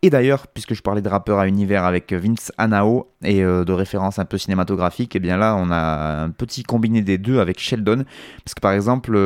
Et 0.03 0.11
d'ailleurs, 0.11 0.47
puisque 0.49 0.75
je 0.75 0.83
parlais 0.83 1.03
de 1.03 1.09
rappeurs 1.09 1.39
à 1.39 1.47
univers 1.47 1.85
avec 1.85 2.13
Vince 2.13 2.53
Anao 2.59 3.09
et 3.23 3.45
euh, 3.45 3.65
de 3.65 3.73
références 3.73 4.19
un 4.19 4.25
peu 4.25 4.39
cinématographiques, 4.39 5.15
et 5.15 5.19
eh 5.19 5.21
bien 5.21 5.37
là, 5.37 5.57
on 5.57 5.71
a 5.71 6.23
un 6.23 6.31
petit 6.31 6.65
combiné 6.65 7.03
des 7.03 7.19
deux 7.19 7.39
avec 7.39 7.61
Sheldon. 7.61 8.05
Parce 8.45 8.55
que 8.55 8.61
par 8.61 8.73
exemple, 8.73 9.17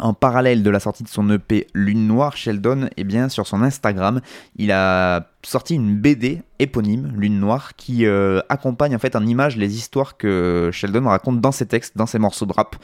en 0.00 0.14
parallèle 0.14 0.62
de 0.62 0.70
la 0.70 0.80
sortie 0.80 1.04
de 1.04 1.08
son 1.08 1.28
EP 1.30 1.66
Lune 1.74 2.06
Noire, 2.06 2.36
Sheldon, 2.36 2.88
eh 2.96 3.04
bien, 3.04 3.28
sur 3.28 3.46
son 3.46 3.62
Instagram, 3.62 4.20
il 4.56 4.72
a 4.72 5.28
sorti 5.42 5.74
une 5.74 5.96
BD 5.96 6.42
éponyme, 6.58 7.12
Lune 7.16 7.38
Noire, 7.38 7.74
qui 7.76 8.06
euh, 8.06 8.40
accompagne 8.48 8.94
en 8.94 8.98
fait 8.98 9.16
en 9.16 9.24
image 9.26 9.56
les 9.56 9.76
histoires 9.76 10.16
que 10.16 10.70
Sheldon 10.72 11.04
raconte 11.04 11.40
dans 11.40 11.52
ses 11.52 11.66
textes, 11.66 11.96
dans 11.96 12.06
ses 12.06 12.18
morceaux 12.18 12.46
de 12.46 12.52
rap. 12.52 12.76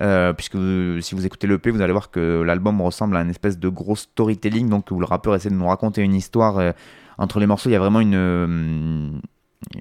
Euh, 0.00 0.32
puisque 0.32 0.56
si 1.02 1.14
vous 1.14 1.26
écoutez 1.26 1.46
l'EP, 1.46 1.70
vous 1.70 1.82
allez 1.82 1.92
voir 1.92 2.10
que 2.10 2.42
l'album 2.42 2.80
ressemble 2.80 3.16
à 3.16 3.22
une 3.22 3.30
espèce 3.30 3.58
de 3.58 3.68
gros 3.68 3.96
storytelling, 3.96 4.68
donc 4.68 4.90
où 4.90 4.98
le 4.98 5.06
rappeur 5.06 5.34
essaie 5.34 5.50
de 5.50 5.54
nous 5.54 5.68
raconter 5.68 6.02
une 6.02 6.14
histoire. 6.14 6.58
Euh, 6.58 6.72
entre 7.18 7.38
les 7.38 7.46
morceaux, 7.46 7.68
il 7.68 7.72
y 7.72 7.76
a 7.76 7.80
vraiment 7.80 8.00
une 8.00 9.20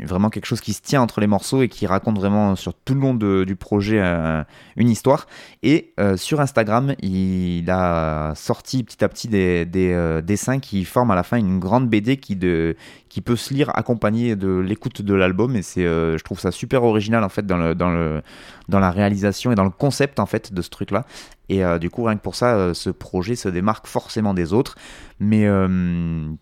vraiment 0.04 0.30
quelque 0.30 0.46
chose 0.46 0.62
qui 0.62 0.74
se 0.74 0.82
tient 0.82 1.02
entre 1.02 1.22
les 1.22 1.28
morceaux 1.28 1.62
et 1.62 1.70
qui 1.70 1.88
raconte 1.88 2.18
vraiment 2.18 2.56
sur 2.56 2.74
tout 2.74 2.94
le 2.94 3.00
long 3.00 3.14
du 3.14 3.56
projet 3.56 4.00
euh, 4.00 4.44
une 4.76 4.90
histoire. 4.90 5.26
Et 5.64 5.94
euh, 6.00 6.18
sur 6.18 6.42
Instagram, 6.42 6.96
il 7.02 7.70
a 7.70 8.34
sorti 8.36 8.84
petit 8.84 9.04
à 9.04 9.10
petit 9.10 9.28
des, 9.28 9.66
euh, 9.76 10.22
dessins 10.22 10.60
qui 10.60 10.84
forment 10.84 11.12
à 11.12 11.16
la 11.16 11.24
fin 11.24 11.38
une 11.38 11.60
grande 11.60 11.90
BD 11.90 12.18
qui, 12.18 12.36
de, 12.36 12.76
qui 13.10 13.22
peut 13.22 13.36
se 13.36 13.54
lire 13.54 13.76
accompagné 13.76 14.36
de 14.36 14.60
l'écoute 14.60 15.02
de 15.02 15.14
l'album. 15.14 15.56
Et 15.56 15.62
c'est, 15.62 15.84
je 15.84 16.24
trouve 16.24 16.40
ça 16.40 16.52
super 16.52 16.84
original 16.84 17.24
en 17.24 17.30
fait 17.30 17.46
dans, 17.46 17.58
le, 17.58 17.76
dans, 17.76 17.90
le, 17.90 18.22
dans 18.68 18.80
la 18.80 18.92
réalisation 18.92 19.52
et 19.52 19.56
dans 19.56 19.64
le 19.64 19.70
concept 19.70 20.20
en 20.20 20.26
fait 20.26 20.54
de 20.54 20.62
ce 20.62 20.70
truc-là. 20.70 21.06
Et 21.52 21.64
du 21.80 21.90
coup, 21.90 22.04
rien 22.04 22.16
que 22.16 22.22
pour 22.22 22.36
ça, 22.36 22.76
ce 22.76 22.92
projet 22.92 23.36
se 23.36 23.50
démarque 23.50 23.88
forcément 23.88 24.36
des 24.36 24.54
autres. 24.54 24.76
Mais 25.20 25.48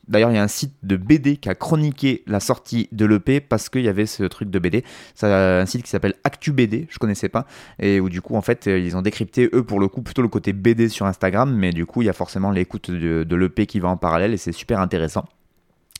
d'ailleurs, 0.08 0.32
il 0.32 0.36
y 0.36 0.38
a 0.38 0.44
un 0.44 0.50
site 0.50 0.74
de 0.84 0.98
BD 0.98 1.38
qui 1.38 1.48
a 1.48 1.56
chroniqué 1.56 2.24
la 2.28 2.42
sortie 2.42 2.90
de 2.92 3.06
l'EP 3.06 3.40
parce 3.40 3.70
qu'il 3.70 3.84
y 3.84 3.88
avait 3.88 4.06
ce 4.06 4.24
truc 4.24 4.50
de 4.50 4.60
BD. 4.60 4.84
C'est 5.16 5.28
un 5.28 5.66
site 5.66 5.84
qui 5.84 5.90
s'appelle 5.90 6.16
ActuBD, 6.26 6.88
je 6.90 7.00
connaissais 7.00 7.30
pas, 7.30 7.46
et 7.80 8.02
où 8.02 8.10
du 8.10 8.22
coup 8.22 8.36
en 8.36 8.42
fait 8.42 8.66
ils 8.66 8.98
ont 8.98 9.02
décrypté 9.02 9.50
eux 9.54 9.64
pour 9.64 9.80
le 9.80 9.88
coup 9.88 10.02
plutôt 10.02 10.22
le 10.22 10.28
côté 10.28 10.52
BD 10.52 10.90
sur 10.90 11.06
Instagram, 11.06 11.56
mais 11.56 11.72
du 11.72 11.86
coup 11.86 12.02
il 12.02 12.06
y 12.06 12.10
a 12.10 12.14
forcément 12.14 12.52
l'écoute 12.52 12.92
de, 12.92 13.24
de 13.24 13.36
l'EP 13.36 13.66
qui 13.66 13.80
va 13.80 13.88
en 13.88 13.98
parallèle 13.98 14.34
et 14.34 14.38
c'est 14.38 14.52
super 14.52 14.82
intéressant. 14.82 15.26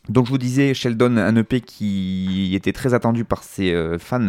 Donc 0.10 0.26
je 0.26 0.32
vous 0.32 0.38
disais, 0.38 0.74
Sheldon, 0.74 1.18
un 1.18 1.36
EP 1.36 1.62
qui 1.62 2.56
était 2.56 2.74
très 2.74 2.94
attendu 2.94 3.26
par 3.26 3.44
ses 3.44 3.74
euh, 3.74 4.00
fans, 4.00 4.28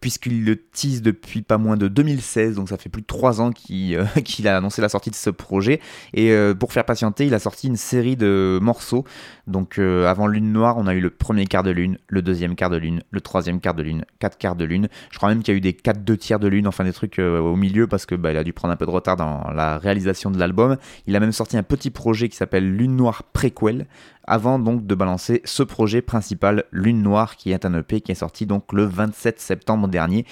puisqu'il 0.00 0.44
le 0.44 0.56
tease 0.56 1.02
depuis 1.02 1.42
pas 1.42 1.58
moins 1.58 1.76
de 1.76 1.88
2016, 1.88 2.56
donc 2.56 2.68
ça 2.68 2.76
fait 2.76 2.88
plus 2.88 3.02
de 3.02 3.06
3 3.06 3.40
ans 3.40 3.50
euh, 3.70 4.04
qu'il 4.24 4.48
a 4.48 4.56
annoncé 4.56 4.82
la 4.82 4.88
sortie 4.88 5.10
de 5.10 5.14
ce 5.14 5.30
projet. 5.30 5.80
Et 6.14 6.32
euh, 6.32 6.54
pour 6.54 6.72
faire 6.72 6.84
patienter, 6.84 7.26
il 7.26 7.34
a 7.34 7.38
sorti 7.38 7.66
une 7.66 7.76
série 7.76 8.16
de 8.16 8.58
morceaux. 8.60 9.04
Donc 9.46 9.78
avant 9.78 10.26
Lune 10.26 10.52
Noire, 10.52 10.76
on 10.76 10.86
a 10.86 10.94
eu 10.94 11.00
le 11.00 11.10
premier 11.10 11.46
quart 11.46 11.62
de 11.62 11.70
lune, 11.70 11.98
le 12.08 12.20
deuxième 12.20 12.54
quart 12.54 12.70
de 12.70 12.76
lune, 12.76 13.02
le 13.10 13.20
troisième 13.20 13.60
quart 13.60 13.74
de 13.74 13.82
lune, 13.82 14.04
quatre 14.18 14.36
quarts 14.36 14.56
de 14.56 14.64
lune. 14.64 14.88
Je 15.10 15.16
crois 15.16 15.30
même 15.30 15.42
qu'il 15.42 15.54
y 15.54 15.56
a 15.56 15.58
eu 15.58 15.60
des 15.60 15.72
4 15.72 16.04
deux 16.04 16.16
tiers 16.16 16.38
de 16.38 16.48
lune, 16.48 16.68
enfin 16.68 16.84
des 16.84 16.92
trucs 16.92 17.18
au 17.18 17.56
milieu, 17.56 17.86
parce 17.86 18.04
que 18.04 18.14
bah, 18.14 18.30
il 18.30 18.36
a 18.36 18.44
dû 18.44 18.52
prendre 18.52 18.74
un 18.74 18.76
peu 18.76 18.86
de 18.86 18.90
retard 18.90 19.16
dans 19.16 19.50
la 19.54 19.78
réalisation 19.78 20.30
de 20.30 20.38
l'album. 20.38 20.76
Il 21.06 21.16
a 21.16 21.20
même 21.20 21.32
sorti 21.32 21.56
un 21.56 21.62
petit 21.62 21.90
projet 21.90 22.28
qui 22.28 22.36
s'appelle 22.36 22.70
Lune 22.76 22.96
Noire 22.96 23.22
Préquel, 23.32 23.86
avant 24.28 24.58
donc 24.58 24.86
de 24.86 24.94
balancer 24.94 25.40
ce 25.44 25.62
projet 25.62 26.02
principal 26.02 26.64
Lune 26.70 27.02
Noire 27.02 27.36
qui 27.36 27.50
est 27.50 27.64
un 27.64 27.74
EP 27.78 28.02
qui 28.02 28.12
est 28.12 28.16
sorti 28.16 28.44
donc 28.44 28.72
le 28.72 28.84
27 28.84 29.40
septembre 29.40 29.87
dernier 29.88 30.24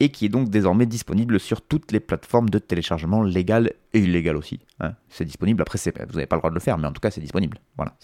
et 0.00 0.08
qui 0.08 0.26
est 0.26 0.28
donc 0.28 0.48
désormais 0.48 0.86
disponible 0.86 1.38
sur 1.38 1.62
toutes 1.62 1.92
les 1.92 2.00
plateformes 2.00 2.50
de 2.50 2.58
téléchargement 2.58 3.22
légales 3.22 3.72
et 3.92 4.00
illégales 4.00 4.36
aussi. 4.36 4.58
Hein. 4.80 4.94
C'est 5.08 5.24
disponible, 5.24 5.62
après 5.62 5.78
vous 5.78 6.14
n'avez 6.14 6.26
pas 6.26 6.34
le 6.34 6.40
droit 6.40 6.50
de 6.50 6.54
le 6.54 6.60
faire, 6.60 6.76
mais 6.76 6.88
en 6.88 6.92
tout 6.92 7.00
cas 7.00 7.12
c'est 7.12 7.20
disponible. 7.20 7.58
Voilà, 7.76 7.94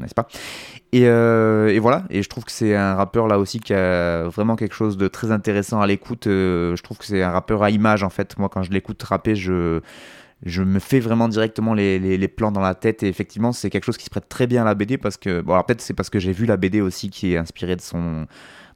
n'est-ce 0.00 0.14
pas? 0.14 0.26
Euh, 0.94 1.68
et, 1.68 1.78
voilà, 1.78 2.04
et 2.10 2.22
je 2.22 2.28
trouve 2.28 2.44
que 2.44 2.50
c'est 2.50 2.74
un 2.74 2.94
rappeur 2.94 3.28
là 3.28 3.38
aussi 3.38 3.60
qui 3.60 3.72
a 3.72 4.24
vraiment 4.24 4.56
quelque 4.56 4.74
chose 4.74 4.96
de 4.96 5.06
très 5.06 5.30
intéressant 5.30 5.80
à 5.80 5.86
l'écoute. 5.86 6.26
Euh, 6.26 6.74
je 6.74 6.82
trouve 6.82 6.98
que 6.98 7.04
c'est 7.04 7.22
un 7.22 7.30
rappeur 7.30 7.62
à 7.62 7.70
image 7.70 8.02
en 8.02 8.10
fait. 8.10 8.36
Moi 8.38 8.48
quand 8.48 8.64
je 8.64 8.72
l'écoute 8.72 9.00
rapper, 9.04 9.36
je 9.36 9.80
je 10.44 10.62
me 10.62 10.78
fais 10.78 10.98
vraiment 10.98 11.28
directement 11.28 11.72
les, 11.74 11.98
les, 11.98 12.28
plans 12.28 12.50
dans 12.50 12.60
la 12.60 12.74
tête 12.74 13.02
et 13.02 13.08
effectivement 13.08 13.52
c'est 13.52 13.70
quelque 13.70 13.84
chose 13.84 13.96
qui 13.96 14.06
se 14.06 14.10
prête 14.10 14.28
très 14.28 14.46
bien 14.46 14.62
à 14.62 14.64
la 14.64 14.74
BD 14.74 14.98
parce 14.98 15.16
que 15.16 15.40
bon 15.40 15.52
alors 15.52 15.66
peut-être 15.66 15.80
c'est 15.80 15.94
parce 15.94 16.10
que 16.10 16.18
j'ai 16.18 16.32
vu 16.32 16.46
la 16.46 16.56
BD 16.56 16.80
aussi 16.80 17.10
qui 17.10 17.34
est 17.34 17.36
inspirée 17.36 17.76
de 17.76 17.80
son 17.80 18.26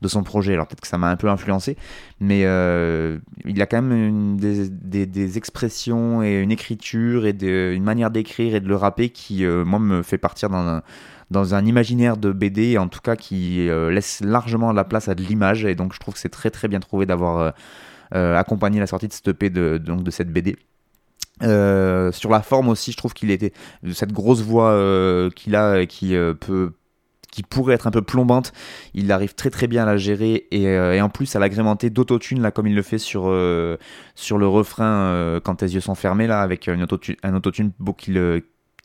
de 0.03 0.09
son 0.09 0.23
projet. 0.23 0.53
Alors 0.53 0.67
peut-être 0.67 0.83
que 0.83 0.87
ça 0.87 0.99
m'a 0.99 1.11
un 1.11 1.17
peu 1.17 1.29
influencé 1.29 1.77
mais 2.21 2.43
euh, 2.45 3.19
il 3.45 3.61
a 3.63 3.67
quand 3.67 3.83
même 3.83 4.37
des, 4.37 4.69
des, 5.07 5.39
expressions 5.39 6.23
et 6.23 6.41
une 6.41 6.53
écriture 6.53 7.27
et 7.27 7.35
une 7.41 7.83
manière 7.83 8.11
d'écrire 8.11 8.55
et 8.55 8.61
de 8.61 8.69
le 8.69 8.77
rapper 8.77 9.09
qui 9.09 9.45
euh, 9.45 9.65
moi 9.65 9.81
me 9.81 10.03
fait 10.03 10.19
partir 10.19 10.51
dans 10.51 10.59
un, 10.59 10.83
dans 11.33 11.55
un 11.55 11.65
imaginaire 11.65 12.17
de 12.17 12.31
BD 12.31 12.79
en 12.79 12.89
tout 12.89 13.01
cas 13.01 13.17
qui 13.17 13.69
euh, 13.69 13.91
laisse 13.91 14.21
largement 14.21 14.73
la 14.73 14.85
place 14.85 15.09
à 15.09 15.17
de 15.17 15.23
l'image. 15.23 15.65
Et 15.65 15.75
donc 15.75 15.95
je 15.95 15.99
trouve 15.99 16.15
que 16.15 16.21
c'est 16.21 16.29
très 16.29 16.51
très 16.51 16.69
bien 16.69 16.79
trouvé 16.79 17.07
d'avoir 17.07 17.55
accompagné 18.13 18.79
la 18.79 18.87
sortie 18.87 19.09
de 19.09 19.13
cette 19.13 19.27
EP 19.27 19.51
de, 19.51 19.79
de 19.79 20.11
cette 20.13 20.33
BD 20.33 20.57
euh, 21.43 22.13
sur 22.13 22.31
la 22.31 22.43
forme 22.43 22.69
aussi, 22.69 22.93
je 22.93 22.97
trouve 22.97 23.13
qu'il 23.13 23.31
était 23.31 23.53
cette 23.93 24.13
grosse 24.13 24.41
voix 24.41 24.71
euh, 24.71 25.31
qu'il 25.31 25.55
a 25.55 25.87
qui 25.87 26.17
euh, 26.17 26.35
peut 26.35 26.73
qui 27.31 27.43
pourrait 27.43 27.75
être 27.75 27.87
un 27.87 27.91
peu 27.91 28.01
plombante, 28.01 28.55
il 28.95 29.13
arrive 29.13 29.35
très 29.35 29.51
très 29.51 29.67
bien 29.67 29.83
à 29.83 29.87
la 29.87 29.99
gérer 29.99 30.47
et, 30.53 31.01
en 31.03 31.11
plus 31.11 31.37
à 31.37 31.39
l'agrémenter 31.39 31.91
d'autotune 31.91 32.41
là 32.41 32.51
comme 32.51 32.67
il 32.67 32.75
le 32.75 32.81
fait 32.81 32.97
sur 32.97 33.29
le 33.29 33.79
refrain 34.47 35.39
quand 35.45 35.57
tes 35.57 35.67
yeux 35.67 35.81
sont 35.81 35.95
fermés 35.95 36.27
là 36.27 36.41
avec 36.41 36.67
une 36.67 36.83
autotune, 36.83 37.17
un 37.23 37.35
autotune 37.35 37.73
qui, 37.99 38.15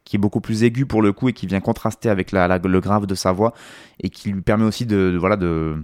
qui 0.03 0.15
est 0.17 0.19
beaucoup 0.19 0.41
plus 0.41 0.63
aigu 0.63 0.85
pour 0.85 1.01
le 1.01 1.13
coup 1.13 1.29
et 1.29 1.33
qui 1.33 1.47
vient 1.47 1.61
contraster 1.61 2.09
avec 2.09 2.33
le 2.33 2.79
grave 2.81 3.05
de 3.05 3.15
sa 3.15 3.31
voix 3.31 3.53
et 4.01 4.09
qui 4.09 4.33
lui 4.33 4.41
permet 4.41 4.65
aussi 4.65 4.85
de 4.85 5.15
voilà 5.17 5.37
de 5.37 5.77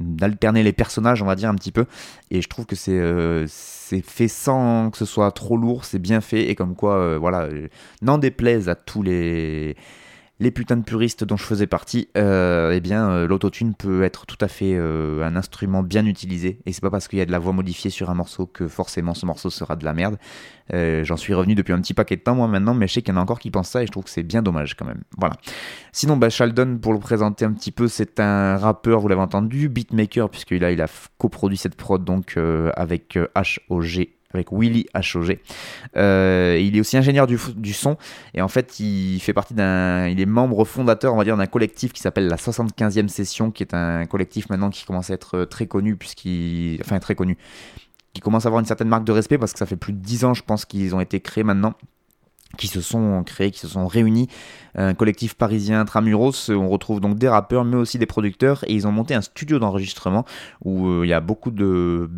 d'alterner 0.00 0.62
les 0.62 0.72
personnages, 0.72 1.22
on 1.22 1.26
va 1.26 1.34
dire 1.34 1.48
un 1.48 1.54
petit 1.54 1.72
peu. 1.72 1.86
Et 2.30 2.42
je 2.42 2.48
trouve 2.48 2.66
que 2.66 2.76
c'est 2.76 2.98
euh, 2.98 3.46
c'est 3.48 4.04
fait 4.04 4.28
sans 4.28 4.90
que 4.90 4.98
ce 4.98 5.04
soit 5.04 5.30
trop 5.32 5.56
lourd, 5.56 5.84
c'est 5.84 5.98
bien 5.98 6.20
fait 6.20 6.50
et 6.50 6.54
comme 6.54 6.74
quoi, 6.74 6.96
euh, 6.96 7.18
voilà, 7.18 7.42
euh, 7.44 7.68
n'en 8.02 8.18
déplaise 8.18 8.68
à 8.68 8.74
tous 8.74 9.02
les 9.02 9.76
les 10.40 10.52
putains 10.52 10.76
de 10.76 10.84
puristes 10.84 11.24
dont 11.24 11.36
je 11.36 11.42
faisais 11.42 11.66
partie, 11.66 12.08
euh, 12.16 12.72
eh 12.72 12.80
bien, 12.80 13.10
euh, 13.10 13.26
l'autotune 13.26 13.74
peut 13.74 14.04
être 14.04 14.24
tout 14.24 14.36
à 14.40 14.46
fait 14.46 14.74
euh, 14.74 15.24
un 15.24 15.34
instrument 15.34 15.82
bien 15.82 16.06
utilisé. 16.06 16.60
Et 16.64 16.72
c'est 16.72 16.80
pas 16.80 16.90
parce 16.90 17.08
qu'il 17.08 17.18
y 17.18 17.22
a 17.22 17.26
de 17.26 17.32
la 17.32 17.40
voix 17.40 17.52
modifiée 17.52 17.90
sur 17.90 18.08
un 18.08 18.14
morceau 18.14 18.46
que 18.46 18.68
forcément 18.68 19.14
ce 19.14 19.26
morceau 19.26 19.50
sera 19.50 19.74
de 19.74 19.84
la 19.84 19.94
merde. 19.94 20.16
J'en 20.70 21.16
suis 21.16 21.32
revenu 21.32 21.54
depuis 21.54 21.72
un 21.72 21.80
petit 21.80 21.94
paquet 21.94 22.16
de 22.16 22.20
temps, 22.20 22.34
moi, 22.34 22.46
maintenant, 22.46 22.74
mais 22.74 22.86
je 22.86 22.92
sais 22.92 23.02
qu'il 23.02 23.14
y 23.14 23.16
en 23.16 23.20
a 23.20 23.22
encore 23.22 23.38
qui 23.38 23.50
pensent 23.50 23.70
ça 23.70 23.82
et 23.82 23.86
je 23.86 23.90
trouve 23.90 24.04
que 24.04 24.10
c'est 24.10 24.22
bien 24.22 24.42
dommage 24.42 24.74
quand 24.74 24.84
même. 24.84 25.00
Voilà. 25.16 25.36
Sinon, 25.92 26.18
bah, 26.18 26.28
Sheldon, 26.28 26.76
pour 26.76 26.92
le 26.92 26.98
présenter 26.98 27.46
un 27.46 27.52
petit 27.52 27.72
peu, 27.72 27.88
c'est 27.88 28.20
un 28.20 28.58
rappeur, 28.58 29.00
vous 29.00 29.08
l'avez 29.08 29.22
entendu, 29.22 29.70
beatmaker, 29.70 30.28
puisqu'il 30.28 30.62
a, 30.64 30.70
il 30.70 30.82
a 30.82 30.86
coproduit 31.16 31.56
cette 31.56 31.74
prod 31.74 32.04
donc 32.04 32.38
avec 32.76 33.18
HOG 33.70 34.08
avec 34.34 34.52
Willy 34.52 34.86
HOG. 34.94 35.38
Euh, 35.96 36.58
il 36.60 36.76
est 36.76 36.80
aussi 36.80 36.96
ingénieur 36.96 37.26
du, 37.26 37.38
son. 37.72 37.96
Et 38.34 38.42
en 38.42 38.48
fait 38.48 38.78
il 38.80 39.20
fait 39.20 39.32
partie 39.32 39.54
d'un, 39.54 40.08
il 40.08 40.20
est 40.20 40.26
membre 40.26 40.64
fondateur 40.64 41.14
on 41.14 41.16
va 41.16 41.24
dire 41.24 41.36
d'un 41.36 41.46
collectif 41.46 41.92
qui 41.92 42.02
s'appelle 42.02 42.28
la 42.28 42.36
75e 42.36 43.08
session 43.08 43.50
qui 43.50 43.62
est 43.62 43.74
un 43.74 44.06
collectif 44.06 44.50
maintenant 44.50 44.70
qui 44.70 44.84
commence 44.84 45.10
à 45.10 45.14
être 45.14 45.44
très 45.44 45.66
connu 45.66 45.96
puisqu'il, 45.96 46.78
enfin 46.80 46.98
très 46.98 47.14
connu, 47.14 47.38
qui 48.12 48.20
commence 48.20 48.44
à 48.44 48.48
avoir 48.48 48.60
une 48.60 48.66
certaine 48.66 48.88
marque 48.88 49.04
de 49.04 49.12
respect 49.12 49.38
parce 49.38 49.52
que 49.52 49.58
ça 49.58 49.66
fait 49.66 49.76
plus 49.76 49.92
de 49.92 49.98
10 49.98 50.24
ans 50.24 50.34
je 50.34 50.42
pense 50.42 50.64
qu'ils 50.64 50.94
ont 50.94 51.00
été 51.00 51.20
créés 51.20 51.44
maintenant 51.44 51.74
qui 52.56 52.66
se 52.66 52.80
sont 52.80 53.22
créés, 53.24 53.50
qui 53.50 53.58
se 53.58 53.68
sont 53.68 53.86
réunis, 53.86 54.28
un 54.74 54.94
collectif 54.94 55.34
parisien 55.34 55.84
Tramuros, 55.84 56.50
on 56.50 56.68
retrouve 56.68 57.00
donc 57.00 57.18
des 57.18 57.28
rappeurs 57.28 57.64
mais 57.64 57.76
aussi 57.76 57.98
des 57.98 58.06
producteurs. 58.06 58.64
Et 58.66 58.72
ils 58.72 58.86
ont 58.86 58.92
monté 58.92 59.14
un 59.14 59.20
studio 59.20 59.58
d'enregistrement 59.58 60.24
où 60.64 60.88
euh, 60.88 61.04
il 61.04 61.08
y 61.08 61.12
a 61.12 61.20
beaucoup 61.20 61.50
de 61.50 62.08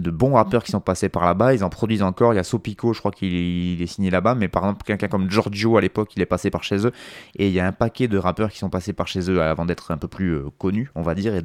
de 0.00 0.10
bons 0.10 0.34
rappeurs 0.34 0.64
qui 0.64 0.70
sont 0.70 0.80
passés 0.80 1.08
par 1.08 1.24
là-bas. 1.24 1.54
Ils 1.54 1.64
en 1.64 1.68
produisent 1.68 2.02
encore. 2.02 2.32
Il 2.32 2.36
y 2.36 2.40
a 2.40 2.44
Sopico, 2.44 2.92
je 2.92 2.98
crois 2.98 3.10
qu'il 3.10 3.80
est 3.80 3.86
signé 3.86 4.10
là-bas. 4.10 4.34
Mais 4.34 4.48
par 4.48 4.64
exemple, 4.64 4.84
quelqu'un 4.84 5.08
comme 5.08 5.30
Giorgio 5.30 5.76
à 5.76 5.80
l'époque, 5.80 6.10
il 6.16 6.22
est 6.22 6.26
passé 6.26 6.50
par 6.50 6.64
chez 6.64 6.86
eux. 6.86 6.92
Et 7.36 7.48
il 7.48 7.52
y 7.52 7.60
a 7.60 7.66
un 7.66 7.72
paquet 7.72 8.08
de 8.08 8.18
rappeurs 8.18 8.50
qui 8.50 8.58
sont 8.58 8.70
passés 8.70 8.92
par 8.92 9.06
chez 9.06 9.30
eux 9.30 9.42
avant 9.42 9.64
d'être 9.64 9.90
un 9.90 9.96
peu 9.96 10.08
plus 10.08 10.34
euh, 10.34 10.44
connus, 10.58 10.90
on 10.94 11.02
va 11.02 11.14
dire, 11.14 11.34
et 11.34 11.42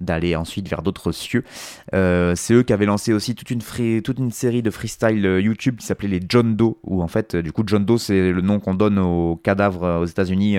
d'aller 0.00 0.36
ensuite 0.36 0.68
vers 0.68 0.82
d'autres 0.82 1.12
cieux. 1.12 1.44
Euh, 1.94 2.34
c'est 2.36 2.54
eux 2.54 2.62
qui 2.62 2.72
avaient 2.72 2.86
lancé 2.86 3.12
aussi 3.12 3.34
toute 3.34 3.50
une, 3.50 3.60
série 4.30 4.62
de 4.62 4.70
freestyle 4.70 5.24
euh, 5.26 5.40
YouTube 5.40 5.76
qui 5.76 5.86
s'appelait 5.86 6.08
les 6.08 6.20
John 6.28 6.56
Doe. 6.56 6.76
Où 6.84 7.02
en 7.02 7.08
fait, 7.08 7.36
du 7.36 7.52
coup, 7.52 7.62
John 7.66 7.84
Doe, 7.84 7.98
c'est 7.98 8.32
le 8.32 8.40
nom 8.40 8.60
qu'on 8.60 8.74
donne 8.74 8.98
aux 8.98 9.36
cadavres 9.36 10.00
aux 10.00 10.06
États-Unis 10.06 10.58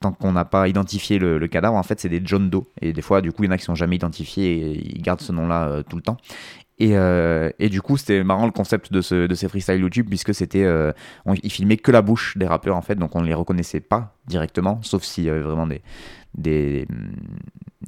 tant 0.00 0.12
qu'on 0.12 0.32
n'a 0.32 0.44
pas 0.44 0.68
identifié 0.68 1.18
le, 1.18 1.46
cadavre, 1.48 1.76
en 1.76 1.82
fait, 1.82 2.00
c'est 2.00 2.08
des 2.08 2.20
John 2.24 2.50
Doe. 2.50 2.64
Et 2.80 2.92
des 2.92 3.02
fois, 3.02 3.20
du 3.20 3.32
coup, 3.32 3.44
il 3.44 3.46
y 3.46 3.48
en 3.48 3.52
a 3.52 3.58
qui 3.58 3.64
sont 3.64 3.74
jamais 3.74 3.96
identifiés 3.96 4.58
et 4.58 4.96
ils 4.96 5.02
gardent 5.02 5.20
ce 5.20 5.32
nom-là 5.32 5.68
euh, 5.68 5.82
tout 5.82 5.96
le 5.96 6.02
temps. 6.02 6.16
Et, 6.78 6.90
euh, 6.92 7.50
et, 7.58 7.68
du 7.70 7.80
coup, 7.80 7.96
c'était 7.96 8.22
marrant 8.22 8.44
le 8.44 8.52
concept 8.52 8.92
de, 8.92 9.00
ce, 9.00 9.26
de 9.26 9.34
ces 9.34 9.48
freestyle 9.48 9.80
YouTube, 9.80 10.06
puisque 10.08 10.34
c'était. 10.34 10.64
Euh, 10.64 10.92
ils 11.42 11.50
filmaient 11.50 11.78
que 11.78 11.90
la 11.90 12.02
bouche 12.02 12.36
des 12.36 12.46
rappeurs, 12.46 12.76
en 12.76 12.82
fait, 12.82 12.96
donc 12.96 13.16
on 13.16 13.22
ne 13.22 13.26
les 13.26 13.34
reconnaissait 13.34 13.80
pas 13.80 14.14
directement, 14.26 14.80
sauf 14.82 15.02
s'il 15.02 15.24
y 15.24 15.30
avait 15.30 15.40
vraiment 15.40 15.66
des, 15.66 15.80
des, 16.36 16.86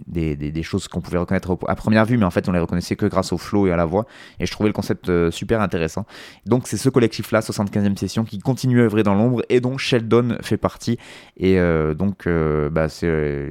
des, 0.06 0.36
des, 0.36 0.62
choses 0.62 0.88
qu'on 0.88 1.02
pouvait 1.02 1.18
reconnaître 1.18 1.58
à 1.66 1.74
première 1.74 2.06
vue, 2.06 2.16
mais 2.16 2.24
en 2.24 2.30
fait 2.30 2.48
on 2.48 2.52
les 2.52 2.60
reconnaissait 2.60 2.94
que 2.94 3.06
grâce 3.06 3.32
au 3.32 3.38
flow 3.38 3.66
et 3.66 3.72
à 3.72 3.76
la 3.76 3.84
voix. 3.84 4.06
Et 4.38 4.46
je 4.46 4.52
trouvais 4.52 4.68
le 4.68 4.72
concept 4.72 5.08
euh, 5.08 5.30
super 5.30 5.60
intéressant. 5.60 6.06
Donc 6.46 6.66
c'est 6.66 6.76
ce 6.76 6.88
collectif-là, 6.88 7.40
75e 7.40 7.96
session, 7.96 8.24
qui 8.24 8.38
continue 8.38 8.80
à 8.80 8.84
œuvrer 8.84 9.02
dans 9.02 9.14
l'ombre 9.14 9.42
et 9.48 9.60
dont 9.60 9.76
Sheldon 9.76 10.38
fait 10.40 10.56
partie. 10.56 10.98
Et 11.36 11.58
donc 11.94 12.26
bah, 12.26 12.88
c'est 12.88 13.48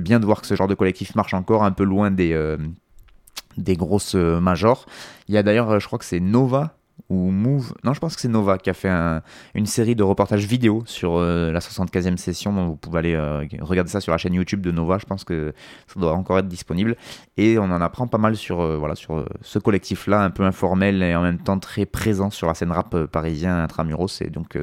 bien 0.00 0.20
de 0.20 0.26
voir 0.26 0.40
que 0.42 0.46
ce 0.46 0.54
genre 0.54 0.68
de 0.68 0.74
collectif 0.74 1.14
marche 1.14 1.34
encore 1.34 1.64
un 1.64 1.72
peu 1.72 1.84
loin 1.84 2.10
des, 2.10 2.34
des 3.56 3.76
grosses 3.76 4.14
majors. 4.14 4.86
Il 5.28 5.34
y 5.34 5.38
a 5.38 5.42
d'ailleurs, 5.42 5.80
je 5.80 5.86
crois 5.86 5.98
que 5.98 6.04
c'est 6.04 6.20
Nova 6.20 6.74
ou 7.08 7.30
Move, 7.30 7.74
non 7.84 7.92
je 7.92 8.00
pense 8.00 8.14
que 8.14 8.22
c'est 8.22 8.28
Nova 8.28 8.58
qui 8.58 8.70
a 8.70 8.74
fait 8.74 8.90
une 9.54 9.66
série 9.66 9.94
de 9.94 10.02
reportages 10.02 10.46
vidéo 10.46 10.82
sur 10.86 11.16
euh, 11.16 11.50
la 11.50 11.58
75e 11.58 12.16
session, 12.16 12.52
donc 12.52 12.68
vous 12.70 12.76
pouvez 12.76 12.98
aller 12.98 13.14
euh, 13.14 13.44
regarder 13.60 13.90
ça 13.90 14.00
sur 14.00 14.12
la 14.12 14.18
chaîne 14.18 14.34
YouTube 14.34 14.60
de 14.60 14.70
Nova, 14.70 14.98
je 14.98 15.04
pense 15.04 15.24
que 15.24 15.52
ça 15.88 16.00
doit 16.00 16.14
encore 16.14 16.38
être 16.38 16.48
disponible, 16.48 16.96
et 17.36 17.58
on 17.58 17.64
en 17.64 17.80
apprend 17.80 18.06
pas 18.06 18.18
mal 18.18 18.36
sur, 18.36 18.60
euh, 18.60 18.76
voilà, 18.78 18.94
sur 18.94 19.26
ce 19.42 19.58
collectif-là, 19.58 20.22
un 20.22 20.30
peu 20.30 20.44
informel 20.44 21.02
et 21.02 21.14
en 21.14 21.22
même 21.22 21.38
temps 21.38 21.58
très 21.58 21.86
présent 21.86 22.30
sur 22.30 22.46
la 22.46 22.54
scène 22.54 22.72
rap 22.72 22.96
parisien 23.06 23.62
intramuros, 23.62 24.22
et 24.22 24.30
donc 24.30 24.56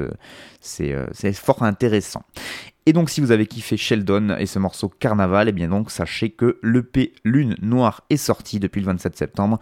c'est 0.61 1.33
fort 1.33 1.63
intéressant. 1.63 2.23
Et 2.85 2.93
donc 2.93 3.09
si 3.09 3.21
vous 3.21 3.31
avez 3.31 3.45
kiffé 3.45 3.77
Sheldon 3.77 4.35
et 4.37 4.45
ce 4.45 4.57
morceau 4.57 4.89
Carnaval, 4.89 5.47
et 5.47 5.49
eh 5.49 5.53
bien 5.53 5.67
donc 5.67 5.91
sachez 5.91 6.31
que 6.31 6.59
l'EP 6.63 7.13
Lune 7.23 7.55
Noire 7.61 8.03
est 8.09 8.17
sorti 8.17 8.59
depuis 8.59 8.81
le 8.81 8.87
27 8.87 9.15
septembre. 9.15 9.59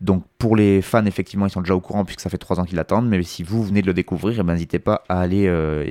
Donc 0.00 0.24
pour 0.38 0.54
les 0.54 0.80
fans, 0.80 1.04
effectivement, 1.06 1.46
ils 1.46 1.50
sont 1.50 1.60
déjà 1.60 1.74
au 1.74 1.80
courant 1.80 2.04
puisque 2.04 2.20
ça 2.20 2.30
fait 2.30 2.38
trois 2.38 2.60
ans 2.60 2.64
qu'ils 2.64 2.76
l'attendent. 2.76 3.08
Mais 3.08 3.22
si 3.24 3.42
vous 3.42 3.64
venez 3.64 3.82
de 3.82 3.86
le 3.86 3.94
découvrir, 3.94 4.38
eh 4.38 4.42
ben, 4.44 4.52
n'hésitez 4.52 4.78
pas 4.78 5.04
à 5.08 5.20
aller, 5.20 5.48
euh, 5.48 5.90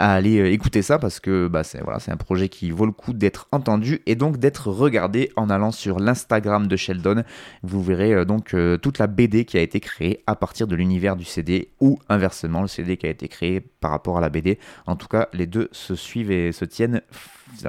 euh, 0.00 0.44
écouter 0.50 0.82
ça 0.82 0.98
parce 0.98 1.20
que 1.20 1.46
bah, 1.46 1.62
c'est 1.62 1.80
un 2.10 2.16
projet 2.16 2.48
qui 2.48 2.70
vaut 2.70 2.86
le 2.86 2.92
coup 2.92 3.12
d'être 3.12 3.46
entendu 3.52 4.00
et 4.06 4.16
donc 4.16 4.38
d'être 4.38 4.68
regardé 4.68 5.30
en 5.36 5.50
allant 5.50 5.70
sur 5.70 6.00
l'Instagram 6.00 6.66
de 6.66 6.76
Sheldon. 6.76 7.22
Vous 7.62 7.82
verrez 7.82 8.12
euh, 8.12 8.24
donc 8.24 8.54
toute 8.82 8.98
la 8.98 9.06
BD 9.06 9.44
qui 9.44 9.56
a 9.56 9.60
été 9.60 9.78
créée 9.78 10.22
à 10.26 10.34
partir 10.34 10.66
de 10.66 10.74
l'univers 10.74 11.14
du 11.14 11.24
CD 11.24 11.70
ou 11.80 11.98
inversement, 12.08 12.62
le 12.62 12.68
CD 12.68 12.96
qui 12.96 13.06
a 13.06 13.10
été 13.10 13.28
créé 13.28 13.60
par 13.60 13.92
rapport 13.92 14.18
à 14.18 14.20
la 14.20 14.30
BD. 14.30 14.58
En 14.86 14.96
tout 14.96 15.08
cas, 15.08 15.28
les 15.32 15.46
deux 15.46 15.68
se 15.70 15.94
suivent 15.94 16.32
et 16.32 16.50
se 16.50 16.64
tiennent 16.64 17.02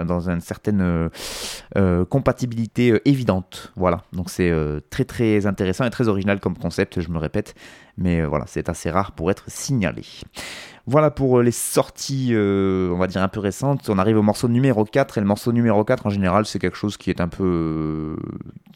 dans 0.05 0.29
une 0.29 0.41
certaine 0.41 1.09
compatibilité 2.09 3.01
évidente. 3.05 3.71
Voilà, 3.75 4.01
donc 4.13 4.29
c'est 4.29 4.53
très 4.89 5.05
très 5.05 5.45
intéressant 5.45 5.85
et 5.85 5.89
très 5.89 6.07
original 6.07 6.39
comme 6.39 6.57
concept, 6.57 7.01
je 7.01 7.09
me 7.09 7.17
répète, 7.17 7.55
mais 7.97 8.21
euh, 8.21 8.27
voilà, 8.27 8.45
c'est 8.47 8.69
assez 8.69 8.89
rare 8.89 9.11
pour 9.11 9.29
être 9.31 9.43
signalé. 9.47 10.03
Voilà 10.87 11.11
pour 11.11 11.39
euh, 11.39 11.43
les 11.43 11.51
sorties, 11.51 12.29
euh, 12.31 12.89
on 12.91 12.97
va 12.97 13.07
dire 13.07 13.21
un 13.21 13.27
peu 13.27 13.39
récentes. 13.39 13.89
On 13.89 13.97
arrive 13.97 14.17
au 14.17 14.21
morceau 14.21 14.47
numéro 14.47 14.85
4, 14.85 15.17
et 15.17 15.21
le 15.21 15.27
morceau 15.27 15.51
numéro 15.51 15.83
4, 15.83 16.05
en 16.05 16.09
général, 16.09 16.45
c'est 16.45 16.59
quelque 16.59 16.77
chose 16.77 16.97
qui 16.97 17.09
est 17.09 17.21
un 17.21 17.27
peu... 17.27 18.15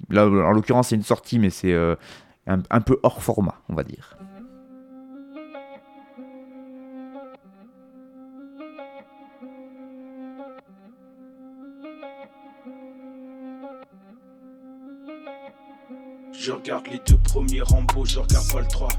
là, 0.09 0.25
en 0.27 0.51
l'occurrence, 0.51 0.89
c'est 0.89 0.95
une 0.95 1.03
sortie, 1.03 1.39
mais 1.39 1.49
c'est 1.49 1.73
un 2.47 2.81
peu 2.81 2.99
hors 3.03 3.23
format, 3.23 3.55
on 3.69 3.75
va 3.75 3.83
dire. 3.83 4.17
Je 16.45 16.51
regarde 16.51 16.87
les 16.91 16.99
deux 17.07 17.17
premiers 17.19 17.61
Rambo, 17.61 18.03
je 18.03 18.19
regarde 18.19 18.51
pas 18.51 18.59
le 18.59 18.67
3. 18.67 18.89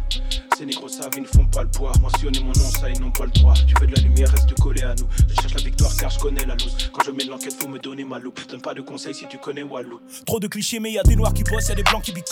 Ces 0.56 0.64
négros 0.64 0.88
savent, 0.88 1.10
ils 1.14 1.24
ne 1.24 1.26
font 1.26 1.44
pas 1.44 1.62
le 1.62 1.68
poids. 1.68 1.92
Mentionner 2.00 2.38
mon 2.40 2.46
nom, 2.46 2.70
ça, 2.70 2.88
ils 2.88 2.98
n'ont 2.98 3.10
pas 3.10 3.26
le 3.26 3.32
droit. 3.32 3.52
Tu 3.52 3.74
veux 3.78 3.86
de 3.86 3.94
la 3.94 4.00
lumière, 4.00 4.30
reste 4.30 4.58
collé 4.58 4.80
à 4.80 4.94
nous. 4.94 5.06
Je 5.28 5.34
cherche 5.34 5.52
la 5.52 5.60
victoire 5.60 5.94
car 5.94 6.08
je 6.08 6.18
connais 6.18 6.46
la 6.46 6.54
loose. 6.54 6.74
Quand 6.90 7.02
je 7.04 7.10
mène 7.10 7.28
l'enquête, 7.28 7.52
faut 7.52 7.68
me 7.68 7.78
donner 7.78 8.04
ma 8.04 8.18
loupe. 8.18 8.40
Donne 8.48 8.62
pas 8.62 8.72
de 8.72 8.80
conseils 8.80 9.14
si 9.14 9.28
tu 9.28 9.36
connais 9.36 9.62
Walou. 9.62 10.00
Trop 10.24 10.40
de 10.40 10.46
clichés, 10.46 10.80
mais 10.80 10.92
y 10.92 10.98
a 10.98 11.02
des 11.02 11.16
noirs 11.16 11.34
qui 11.34 11.44
bossent, 11.44 11.68
y 11.68 11.74
des 11.74 11.82
blancs 11.82 12.02
qui 12.02 12.12
beat 12.12 12.24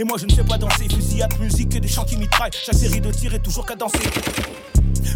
Et 0.00 0.04
moi, 0.04 0.18
je 0.18 0.26
ne 0.26 0.32
sais 0.32 0.42
pas 0.42 0.58
danser. 0.58 0.88
Fusillade, 0.88 1.38
musique 1.38 1.72
et 1.76 1.80
des 1.80 1.86
chants 1.86 2.04
qui 2.04 2.16
mitraillent. 2.16 2.50
Chaque 2.50 2.74
série 2.74 3.00
de 3.00 3.12
tirs 3.12 3.34
est 3.34 3.42
toujours 3.44 3.66
qu'à 3.66 3.76
danser. 3.76 4.00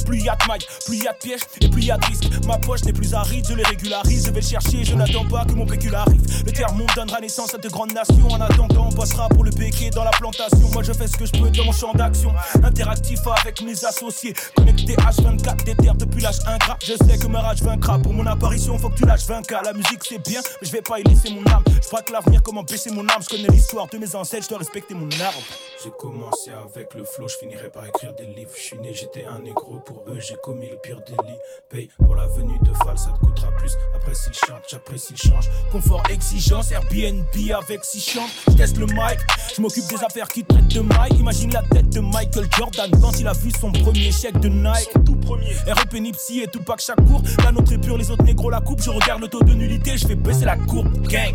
Plus 0.04 0.20
y 0.20 0.28
a 0.28 0.36
de 0.36 0.46
mailles, 0.46 0.66
plus 0.86 0.98
y 0.98 1.08
a 1.08 1.12
de 1.12 1.18
pièges 1.18 1.40
et 1.60 1.68
plus 1.68 1.82
y 1.82 1.90
a 1.90 1.96
de 1.98 2.06
risques. 2.06 2.30
Ma 2.46 2.58
poche 2.58 2.84
n'est 2.84 2.92
plus 2.92 3.14
aride, 3.14 3.46
je 3.48 3.54
les 3.54 3.62
régularise, 3.62 4.26
je 4.26 4.30
vais 4.30 4.40
le 4.40 4.46
chercher, 4.46 4.84
je 4.84 4.94
n'attends 4.94 5.26
pas 5.26 5.44
que 5.44 5.52
mon 5.52 5.66
pécule 5.66 5.94
arrive. 5.94 6.20
Le 6.44 6.52
terre 6.52 6.72
monde 6.74 6.90
donnera 6.94 7.20
naissance 7.20 7.54
à 7.54 7.58
de 7.58 7.68
grandes 7.68 7.92
nations. 7.92 8.28
En 8.28 8.40
attendant, 8.40 8.88
on 8.90 8.94
passera 8.94 9.28
pour 9.28 9.44
le 9.44 9.50
béquet 9.50 9.90
dans 9.90 10.04
la 10.04 10.10
plantation. 10.10 10.68
Moi 10.72 10.82
je 10.82 10.92
fais 10.92 11.06
ce 11.06 11.16
que 11.16 11.26
je 11.26 11.32
peux 11.32 11.50
dans 11.50 11.64
mon 11.64 11.72
champ 11.72 11.92
d'action. 11.92 12.32
Interactif 12.62 13.20
avec 13.26 13.62
mes 13.62 13.84
associés. 13.84 14.34
Connecté 14.54 14.94
H24, 14.94 15.64
des 15.64 15.74
terres 15.74 15.94
depuis 15.94 16.22
l'âge 16.22 16.38
ingrat. 16.46 16.76
Je 16.82 16.94
sais 16.94 17.18
que 17.18 17.26
ma 17.26 17.40
rage 17.40 17.62
vaincra. 17.62 17.98
Pour 17.98 18.12
mon 18.12 18.26
apparition, 18.26 18.78
faut 18.78 18.88
que 18.88 18.96
tu 18.96 19.06
lâches 19.06 19.26
20K. 19.26 19.64
La 19.64 19.72
musique 19.72 20.00
c'est 20.08 20.18
bien, 20.18 20.40
mais 20.60 20.66
je 20.66 20.72
vais 20.72 20.82
pas 20.82 20.98
y 21.00 21.02
laisser 21.04 21.30
mon 21.30 21.44
âme. 21.50 21.64
Je 21.82 21.86
crois 21.86 22.02
que 22.02 22.12
l'avenir, 22.12 22.42
comment 22.42 22.62
baisser 22.62 22.90
mon 22.90 23.06
âme? 23.08 23.22
Je 23.22 23.28
connais 23.28 23.48
l'histoire 23.48 23.86
de 23.88 23.98
mes 23.98 24.14
ancêtres, 24.14 24.44
je 24.44 24.48
dois 24.48 24.58
respecter 24.58 24.94
mon 24.94 25.08
arbre. 25.20 25.42
J'ai 25.82 25.90
commencé 25.98 26.50
avec 26.50 26.94
le 26.94 27.04
flow, 27.04 27.28
je 27.28 27.36
finirai 27.36 27.70
par 27.70 27.86
écrire 27.86 28.14
des 28.14 28.26
livres. 28.26 28.50
Je 28.56 28.60
suis 28.60 28.78
né, 28.78 28.92
j'étais 28.94 29.24
un 29.24 29.40
négro 29.40 29.79
pour 29.80 30.04
eux, 30.08 30.18
j'ai 30.20 30.36
commis 30.42 30.68
le 30.68 30.76
pire 30.76 31.00
délit. 31.06 31.38
Paye 31.68 31.88
pour 31.98 32.14
la 32.14 32.26
venue 32.26 32.58
de 32.60 32.72
Fall, 32.72 32.98
ça 32.98 33.10
te 33.10 33.18
coûtera 33.18 33.50
plus. 33.52 33.72
Après 33.94 34.14
s'il 34.14 34.32
chante, 34.32 34.62
j'apprécie 34.68 35.12
le 35.12 35.30
change. 35.30 35.48
Confort, 35.72 36.02
exigence, 36.10 36.72
Airbnb 36.72 37.24
avec 37.56 37.84
si 37.84 38.00
chante. 38.00 38.30
Je 38.48 38.56
teste 38.56 38.76
le 38.78 38.86
mic, 38.86 39.18
je 39.56 39.60
m'occupe 39.60 39.86
des 39.88 40.02
affaires 40.04 40.28
qui 40.28 40.44
traitent 40.44 40.68
de 40.68 40.80
Mike. 40.80 41.18
Imagine 41.18 41.52
la 41.52 41.62
tête 41.62 41.88
de 41.90 42.00
Michael 42.00 42.46
Jordan 42.56 42.90
quand 43.00 43.18
il 43.18 43.26
a 43.26 43.32
vu 43.32 43.50
son 43.50 43.72
premier 43.72 44.12
chèque 44.12 44.38
de 44.40 44.48
Nike. 44.48 44.90
tout 45.04 45.16
premier. 45.16 45.54
REP 45.66 45.94
Nipsey 45.94 46.42
et 46.42 46.46
tout 46.46 46.62
pack 46.62 46.80
chaque 46.80 47.04
cours. 47.06 47.22
La 47.44 47.52
nôtre 47.52 47.72
est 47.72 47.78
pure, 47.78 47.96
les 47.96 48.10
autres 48.10 48.24
négros 48.24 48.50
la 48.50 48.60
coupe. 48.60 48.82
Je 48.82 48.90
regarde 48.90 49.20
le 49.20 49.28
taux 49.28 49.42
de 49.42 49.52
nullité, 49.52 49.96
je 49.96 50.06
fais 50.06 50.16
baisser 50.16 50.44
la 50.44 50.56
courbe. 50.56 51.06
Gang. 51.08 51.34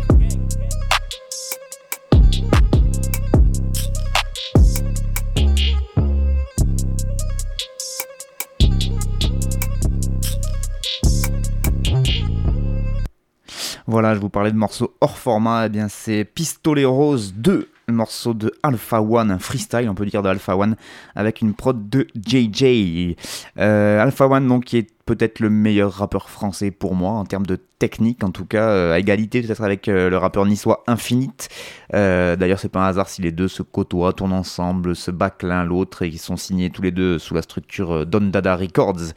Voilà, 13.96 14.14
je 14.14 14.20
vous 14.20 14.28
parlais 14.28 14.52
de 14.52 14.58
morceaux 14.58 14.94
hors 15.00 15.16
format, 15.16 15.64
eh 15.64 15.68
bien 15.70 15.88
c'est 15.88 16.26
Pistolet 16.26 16.84
Rose 16.84 17.32
2, 17.34 17.70
le 17.86 17.94
morceau 17.94 18.34
de 18.34 18.52
Alpha 18.62 19.00
One, 19.00 19.30
un 19.30 19.38
freestyle, 19.38 19.88
on 19.88 19.94
peut 19.94 20.04
dire 20.04 20.22
de 20.22 20.28
Alpha 20.28 20.54
One, 20.54 20.76
avec 21.14 21.40
une 21.40 21.54
prod 21.54 21.88
de 21.88 22.06
JJ. 22.14 23.16
Euh, 23.58 24.02
Alpha 24.02 24.26
One, 24.26 24.46
donc, 24.48 24.66
qui 24.66 24.76
est 24.76 24.90
peut-être 25.06 25.40
le 25.40 25.48
meilleur 25.48 25.94
rappeur 25.94 26.28
français 26.28 26.70
pour 26.70 26.94
moi, 26.94 27.12
en 27.12 27.24
termes 27.24 27.46
de 27.46 27.58
technique, 27.78 28.22
en 28.22 28.32
tout 28.32 28.44
cas, 28.44 28.68
euh, 28.68 28.92
à 28.92 28.98
égalité 28.98 29.40
peut-être 29.40 29.62
avec 29.62 29.88
euh, 29.88 30.10
le 30.10 30.18
rappeur 30.18 30.44
niçois 30.44 30.84
Infinite. 30.86 31.48
D'ailleurs, 31.90 32.58
c'est 32.58 32.68
pas 32.68 32.84
un 32.84 32.88
hasard 32.88 33.08
si 33.08 33.22
les 33.22 33.32
deux 33.32 33.48
se 33.48 33.62
côtoient, 33.62 34.12
tournent 34.12 34.34
ensemble, 34.34 34.94
se 34.94 35.10
battent 35.10 35.42
l'un 35.42 35.64
l'autre 35.64 36.02
et 36.02 36.10
qu'ils 36.10 36.18
sont 36.18 36.36
signés 36.36 36.68
tous 36.68 36.82
les 36.82 36.90
deux 36.90 37.18
sous 37.18 37.32
la 37.32 37.40
structure 37.40 38.04
Don 38.04 38.28
Dada 38.28 38.56
Records. 38.56 39.14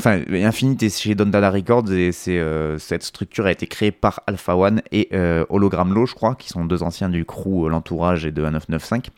Enfin, 0.00 0.22
Infinite 0.32 0.82
est 0.82 0.98
chez 0.98 1.14
Don 1.14 1.26
Dada 1.26 1.50
Records 1.50 1.92
et 1.92 2.10
euh, 2.28 2.78
cette 2.78 3.02
structure 3.02 3.44
a 3.44 3.52
été 3.52 3.66
créée 3.66 3.92
par 3.92 4.22
Alpha 4.26 4.56
One 4.56 4.80
et 4.92 5.10
euh, 5.12 5.44
Hologram 5.50 5.92
Low, 5.92 6.06
je 6.06 6.14
crois, 6.14 6.36
qui 6.36 6.48
sont 6.48 6.64
deux 6.64 6.82
anciens 6.82 7.10
du 7.10 7.26
crew 7.26 7.66
euh, 7.66 7.68
L'Entourage 7.68 8.24
et 8.24 8.32
de 8.32 8.40
1995. 8.40 9.12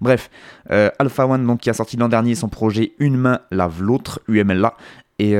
Bref, 0.00 0.30
Alpha 0.68 1.28
One, 1.28 1.46
donc, 1.46 1.60
qui 1.60 1.70
a 1.70 1.72
sorti 1.72 1.96
l'an 1.96 2.08
dernier 2.08 2.34
son 2.34 2.48
projet 2.48 2.94
Une 2.98 3.16
main 3.16 3.42
lave 3.52 3.80
l'autre, 3.80 4.22
UMLA. 4.26 4.74
Et 5.20 5.34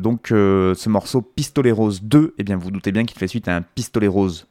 donc, 0.00 0.26
ce 0.30 0.88
morceau 0.88 1.22
Pistolet 1.22 1.70
Rose 1.70 2.02
2, 2.02 2.34
eh 2.36 2.42
bien, 2.42 2.56
vous, 2.56 2.72
doutez 2.72 2.90
bien 2.90 3.04
qu'il 3.04 3.18
fait 3.18 3.28
suite 3.28 3.46
à 3.46 3.54
un 3.54 3.62
Pistolet 3.62 4.08
Rose 4.08 4.48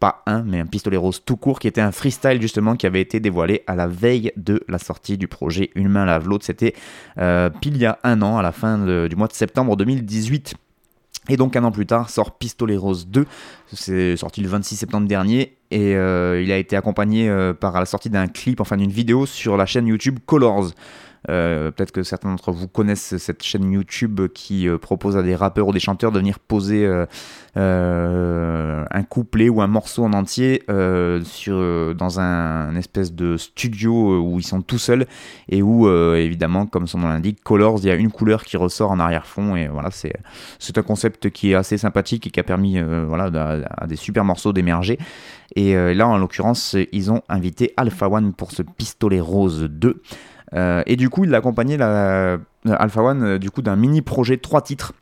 pas 0.00 0.22
un, 0.26 0.42
mais 0.42 0.60
un 0.60 0.66
pistolet 0.66 0.96
rose 0.96 1.22
tout 1.24 1.36
court, 1.36 1.58
qui 1.58 1.68
était 1.68 1.80
un 1.80 1.92
freestyle 1.92 2.40
justement 2.40 2.76
qui 2.76 2.86
avait 2.86 3.00
été 3.00 3.20
dévoilé 3.20 3.62
à 3.66 3.74
la 3.74 3.86
veille 3.86 4.32
de 4.36 4.62
la 4.68 4.78
sortie 4.78 5.18
du 5.18 5.28
projet 5.28 5.70
Une 5.74 5.88
main 5.88 6.04
lave 6.04 6.28
l'autre. 6.28 6.44
C'était 6.44 6.74
euh, 7.18 7.50
pile 7.50 7.76
il 7.76 7.82
y 7.82 7.86
a 7.86 7.98
un 8.04 8.22
an, 8.22 8.38
à 8.38 8.42
la 8.42 8.52
fin 8.52 8.78
du 9.08 9.16
mois 9.16 9.28
de 9.28 9.32
septembre 9.32 9.76
2018. 9.76 10.54
Et 11.28 11.36
donc 11.36 11.56
un 11.56 11.64
an 11.64 11.70
plus 11.70 11.86
tard 11.86 12.08
sort 12.08 12.38
Pistolet 12.38 12.76
Rose 12.76 13.06
2, 13.08 13.26
c'est 13.72 14.16
sorti 14.16 14.40
le 14.40 14.48
26 14.48 14.76
septembre 14.76 15.06
dernier, 15.06 15.56
et 15.70 15.94
euh, 15.94 16.40
il 16.42 16.50
a 16.50 16.56
été 16.56 16.74
accompagné 16.74 17.28
euh, 17.28 17.52
par 17.52 17.78
la 17.78 17.84
sortie 17.84 18.08
d'un 18.08 18.28
clip, 18.28 18.60
enfin 18.60 18.78
d'une 18.78 18.90
vidéo 18.90 19.26
sur 19.26 19.56
la 19.56 19.66
chaîne 19.66 19.86
YouTube 19.86 20.18
Colors. 20.24 20.70
Euh, 21.28 21.70
peut-être 21.70 21.92
que 21.92 22.02
certains 22.02 22.30
d'entre 22.30 22.52
vous 22.52 22.68
connaissent 22.68 23.16
cette 23.16 23.42
chaîne 23.42 23.70
YouTube 23.70 24.20
qui 24.32 24.68
euh, 24.68 24.78
propose 24.78 25.16
à 25.16 25.22
des 25.22 25.34
rappeurs 25.34 25.68
ou 25.68 25.72
des 25.72 25.80
chanteurs 25.80 26.12
de 26.12 26.18
venir 26.18 26.38
poser 26.38 26.86
euh, 27.56 28.84
un 28.90 29.02
couplet 29.02 29.48
ou 29.48 29.60
un 29.60 29.66
morceau 29.66 30.04
en 30.04 30.12
entier 30.12 30.62
sur, 31.24 31.94
dans 31.94 32.20
un, 32.20 32.76
espèce 32.76 33.12
de 33.12 33.36
studio 33.36 34.20
où 34.20 34.38
ils 34.38 34.46
sont 34.46 34.62
tout 34.62 34.78
seuls 34.78 35.06
et 35.48 35.62
où, 35.62 35.88
évidemment, 36.14 36.66
comme 36.66 36.86
son 36.86 36.98
nom 36.98 37.08
l'indique, 37.08 37.42
Colors, 37.42 37.78
il 37.82 37.86
y 37.86 37.90
a 37.90 37.94
une 37.94 38.10
couleur 38.10 38.44
qui 38.44 38.56
ressort 38.56 38.90
en 38.90 39.00
arrière-fond. 39.00 39.56
Et 39.56 39.68
voilà, 39.68 39.90
c'est, 39.90 40.12
un 40.78 40.82
concept 40.82 41.30
qui 41.30 41.52
est 41.52 41.54
assez 41.54 41.78
sympathique 41.78 42.26
et 42.26 42.30
qui 42.30 42.40
a 42.40 42.44
permis 42.44 42.80
voilà, 42.80 43.64
à, 43.76 43.86
des 43.86 43.96
super 43.96 44.24
morceaux 44.24 44.52
d'émerger. 44.52 44.98
Et 45.56 45.74
là, 45.94 46.06
en 46.06 46.18
l'occurrence, 46.18 46.76
ils 46.92 47.10
ont 47.10 47.22
invité 47.28 47.72
Alpha 47.76 48.08
One 48.08 48.32
pour 48.34 48.52
ce 48.52 48.62
pistolet 48.62 49.20
rose 49.20 49.68
2. 49.70 50.02
Euh, 50.54 50.82
et 50.86 50.96
du 50.96 51.10
coup, 51.10 51.24
il 51.24 51.34
a 51.34 51.38
accompagné 51.38 51.76
la, 51.76 51.88
euh, 51.88 52.38
Alpha 52.66 53.02
One 53.02 53.22
euh, 53.22 53.38
du 53.38 53.50
coup 53.50 53.62
d'un 53.62 53.76
mini 53.76 54.02
projet 54.02 54.36
trois 54.38 54.62
titres 54.62 54.92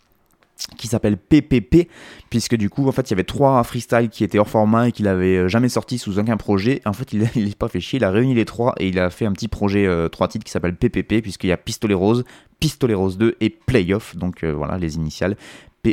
qui 0.78 0.88
s'appelle 0.88 1.18
PPP, 1.18 1.88
puisque 2.30 2.56
du 2.56 2.70
coup, 2.70 2.88
en 2.88 2.92
fait, 2.92 3.02
il 3.02 3.10
y 3.10 3.14
avait 3.14 3.24
trois 3.24 3.62
freestyles 3.62 4.08
qui 4.08 4.24
étaient 4.24 4.38
hors 4.38 4.48
format 4.48 4.88
et 4.88 4.92
qu'il 4.92 5.06
avait 5.06 5.50
jamais 5.50 5.68
sorti 5.68 5.98
sous 5.98 6.18
aucun 6.18 6.38
projet. 6.38 6.80
En 6.86 6.94
fait, 6.94 7.12
il 7.12 7.20
n'est 7.36 7.50
pas 7.50 7.68
fait 7.68 7.80
chier, 7.80 7.98
il 7.98 8.04
a 8.04 8.10
réuni 8.10 8.34
les 8.34 8.46
trois 8.46 8.74
et 8.78 8.88
il 8.88 8.98
a 8.98 9.10
fait 9.10 9.26
un 9.26 9.32
petit 9.32 9.48
projet 9.48 9.86
trois 10.10 10.28
titres 10.28 10.44
qui 10.44 10.50
s'appelle 10.50 10.74
PPP, 10.74 11.20
puisqu'il 11.20 11.48
y 11.48 11.52
a 11.52 11.58
Pistolet 11.58 11.94
Rose, 11.94 12.24
Pistolet 12.58 12.94
Rose 12.94 13.18
2 13.18 13.36
et 13.40 13.50
Playoff, 13.50 14.16
donc 14.16 14.44
voilà 14.44 14.78
les 14.78 14.96
initiales. 14.96 15.36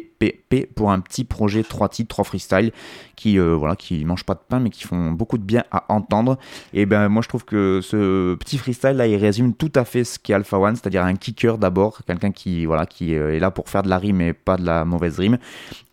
PPP 0.01 0.73
pour 0.73 0.91
un 0.91 0.99
petit 0.99 1.23
projet 1.23 1.63
3 1.63 1.89
titres, 1.89 2.09
3 2.09 2.25
freestyle 2.25 2.71
qui 3.15 3.39
euh, 3.39 3.55
voilà 3.55 3.75
qui 3.75 4.03
mangent 4.05 4.25
pas 4.25 4.33
de 4.33 4.39
pain 4.47 4.59
mais 4.59 4.69
qui 4.69 4.83
font 4.83 5.11
beaucoup 5.11 5.37
de 5.37 5.43
bien 5.43 5.63
à 5.71 5.85
entendre. 5.89 6.37
Et 6.73 6.85
ben 6.85 7.09
moi 7.09 7.21
je 7.21 7.29
trouve 7.29 7.45
que 7.45 7.79
ce 7.81 8.35
petit 8.35 8.57
freestyle 8.57 8.91
là 8.91 9.07
il 9.07 9.15
résume 9.15 9.53
tout 9.53 9.71
à 9.75 9.85
fait 9.85 10.03
ce 10.03 10.19
qu'est 10.19 10.33
Alpha 10.33 10.57
One, 10.57 10.75
c'est-à-dire 10.75 11.03
un 11.03 11.15
kicker 11.15 11.57
d'abord, 11.57 11.99
quelqu'un 12.05 12.31
qui 12.31 12.65
voilà 12.65 12.85
qui 12.85 13.15
euh, 13.15 13.35
est 13.35 13.39
là 13.39 13.51
pour 13.51 13.69
faire 13.69 13.83
de 13.83 13.89
la 13.89 13.97
rime 13.97 14.21
et 14.21 14.33
pas 14.33 14.57
de 14.57 14.65
la 14.65 14.85
mauvaise 14.85 15.19
rime. 15.19 15.37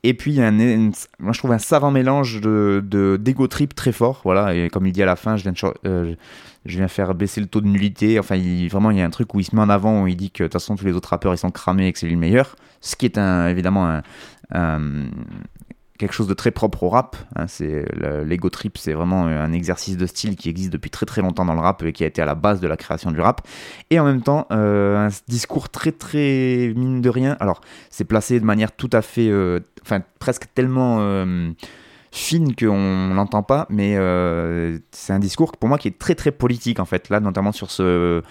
Et 0.03 0.14
puis 0.14 0.40
un, 0.40 0.53
moi 1.18 1.32
je 1.32 1.38
trouve 1.38 1.53
un 1.53 1.59
savant 1.59 1.90
mélange 1.90 2.40
de 2.40 3.18
d'ego 3.20 3.46
trip 3.48 3.74
très 3.74 3.92
fort, 3.92 4.20
voilà 4.24 4.55
et 4.55 4.70
comme 4.70 4.86
il 4.86 4.92
dit 4.92 5.03
à 5.03 5.07
la 5.07 5.16
fin, 5.16 5.36
je 5.36 5.42
viens 5.42 5.53
de 5.53 5.59
euh, 5.86 6.14
je 6.66 6.78
viens 6.78 6.88
faire 6.88 7.14
baisser 7.14 7.40
le 7.40 7.46
taux 7.46 7.61
de 7.61 7.66
nullité. 7.66 8.18
Enfin, 8.18 8.36
il, 8.36 8.68
vraiment, 8.68 8.90
il 8.90 8.98
y 8.98 9.00
a 9.00 9.04
un 9.04 9.11
truc 9.11 9.34
où 9.34 9.40
il 9.40 9.44
se 9.44 9.54
met 9.54 9.62
en 9.62 9.70
avant, 9.70 10.02
où 10.02 10.06
il 10.06 10.16
dit 10.16 10.30
que 10.30 10.44
de 10.44 10.48
toute 10.48 10.54
façon, 10.54 10.76
tous 10.76 10.86
les 10.86 10.92
autres 10.92 11.11
rappeurs, 11.11 11.34
ils 11.34 11.38
sont 11.38 11.50
cramés 11.50 11.88
et 11.88 11.92
que 11.92 11.98
c'est 11.98 12.06
lui 12.06 12.14
le 12.14 12.20
meilleur. 12.20 12.56
Ce 12.80 12.96
qui 12.96 13.06
est 13.06 13.18
évidemment 13.18 14.00
quelque 16.00 16.14
chose 16.14 16.26
de 16.26 16.34
très 16.34 16.50
propre 16.50 16.82
au 16.82 16.88
rap. 16.88 17.14
Hein, 17.36 17.46
c'est 17.46 17.84
l'ego 18.24 18.48
trip, 18.48 18.78
c'est 18.78 18.94
vraiment 18.94 19.26
un 19.26 19.52
exercice 19.52 19.98
de 19.98 20.06
style 20.06 20.34
qui 20.34 20.48
existe 20.48 20.72
depuis 20.72 20.90
très 20.90 21.04
très 21.04 21.20
longtemps 21.20 21.44
dans 21.44 21.52
le 21.52 21.61
rap 21.61 21.82
et 21.82 21.92
qui 21.92 22.04
a 22.04 22.06
été 22.06 22.22
à 22.22 22.24
la 22.24 22.34
base 22.34 22.61
de 22.61 22.66
la 22.66 22.78
création 22.78 23.12
du 23.12 23.20
rap. 23.20 23.46
Et 23.90 24.00
en 24.00 24.04
même 24.04 24.22
temps, 24.22 24.46
euh, 24.50 24.96
un 24.96 25.08
discours 25.28 25.68
très 25.68 25.92
très 25.92 26.72
mine 26.74 27.02
de 27.02 27.11
rien. 27.11 27.36
Alors, 27.38 27.61
c'est 27.90 28.04
placé 28.04 28.40
de 28.40 28.46
manière 28.46 28.72
tout 28.72 28.88
à 28.92 29.02
fait, 29.02 29.28
euh, 29.28 29.61
enfin 29.82 30.00
presque 30.18 30.46
tellement 30.54 30.98
euh, 31.00 31.50
fine 32.11 32.54
qu'on 32.56 33.14
l'entend 33.14 33.42
pas, 33.42 33.66
mais 33.70 33.94
c'est 34.90 35.12
un 35.12 35.18
discours 35.18 35.52
pour 35.52 35.68
moi 35.68 35.78
qui 35.78 35.88
est 35.88 35.98
très 35.98 36.14
très 36.14 36.32
politique 36.32 36.80
en 36.80 36.84
fait. 36.84 37.08
Là, 37.08 37.20
notamment 37.20 37.52
sur 37.52 37.70
ce 37.70 38.22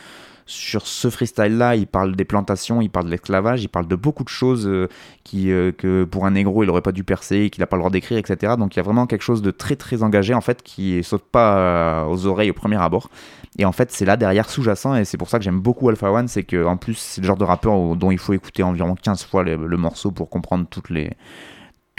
sur 0.50 0.88
ce 0.88 1.10
freestyle-là, 1.12 1.76
il 1.76 1.86
parle 1.86 2.16
des 2.16 2.26
plantations, 2.26 2.82
il 2.82 2.90
parle 2.90 3.06
de 3.06 3.12
l'esclavage, 3.12 3.64
il 3.64 3.68
parle 3.68 3.88
de 3.88 3.96
beaucoup 3.96 4.24
de 4.24 4.30
choses 4.30 4.68
euh, 4.68 4.90
qui, 5.24 5.52
euh, 5.52 5.72
que 5.72 6.06
pour 6.06 6.26
un 6.26 6.32
négro, 6.32 6.64
il 6.64 6.70
aurait 6.72 6.82
pas 6.82 6.92
dû 6.92 7.04
percer, 7.04 7.52
qu'il 7.52 7.62
n'a 7.62 7.68
pas 7.68 7.76
le 7.76 7.82
droit 7.82 7.92
d'écrire, 7.92 8.18
etc. 8.18 8.56
Donc 8.58 8.76
il 8.76 8.78
y 8.78 8.80
a 8.80 8.84
vraiment 8.84 9.06
quelque 9.06 9.22
chose 9.22 9.44
de 9.44 9.52
très 9.52 9.76
très 9.76 10.02
engagé, 10.02 10.34
en 10.34 10.42
fait, 10.42 10.64
qui 10.64 11.04
saute 11.04 11.24
pas 11.24 11.58
euh, 11.58 12.06
aux 12.06 12.26
oreilles 12.26 12.50
au 12.50 12.56
premier 12.56 12.78
abord. 12.78 13.12
Et 13.60 13.66
en 13.66 13.72
fait, 13.72 13.92
c'est 13.92 14.06
là 14.06 14.18
derrière 14.18 14.50
sous-jacent, 14.50 14.96
et 14.96 15.06
c'est 15.06 15.18
pour 15.18 15.30
ça 15.30 15.38
que 15.38 15.44
j'aime 15.44 15.60
beaucoup 15.60 15.88
Alpha 15.90 16.12
One, 16.12 16.28
c'est 16.28 16.44
qu'en 16.44 16.78
plus, 16.78 16.96
c'est 16.96 17.22
le 17.22 17.28
genre 17.28 17.38
de 17.38 17.44
rappeur 17.44 17.96
dont 17.96 18.10
il 18.10 18.18
faut 18.18 18.34
écouter 18.34 18.64
environ 18.64 18.96
15 18.96 19.26
fois 19.26 19.44
le 19.44 19.78
morceau 19.78 20.10
pour 20.10 20.30
comprendre 20.30 20.66
toutes 20.68 20.90
les 20.90 21.12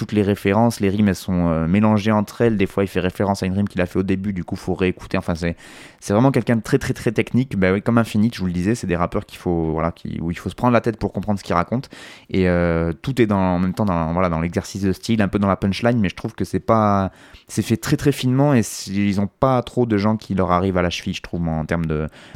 toutes 0.01 0.13
les 0.13 0.23
références, 0.23 0.81
les 0.81 0.89
rimes 0.89 1.09
elles 1.09 1.15
sont 1.15 1.49
euh, 1.49 1.67
mélangées 1.67 2.11
entre 2.11 2.41
elles. 2.41 2.57
Des 2.57 2.67
fois, 2.67 2.85
il 2.85 2.87
fait 2.87 3.01
référence 3.01 3.43
à 3.43 3.47
une 3.47 3.53
rime 3.53 3.69
qu'il 3.69 3.83
a 3.83 3.87
fait 3.87 3.99
au 3.99 4.03
début, 4.03 4.33
du 4.33 4.45
coup, 4.45 4.57
faut 4.57 4.73
réécouter. 4.73 5.19
Enfin, 5.19 5.35
c'est, 5.35 5.57
c'est 6.01 6.15
vraiment 6.15 6.31
quelqu'un 6.31 6.57
de 6.57 6.63
très 6.63 6.79
très 6.79 6.95
très 6.95 7.13
technique. 7.13 7.59
Bah 7.59 7.79
comme 7.83 7.99
Infinite, 7.99 8.35
je 8.35 8.41
vous 8.41 8.47
le 8.47 8.55
disais, 8.55 8.75
c'est 8.75 8.87
des 8.87 8.97
rappeurs 8.97 9.25
faut, 9.37 9.73
voilà, 9.73 9.93
qui, 9.93 10.19
où 10.23 10.31
il 10.31 10.39
faut 10.39 10.49
se 10.49 10.55
prendre 10.55 10.73
la 10.73 10.81
tête 10.81 10.97
pour 10.97 11.13
comprendre 11.13 11.39
ce 11.39 11.45
qu'ils 11.45 11.55
racontent. 11.55 11.91
Et 12.31 12.49
euh, 12.49 12.95
tout 12.95 13.21
est 13.21 13.27
dans, 13.27 13.37
en 13.37 13.59
même 13.59 13.75
temps 13.75 13.85
dans, 13.85 14.15
voilà, 14.15 14.31
l'exercice 14.41 14.81
de 14.81 14.93
style, 14.93 15.21
un 15.21 15.29
peu 15.29 15.39
dans 15.39 15.49
la 15.49 15.57
punchline, 15.57 16.01
mais 16.01 16.09
je 16.09 16.17
trouve 16.17 16.35
que 16.35 16.47
c'est 16.47 16.61
pas, 16.61 17.13
c'est 17.47 17.61
fait 17.61 17.77
très 17.77 17.99
très 17.99 18.13
finement 18.13 18.55
et 18.55 18.63
ils 18.87 19.21
ont 19.21 19.29
pas 19.29 19.61
trop 19.63 19.85
de 19.85 19.99
gens 19.99 20.17
qui 20.17 20.35
leur 20.35 20.51
arrivent 20.51 20.79
à 20.79 20.83
la 20.83 20.89
cheville, 20.89 21.13
je 21.13 21.21
trouve, 21.21 21.47
en 21.47 21.67
termes 21.67 21.85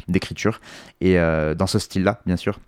d'écriture. 0.07 0.61
Et 1.01 1.17
euh, 1.17 1.55
dans 1.55 1.65
ce 1.65 1.79
style-là, 1.79 2.21
bien 2.27 2.37
sûr 2.37 2.59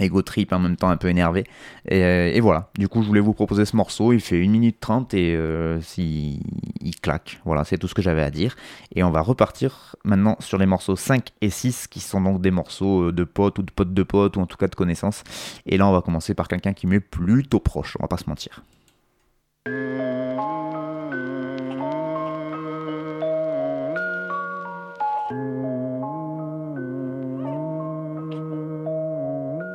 ego 0.00 0.22
trip 0.22 0.52
en 0.52 0.58
même 0.58 0.76
temps 0.76 0.88
un 0.88 0.96
peu 0.96 1.08
énervé. 1.08 1.44
Euh, 1.90 2.32
et, 2.32 2.40
voilà, 2.40 2.70
du 2.78 2.88
coup 2.88 3.02
je 3.02 3.08
voulais 3.08 3.20
vous 3.20 3.34
proposer 3.34 3.64
ce 3.64 3.76
morceau, 3.76 4.12
il 4.12 4.20
fait 4.20 4.42
1 4.42 4.48
minute 4.48 4.80
30 4.80 5.14
et 5.14 5.34
euh, 5.34 5.80
si, 5.80 6.40
il 6.80 6.98
claque. 7.00 7.40
Voilà, 7.44 7.64
c'est 7.64 7.78
tout 7.78 7.88
ce 7.88 7.94
que 7.94 8.02
j'avais 8.02 8.22
à 8.22 8.30
dire. 8.30 8.56
Et 8.94 9.02
on 9.02 9.10
va 9.10 9.20
repartir 9.20 9.96
maintenant 10.04 10.36
sur 10.40 10.58
les 10.58 10.66
morceaux 10.66 10.96
5 10.96 11.30
et 11.40 11.50
6 11.50 11.86
qui 11.86 12.00
sont 12.00 12.20
donc 12.20 12.40
des 12.40 12.50
morceaux 12.50 13.08
euh, 13.08 13.12
de 13.12 13.24
potes 13.24 13.58
ou 13.58 13.62
de 13.62 13.70
potes 13.70 13.94
de 13.94 14.02
potes 14.02 14.36
ou 14.36 14.40
en 14.40 14.46
tout 14.46 14.56
cas 14.56 14.68
de 14.68 14.74
connaissances. 14.74 15.24
Et 15.66 15.78
là 15.78 15.86
on 15.86 15.92
va 15.92 16.02
commencer 16.02 16.34
par 16.34 16.48
quelqu'un 16.48 16.72
qui 16.72 16.86
m'est 16.86 17.00
plutôt 17.00 17.60
proche, 17.60 17.96
on 18.00 18.04
va 18.04 18.08
pas 18.08 18.18
se 18.18 18.28
mentir. 18.28 18.62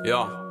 Ja. 0.06 0.45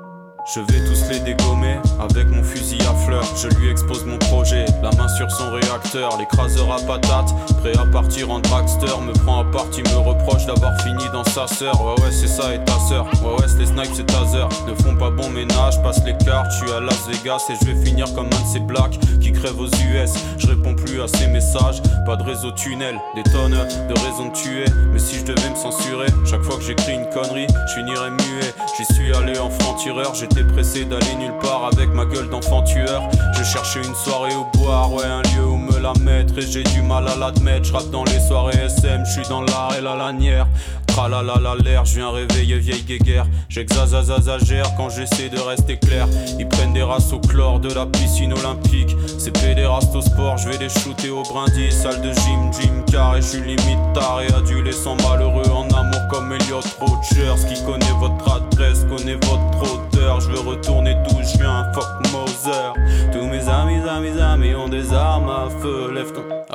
Je 0.47 0.61
vais 0.61 0.85
tous 0.85 1.09
les 1.09 1.21
dégommer 1.21 1.79
avec 1.99 2.29
mon 2.29 2.43
fusil 2.43 2.79
à 2.83 2.95
fleurs. 3.07 3.25
Je 3.35 3.49
lui 3.57 3.71
expose 3.71 4.05
mon 4.05 4.19
projet, 4.19 4.67
la 4.83 4.91
main 4.91 5.09
sur 5.09 5.31
son 5.31 5.51
réacteur. 5.51 6.19
L'écraseur 6.19 6.71
à 6.71 6.77
patates, 6.81 7.35
prêt 7.63 7.73
à 7.79 7.87
partir 7.87 8.31
en 8.31 8.41
dragster. 8.41 8.87
Me 9.07 9.13
prend 9.25 9.41
à 9.41 9.45
partie, 9.45 9.81
me 9.83 9.97
reproche 9.97 10.45
d'avoir 10.45 10.79
fini 10.83 11.03
dans 11.15 11.25
sa 11.25 11.47
sœur. 11.47 11.83
Ouais, 11.83 12.03
ouais, 12.03 12.13
c'est 12.13 12.29
ça 12.29 12.55
et 12.55 12.63
ta 12.63 12.79
sœur. 12.79 13.07
Ouais, 13.23 13.33
ouais, 13.41 13.47
les 13.59 13.65
snipes, 13.65 13.95
c'est 13.95 14.05
taser. 14.05 14.45
Ne 14.69 14.75
font 14.75 14.95
pas 14.97 15.09
bon 15.09 15.31
ménage, 15.31 15.83
passe 15.83 16.05
les 16.05 16.17
cartes. 16.19 16.53
Je 16.53 16.67
suis 16.67 16.73
à 16.73 16.81
Las 16.81 17.09
Vegas 17.09 17.47
et 17.49 17.55
je 17.63 17.71
vais 17.71 17.83
finir 17.83 18.13
comme 18.15 18.27
un 18.27 18.29
de 18.29 18.53
ces 18.53 18.61
blacks 18.61 18.99
qui 19.23 19.33
crèvent 19.33 19.59
aux 19.59 19.69
US. 19.69 20.13
Je 20.37 20.47
réponds 20.47 20.75
plus 20.75 21.01
à 21.01 21.09
ces 21.09 21.27
messages, 21.27 21.81
pas 22.05 22.17
de 22.17 22.23
réseau 22.23 22.51
tunnel, 22.51 23.01
des 23.15 23.23
tonnes 23.23 23.53
de 23.89 23.95
raisons 23.95 24.29
de 24.29 24.35
tuer. 24.35 24.67
Mais 24.93 24.99
si 24.99 25.21
je 25.21 25.25
devais 25.25 25.49
me 25.49 25.57
censurer, 25.57 26.09
chaque 26.27 26.43
fois 26.43 26.59
que 26.59 26.63
j'écris 26.63 26.93
une 26.93 27.09
connerie, 27.09 27.47
je 27.69 27.73
finirais 27.73 28.11
muet. 28.11 28.53
J'y 28.77 28.85
suis 28.95 29.15
allé 29.15 29.39
en 29.39 29.49
franc-tireur, 29.49 30.15
J'étais 30.35 30.53
pressé 30.53 30.85
d'aller 30.85 31.15
nulle 31.17 31.39
part 31.41 31.71
avec 31.73 31.91
ma 31.91 32.05
gueule 32.05 32.29
d'enfant 32.29 32.63
tueur. 32.63 33.09
Je 33.39 33.45
cherchais 33.45 33.79
une 33.79 33.95
soirée 33.95 34.35
au 34.35 34.45
boire, 34.59 34.93
ouais, 34.93 35.05
un 35.05 35.23
lieu 35.23 35.47
où 35.47 35.57
me 35.57 35.79
la 35.79 35.93
mettre. 36.01 36.37
Et 36.39 36.43
j'ai 36.43 36.65
du 36.65 36.83
mal 36.83 37.07
à 37.07 37.15
l'admettre. 37.15 37.67
Je 37.67 37.91
dans 37.91 38.03
les 38.03 38.19
soirées 38.19 38.57
SM, 38.67 39.05
je 39.07 39.13
suis 39.13 39.29
dans 39.29 39.43
l'art 39.43 39.75
et 39.79 39.81
la 39.81 39.95
lanière. 39.95 40.49
Tralala 40.89 41.57
l'air, 41.65 41.85
je 41.85 41.97
viens 41.97 42.11
réveiller 42.11 42.59
vieille 42.59 42.83
guéguerre. 42.83 43.27
J'exagère 43.49 44.67
quand 44.77 44.91
j'essaie 44.91 45.29
de 45.29 45.39
rester 45.41 45.77
clair. 45.77 46.09
Ils 46.39 46.49
prennent 46.49 46.73
des 46.73 46.85
races 46.85 47.13
au 47.13 47.19
chlore 47.19 47.61
de 47.61 47.73
la 47.73 47.87
piscine 47.87 48.33
olympique. 48.33 48.97
C'est 49.19 49.33
pédéraste 49.33 49.95
au 49.95 50.01
sport, 50.01 50.37
je 50.39 50.49
vais 50.49 50.59
les 50.59 50.69
shooter 50.69 51.11
au 51.11 51.23
brindis. 51.23 51.73
Salle 51.73 52.01
de 52.01 52.13
gym, 52.13 52.53
gym 52.53 52.85
car 52.91 53.17
et 53.17 53.23
je 53.23 53.27
suis 53.27 53.41
limite 53.41 53.93
tard 53.93 54.21
et 54.23 54.33
adulé 54.33 54.71
sans 54.71 54.97
malheureux 55.09 55.51
en 55.51 55.67
amour 55.77 56.01
comme 56.11 56.33
Elliot 56.33 56.61
Rogers. 56.81 57.45
Qui 57.49 57.65
connaît 57.65 57.87
votre 57.99 58.17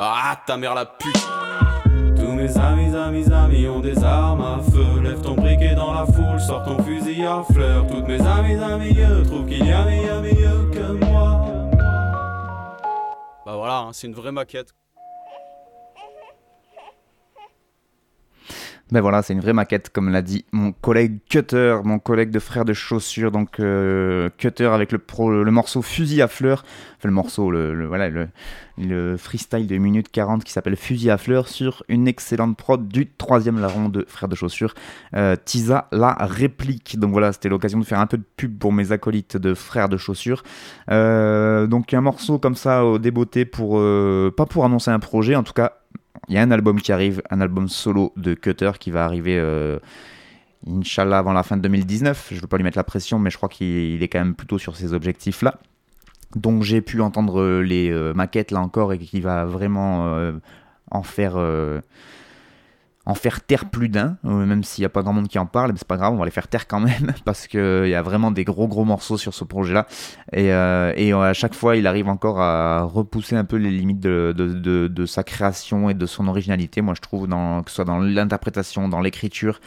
Ah, 0.02 0.34
ta 0.46 0.56
mère 0.56 0.74
la 0.74 0.86
pute. 0.86 1.28
Tous 2.16 2.32
mes 2.32 2.56
amis, 2.56 2.96
amis, 2.96 3.30
amis 3.30 3.68
ont 3.68 3.80
des 3.80 4.02
armes 4.02 4.40
à 4.40 4.58
feu. 4.62 4.98
Lève 5.02 5.20
ton 5.20 5.34
briquet 5.34 5.74
dans 5.74 5.92
la 5.92 6.06
foule, 6.06 6.40
sors 6.40 6.64
ton 6.64 6.82
fusil 6.82 7.26
à 7.26 7.44
fleurs. 7.52 7.86
Toutes 7.86 8.08
mes 8.08 8.18
amis, 8.22 8.54
amis, 8.54 8.96
trouvent 9.26 9.46
qu'il 9.46 9.66
y 9.66 9.70
a 9.70 9.84
mieux, 9.84 10.22
mieux 10.22 10.70
que 10.70 11.04
moi. 11.04 11.46
Bah 13.44 13.56
voilà, 13.56 13.80
hein, 13.80 13.90
c'est 13.92 14.06
une 14.06 14.14
vraie 14.14 14.32
maquette. 14.32 14.74
Ben 18.92 19.00
voilà, 19.00 19.22
c'est 19.22 19.32
une 19.32 19.40
vraie 19.40 19.52
maquette, 19.52 19.90
comme 19.90 20.08
l'a 20.08 20.20
dit 20.20 20.44
mon 20.50 20.72
collègue 20.72 21.20
Cutter, 21.28 21.76
mon 21.84 22.00
collègue 22.00 22.30
de 22.30 22.40
frère 22.40 22.64
de 22.64 22.72
chaussures, 22.72 23.30
donc 23.30 23.60
euh, 23.60 24.30
Cutter 24.36 24.66
avec 24.66 24.90
le, 24.90 25.50
morceau 25.52 25.80
Fusil 25.80 26.20
à 26.22 26.26
fleurs, 26.26 26.64
le 27.04 27.12
morceau, 27.12 27.52
le, 27.52 27.86
voilà, 27.86 28.08
le, 28.08 28.28
le, 28.78 29.16
freestyle 29.16 29.68
de 29.68 29.76
minute 29.76 30.10
40 30.10 30.42
qui 30.42 30.50
s'appelle 30.50 30.74
Fusil 30.74 31.08
à 31.08 31.18
fleurs 31.18 31.46
sur 31.46 31.84
une 31.88 32.08
excellente 32.08 32.56
prod 32.56 32.88
du 32.88 33.08
troisième 33.08 33.60
larron 33.60 33.88
de 33.88 34.04
frère 34.08 34.28
de 34.28 34.34
chaussures, 34.34 34.74
euh, 35.14 35.36
Tisa 35.44 35.86
la 35.92 36.16
réplique. 36.18 36.98
Donc 36.98 37.12
voilà, 37.12 37.32
c'était 37.32 37.48
l'occasion 37.48 37.78
de 37.78 37.84
faire 37.84 38.00
un 38.00 38.06
peu 38.06 38.18
de 38.18 38.26
pub 38.36 38.58
pour 38.58 38.72
mes 38.72 38.90
acolytes 38.90 39.36
de 39.36 39.54
frères 39.54 39.88
de 39.88 39.98
chaussures. 39.98 40.42
Euh, 40.90 41.68
donc 41.68 41.94
un 41.94 42.00
morceau 42.00 42.40
comme 42.40 42.56
ça 42.56 42.84
au 42.84 42.98
débeauté 42.98 43.44
pour, 43.44 43.78
euh, 43.78 44.34
pas 44.36 44.46
pour 44.46 44.64
annoncer 44.64 44.90
un 44.90 44.98
projet, 44.98 45.36
en 45.36 45.44
tout 45.44 45.52
cas 45.52 45.79
il 46.28 46.34
y 46.34 46.38
a 46.38 46.42
un 46.42 46.50
album 46.50 46.80
qui 46.80 46.92
arrive, 46.92 47.22
un 47.30 47.40
album 47.40 47.68
solo 47.68 48.12
de 48.16 48.34
Cutter 48.34 48.72
qui 48.78 48.90
va 48.90 49.04
arriver, 49.04 49.38
euh, 49.38 49.78
Inch'Allah, 50.66 51.18
avant 51.18 51.32
la 51.32 51.42
fin 51.42 51.56
de 51.56 51.62
2019. 51.62 52.28
Je 52.30 52.36
ne 52.36 52.40
veux 52.40 52.46
pas 52.46 52.56
lui 52.56 52.64
mettre 52.64 52.78
la 52.78 52.84
pression, 52.84 53.18
mais 53.18 53.30
je 53.30 53.36
crois 53.36 53.48
qu'il 53.48 54.02
est 54.02 54.08
quand 54.08 54.18
même 54.18 54.34
plutôt 54.34 54.58
sur 54.58 54.76
ces 54.76 54.92
objectifs-là. 54.92 55.58
Donc 56.36 56.62
j'ai 56.62 56.80
pu 56.80 57.00
entendre 57.00 57.40
euh, 57.40 57.60
les 57.60 57.90
euh, 57.90 58.12
maquettes 58.14 58.50
là 58.52 58.60
encore 58.60 58.92
et 58.92 58.98
qui 58.98 59.20
va 59.20 59.44
vraiment 59.44 60.32
en 60.90 61.02
faire 61.02 61.36
en 63.06 63.14
faire 63.14 63.40
taire 63.40 63.70
plus 63.70 63.88
d'un, 63.88 64.18
euh, 64.26 64.44
même 64.44 64.62
s'il 64.62 64.82
n'y 64.82 64.86
a 64.86 64.90
pas 64.90 65.02
grand 65.02 65.14
monde 65.14 65.28
qui 65.28 65.38
en 65.38 65.46
parle, 65.46 65.72
mais 65.72 65.78
c'est 65.78 65.88
pas 65.88 65.96
grave, 65.96 66.12
on 66.12 66.18
va 66.18 66.26
les 66.26 66.30
faire 66.30 66.48
taire 66.48 66.68
quand 66.68 66.80
même, 66.80 67.12
parce 67.24 67.46
qu'il 67.46 67.88
y 67.88 67.94
a 67.94 68.02
vraiment 68.02 68.30
des 68.30 68.44
gros 68.44 68.68
gros 68.68 68.84
morceaux 68.84 69.16
sur 69.16 69.32
ce 69.32 69.42
projet-là. 69.44 69.86
Et, 70.32 70.52
euh, 70.52 70.92
et, 70.96 71.12
à 71.12 71.32
chaque 71.32 71.54
fois, 71.54 71.76
il 71.76 71.86
arrive 71.86 72.08
encore 72.08 72.40
à 72.40 72.82
repousser 72.82 73.36
un 73.36 73.44
peu 73.44 73.56
les 73.56 73.70
limites 73.70 74.00
de, 74.00 74.34
de, 74.36 74.86
de, 74.88 75.06
sa 75.06 75.24
création 75.24 75.88
et 75.88 75.94
de 75.94 76.06
son 76.06 76.28
originalité, 76.28 76.82
moi 76.82 76.94
je 76.94 77.00
trouve, 77.00 77.26
que 77.26 77.70
ce 77.70 77.76
soit 77.76 77.84
dans 77.84 77.98
l'interprétation, 77.98 78.88
dans 78.88 79.00
l'écriture. 79.00 79.60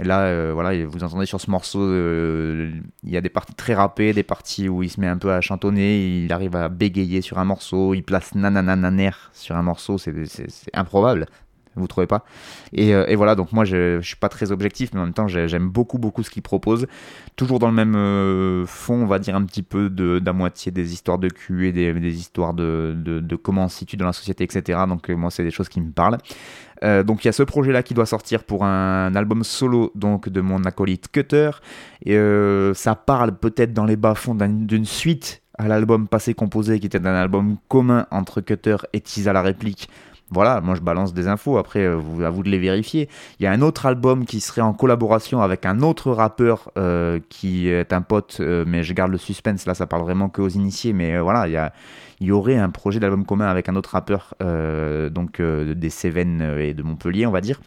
Et 0.00 0.04
là, 0.04 0.22
euh, 0.22 0.50
voilà, 0.52 0.84
vous 0.86 1.04
entendez 1.04 1.26
sur 1.26 1.40
ce 1.40 1.50
morceau, 1.50 1.80
il 1.82 2.82
y 3.04 3.16
a 3.16 3.20
des 3.20 3.28
parties 3.28 3.54
très 3.54 3.74
rappées, 3.74 4.12
des 4.12 4.22
parties 4.24 4.68
où 4.68 4.82
il 4.82 4.90
se 4.90 5.00
met 5.00 5.06
un 5.06 5.18
peu 5.18 5.32
à 5.32 5.40
chantonner, 5.40 6.24
il 6.24 6.32
arrive 6.32 6.56
à 6.56 6.68
bégayer 6.68 7.22
sur 7.22 7.38
un 7.38 7.44
morceau, 7.44 7.94
il 7.94 8.02
place 8.02 8.34
nananananer 8.34 9.12
sur 9.32 9.56
un 9.56 9.62
morceau, 9.62 9.96
c'est 9.96 10.16
improbable 10.74 11.26
vous 11.76 11.86
trouvez 11.86 12.06
pas 12.06 12.24
euh, 12.78 13.06
et, 13.06 13.16
voilà, 13.16 13.34
donc 13.34 13.52
moi 13.52 13.64
je, 13.64 14.00
je, 14.00 14.06
suis 14.06 14.16
pas 14.16 14.28
très 14.28 14.52
objectif, 14.52 14.90
mais 14.92 15.00
en 15.00 15.04
même 15.04 15.14
temps 15.14 15.28
j'aime 15.28 15.68
beaucoup 15.68 15.98
beaucoup 15.98 16.22
ce 16.22 16.30
qu'il 16.30 16.42
propose. 16.42 16.86
Toujours 17.36 17.58
dans 17.58 17.68
le 17.68 17.74
même 17.74 17.94
euh, 17.96 18.66
fond, 18.66 19.02
on 19.02 19.06
va 19.06 19.18
dire 19.18 19.36
un 19.36 19.44
petit 19.44 19.62
peu 19.62 19.90
d'à 19.90 20.32
moitié 20.32 20.72
des 20.72 20.92
histoires 20.92 21.18
de 21.18 21.28
cul 21.28 21.68
et 21.68 21.72
des, 21.72 22.18
histoires 22.18 22.54
de, 22.54 22.94
de, 22.96 23.20
de, 23.20 23.36
comment 23.36 23.64
on 23.64 23.68
se 23.68 23.78
situe 23.78 23.96
dans 23.96 24.06
la 24.06 24.12
société, 24.12 24.44
etc. 24.44 24.80
Donc 24.88 25.10
euh, 25.10 25.14
moi 25.14 25.30
c'est 25.30 25.44
des 25.44 25.50
choses 25.50 25.68
qui 25.68 25.80
me 25.80 25.90
parlent. 25.90 26.18
donc 26.82 27.24
il 27.24 27.28
y 27.28 27.28
a 27.28 27.32
ce 27.32 27.42
projet 27.42 27.72
là 27.72 27.82
qui 27.82 27.94
doit 27.94 28.06
sortir 28.06 28.44
pour 28.44 28.64
un 28.64 29.14
album 29.14 29.44
solo 29.44 29.92
donc 29.94 30.28
de 30.28 30.40
mon 30.40 30.64
acolyte 30.64 31.08
Cutter. 31.12 31.50
Et 32.04 32.18
ça 32.74 32.94
parle 32.94 33.36
peut-être 33.36 33.72
dans 33.72 33.84
les 33.84 33.96
bas-fonds 33.96 34.34
d'une 34.34 34.86
suite 34.86 35.42
à 35.58 35.68
l'album 35.68 36.08
passé 36.08 36.32
composé 36.32 36.80
qui 36.80 36.86
était 36.86 37.06
un 37.06 37.14
album 37.14 37.58
commun 37.68 38.06
entre 38.10 38.40
Cutter 38.40 38.76
et 38.94 39.00
Tisa 39.02 39.34
la 39.34 39.42
réplique 39.42 39.90
voilà, 40.30 40.60
moi 40.60 40.74
je 40.74 40.80
balance 40.80 41.12
des 41.12 41.28
infos, 41.28 41.58
après 41.58 41.80
euh, 41.80 41.98
à 42.24 42.30
vous 42.30 42.42
de 42.42 42.48
les 42.48 42.58
vérifier. 42.58 43.08
Il 43.38 43.44
y 43.44 43.46
a 43.46 43.52
un 43.52 43.62
autre 43.62 43.86
album 43.86 44.24
qui 44.24 44.40
serait 44.40 44.60
en 44.60 44.72
collaboration 44.72 45.42
avec 45.42 45.66
un 45.66 45.80
autre 45.80 46.12
rappeur 46.12 46.70
euh, 46.78 47.18
qui 47.28 47.68
est 47.68 47.92
un 47.92 48.02
pote, 48.02 48.38
euh, 48.40 48.64
mais 48.66 48.82
je 48.82 48.92
garde 48.92 49.10
le 49.10 49.18
suspense, 49.18 49.66
là 49.66 49.74
ça 49.74 49.86
parle 49.86 50.02
vraiment 50.02 50.28
que 50.28 50.40
aux 50.42 50.48
initiés, 50.48 50.92
mais 50.92 51.18
voilà, 51.18 51.48
il 51.48 51.54
y, 51.54 52.24
il 52.24 52.28
y 52.28 52.32
aurait 52.32 52.56
un 52.56 52.70
projet 52.70 53.00
d'album 53.00 53.24
commun 53.24 53.46
avec 53.46 53.68
un 53.68 53.76
autre 53.76 53.90
rappeur, 53.90 54.34
donc 55.10 55.40
des 55.40 55.90
Cévennes 55.90 56.56
et 56.58 56.74
de 56.74 56.82
Montpellier, 56.82 57.26
on 57.26 57.30
va 57.30 57.40
dire. 57.40 57.60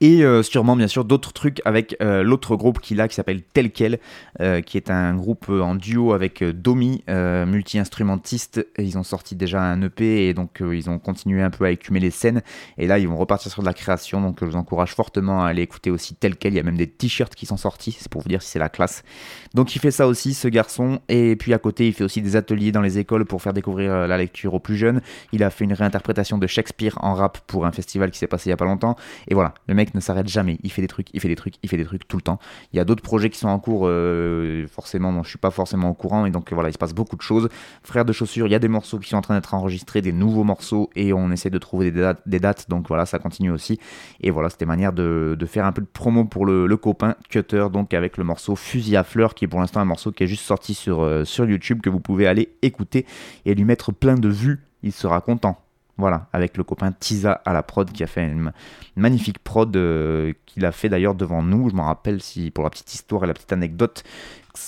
Et 0.00 0.24
euh, 0.24 0.42
sûrement, 0.42 0.76
bien 0.76 0.88
sûr, 0.88 1.04
d'autres 1.04 1.32
trucs 1.32 1.60
avec 1.64 1.96
euh, 2.00 2.22
l'autre 2.22 2.56
groupe 2.56 2.80
qu'il 2.80 3.00
a 3.00 3.08
qui 3.08 3.14
s'appelle 3.14 3.42
Tel 3.42 3.70
Quel, 3.70 3.98
euh, 4.40 4.60
qui 4.60 4.76
est 4.76 4.90
un 4.90 5.14
groupe 5.14 5.48
en 5.48 5.74
duo 5.74 6.12
avec 6.12 6.42
Domi, 6.42 7.02
multi-instrumentiste. 7.08 8.66
Ils 8.78 8.98
ont 8.98 9.02
sorti 9.02 9.36
déjà 9.36 9.62
un 9.62 9.80
EP 9.82 10.28
et 10.28 10.34
donc 10.34 10.60
ils 10.60 10.90
ont 10.90 10.98
continué 10.98 11.42
un 11.42 11.50
peu 11.50 11.64
à 11.64 11.70
écumer 11.70 12.00
les 12.00 12.10
scènes. 12.10 12.42
Et 12.78 12.86
là, 12.86 12.98
ils 12.98 13.08
vont 13.08 13.16
repartir 13.16 13.50
sur 13.50 13.62
de 13.62 13.66
la 13.66 13.74
création. 13.74 14.20
Donc 14.20 14.38
je 14.40 14.46
vous 14.46 14.56
encourage 14.56 14.94
fortement 14.94 15.44
à 15.44 15.48
aller 15.48 15.62
écouter 15.62 15.90
aussi 15.90 16.14
Tel 16.14 16.36
Quel. 16.36 16.54
Il 16.54 16.56
y 16.56 16.60
a 16.60 16.62
même 16.62 16.76
des 16.76 16.88
t-shirts 16.88 17.34
qui 17.34 17.46
sont 17.46 17.56
sortis, 17.56 17.96
c'est 17.98 18.08
pour 18.08 18.22
vous 18.22 18.28
dire 18.28 18.42
si 18.42 18.50
c'est 18.50 18.58
la 18.58 18.68
classe. 18.68 19.02
Donc 19.54 19.74
il 19.74 19.78
fait 19.78 19.90
ça 19.90 20.06
aussi, 20.06 20.34
ce 20.34 20.48
garçon. 20.48 21.00
Et 21.08 21.36
puis 21.36 21.54
à 21.54 21.58
côté, 21.58 21.86
il 21.86 21.92
fait 21.92 22.04
aussi 22.04 22.22
des 22.22 22.36
ateliers 22.36 22.72
dans 22.72 22.80
les 22.80 22.98
écoles 22.98 23.24
pour 23.24 23.42
faire 23.42 23.52
découvrir 23.52 24.06
la 24.06 24.18
lecture 24.18 24.54
aux 24.54 24.60
plus 24.60 24.76
jeunes. 24.76 25.00
Il 25.32 25.42
a 25.42 25.50
fait 25.50 25.64
une 25.64 25.72
réinterprétation 25.72 26.38
de 26.38 26.46
Shakespeare 26.46 26.96
en 27.00 27.14
rap 27.14 27.38
pour 27.46 27.66
un 27.66 27.72
festival 27.72 28.10
qui 28.10 28.18
s'est 28.18 28.26
passé 28.26 28.48
il 28.48 28.50
y 28.50 28.54
a 28.54 28.56
pas 28.56 28.64
longtemps. 28.64 28.96
Et 29.28 29.34
voilà 29.34 29.43
le 29.66 29.74
mec 29.74 29.94
ne 29.94 30.00
s'arrête 30.00 30.28
jamais. 30.28 30.58
Il 30.62 30.72
fait 30.72 30.82
des 30.82 30.88
trucs, 30.88 31.08
il 31.12 31.20
fait 31.20 31.28
des 31.28 31.36
trucs, 31.36 31.54
il 31.62 31.68
fait 31.68 31.76
des 31.76 31.84
trucs 31.84 32.06
tout 32.08 32.16
le 32.16 32.22
temps. 32.22 32.38
Il 32.72 32.76
y 32.76 32.80
a 32.80 32.84
d'autres 32.84 33.02
projets 33.02 33.30
qui 33.30 33.38
sont 33.38 33.48
en 33.48 33.58
cours, 33.58 33.82
euh, 33.84 34.66
forcément, 34.68 35.12
dont 35.12 35.22
je 35.22 35.28
suis 35.28 35.38
pas 35.38 35.50
forcément 35.50 35.90
au 35.90 35.94
courant. 35.94 36.26
Et 36.26 36.30
donc 36.30 36.52
voilà, 36.52 36.68
il 36.68 36.72
se 36.72 36.78
passe 36.78 36.94
beaucoup 36.94 37.16
de 37.16 37.22
choses. 37.22 37.48
Frère 37.82 38.04
de 38.04 38.12
chaussures, 38.12 38.46
il 38.46 38.50
y 38.50 38.54
a 38.54 38.58
des 38.58 38.68
morceaux 38.68 38.98
qui 38.98 39.08
sont 39.08 39.16
en 39.16 39.22
train 39.22 39.34
d'être 39.34 39.54
enregistrés, 39.54 40.00
des 40.00 40.12
nouveaux 40.12 40.44
morceaux, 40.44 40.90
et 40.94 41.12
on 41.12 41.30
essaie 41.30 41.50
de 41.50 41.58
trouver 41.58 41.90
des 41.90 42.40
dates. 42.40 42.70
donc 42.70 42.88
voilà, 42.88 43.06
ça 43.06 43.18
continue 43.18 43.50
aussi. 43.50 43.78
Et 44.20 44.30
voilà, 44.30 44.50
c'était 44.50 44.66
manière 44.66 44.92
de, 44.92 45.36
faire 45.46 45.66
un 45.66 45.72
peu 45.72 45.82
de 45.82 45.86
promo 45.86 46.24
pour 46.24 46.46
le, 46.46 46.74
copain 46.76 47.14
Cutter, 47.28 47.66
donc 47.72 47.94
avec 47.94 48.16
le 48.16 48.24
morceau 48.24 48.56
Fusil 48.56 48.96
à 48.96 49.04
fleurs, 49.04 49.34
qui 49.34 49.44
est 49.44 49.48
pour 49.48 49.60
l'instant 49.60 49.80
un 49.80 49.84
morceau 49.84 50.12
qui 50.12 50.24
est 50.24 50.26
juste 50.26 50.44
sorti 50.44 50.74
sur, 50.74 51.02
euh, 51.02 51.24
sur 51.24 51.44
YouTube, 51.46 51.80
que 51.80 51.90
vous 51.90 52.00
pouvez 52.00 52.26
aller 52.26 52.54
écouter 52.62 53.06
et 53.46 53.54
lui 53.54 53.64
mettre 53.64 53.92
plein 53.92 54.16
de 54.16 54.28
vues. 54.28 54.60
Il 54.82 54.92
sera 54.92 55.20
content. 55.20 55.63
Voilà, 55.96 56.26
avec 56.32 56.56
le 56.56 56.64
copain 56.64 56.90
Tisa 56.90 57.40
à 57.44 57.52
la 57.52 57.62
prod 57.62 57.90
qui 57.92 58.02
a 58.02 58.08
fait 58.08 58.26
une 58.26 58.52
magnifique 58.96 59.38
prod 59.38 59.74
euh, 59.76 60.32
qu'il 60.44 60.66
a 60.66 60.72
fait 60.72 60.88
d'ailleurs 60.88 61.14
devant 61.14 61.42
nous. 61.42 61.70
Je 61.70 61.74
m'en 61.74 61.84
rappelle 61.84 62.20
si 62.20 62.50
pour 62.50 62.64
la 62.64 62.70
petite 62.70 62.92
histoire 62.94 63.22
et 63.24 63.26
la 63.28 63.34
petite 63.34 63.52
anecdote, 63.52 64.02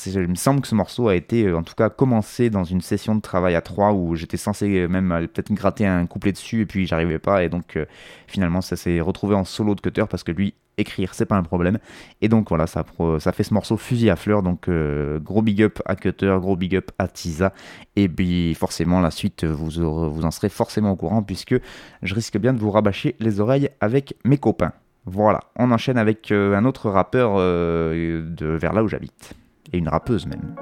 il 0.06 0.28
me 0.28 0.34
semble 0.34 0.60
que 0.60 0.68
ce 0.68 0.74
morceau 0.74 1.08
a 1.08 1.14
été 1.14 1.44
euh, 1.44 1.56
en 1.56 1.62
tout 1.62 1.74
cas 1.74 1.90
commencé 1.90 2.50
dans 2.50 2.64
une 2.64 2.80
session 2.80 3.14
de 3.14 3.20
travail 3.20 3.54
à 3.54 3.60
trois 3.60 3.92
où 3.92 4.16
j'étais 4.16 4.36
censé 4.36 4.88
même 4.88 5.28
peut-être 5.32 5.52
gratter 5.52 5.86
un 5.86 6.06
couplet 6.06 6.32
dessus 6.32 6.62
et 6.62 6.66
puis 6.66 6.86
j'arrivais 6.86 7.18
pas 7.18 7.44
et 7.44 7.48
donc 7.48 7.76
euh, 7.76 7.86
finalement 8.26 8.60
ça 8.60 8.76
s'est 8.76 9.00
retrouvé 9.00 9.34
en 9.34 9.44
solo 9.44 9.74
de 9.74 9.80
cutter 9.80 10.04
parce 10.08 10.24
que 10.24 10.32
lui 10.32 10.54
écrire, 10.78 11.14
c'est 11.14 11.24
pas 11.24 11.36
un 11.36 11.42
problème. 11.42 11.78
Et 12.20 12.28
donc 12.28 12.50
voilà, 12.50 12.66
ça, 12.66 12.84
fait 13.32 13.42
ce 13.42 13.54
morceau 13.54 13.78
fusil 13.78 14.10
à 14.10 14.16
fleurs. 14.16 14.42
Donc 14.42 14.68
euh, 14.68 15.18
gros 15.18 15.40
big 15.40 15.62
up 15.62 15.80
à 15.86 15.96
Cutter, 15.96 16.36
gros 16.38 16.54
big 16.54 16.76
up 16.76 16.90
à 16.98 17.08
Tisa. 17.08 17.54
Et 17.96 18.10
puis 18.10 18.54
forcément, 18.54 19.00
la 19.00 19.10
suite, 19.10 19.44
vous, 19.44 19.80
en 19.80 20.30
serez 20.30 20.50
forcément 20.50 20.90
au 20.90 20.96
courant 20.96 21.22
puisque 21.22 21.54
je 22.02 22.14
risque 22.14 22.36
bien 22.36 22.52
de 22.52 22.58
vous 22.58 22.70
rabâcher 22.70 23.16
les 23.20 23.40
oreilles 23.40 23.70
avec 23.80 24.16
mes 24.24 24.36
copains. 24.36 24.72
Voilà, 25.06 25.40
on 25.56 25.70
enchaîne 25.70 25.96
avec 25.96 26.30
un 26.30 26.66
autre 26.66 26.90
rappeur 26.90 27.36
de 27.38 28.46
vers 28.46 28.74
là 28.74 28.84
où 28.84 28.88
j'habite. 28.88 29.34
Et 29.72 29.78
une 29.78 29.88
rappeuse 29.88 30.26
même. 30.26 30.54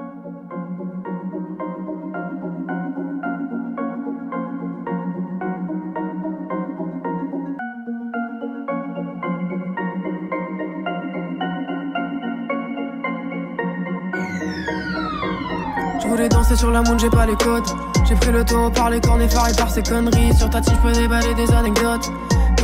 Je 16.01 16.07
voulais 16.07 16.29
danser 16.29 16.55
sur 16.55 16.71
la 16.71 16.81
moon, 16.81 16.97
j'ai 16.97 17.09
pas 17.09 17.25
les 17.25 17.35
codes. 17.35 17.63
J'ai 18.05 18.15
pris 18.15 18.31
le 18.31 18.43
taureau 18.43 18.69
par 18.69 18.89
les 18.89 19.01
cornes 19.01 19.21
effarés 19.21 19.53
par 19.57 19.69
ces 19.69 19.83
conneries. 19.83 20.33
Sur 20.35 20.49
ta 20.49 20.61
je 20.61 20.75
peux 20.81 20.91
déballer 20.91 21.33
des 21.33 21.51
anecdotes. 21.51 22.11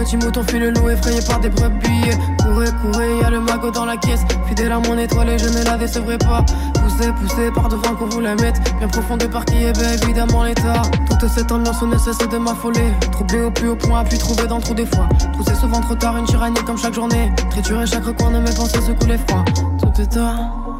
Petit 0.01 0.17
mouton 0.17 0.41
fait 0.41 0.57
le 0.57 0.71
loup 0.71 0.89
effrayé 0.89 1.19
par 1.21 1.39
des 1.39 1.49
brebis. 1.49 2.09
Courez, 2.41 2.69
courez, 2.81 3.19
y'a 3.21 3.29
le 3.29 3.39
magot 3.39 3.69
dans 3.69 3.85
la 3.85 3.97
caisse. 3.97 4.21
Fidèle 4.47 4.71
à 4.71 4.79
mon 4.79 4.97
étoile 4.97 5.29
et 5.29 5.37
je 5.37 5.47
ne 5.47 5.63
la 5.63 5.77
décevrai 5.77 6.17
pas. 6.17 6.43
Poussé, 6.73 7.11
poussé 7.11 7.51
par 7.53 7.69
devant 7.69 7.93
qu'on 7.95 8.07
vous 8.07 8.19
la 8.19 8.33
mette. 8.33 8.59
Bien 8.79 8.87
profond 8.87 9.15
de 9.15 9.27
par 9.27 9.45
qui 9.45 9.63
est 9.63 9.71
bien 9.73 9.91
évidemment 10.01 10.43
l'état. 10.43 10.81
Toute 11.07 11.29
cette 11.29 11.51
ambiance 11.51 11.83
ne 11.83 11.95
cesse 11.99 12.17
de 12.17 12.37
m'affoler. 12.39 12.91
Troublé 13.11 13.41
au 13.41 13.51
plus 13.51 13.69
haut 13.69 13.75
point, 13.75 14.03
puis 14.03 14.17
trouvé 14.17 14.47
dans 14.47 14.59
trop 14.59 14.73
des 14.73 14.87
fois. 14.87 15.07
C'est 15.45 15.55
souvent 15.55 15.81
trop 15.81 15.93
tard, 15.93 16.17
une 16.17 16.25
tyrannie 16.25 16.63
comme 16.65 16.79
chaque 16.79 16.95
journée. 16.95 17.31
Triturer 17.51 17.85
chaque 17.85 18.11
coin 18.17 18.31
de 18.31 18.39
mes 18.39 18.55
pensées 18.55 18.81
se 18.81 18.93
couler 18.93 19.19
froid. 19.27 19.45
Tout 19.77 20.01
est 20.01 20.07
tard, 20.07 20.39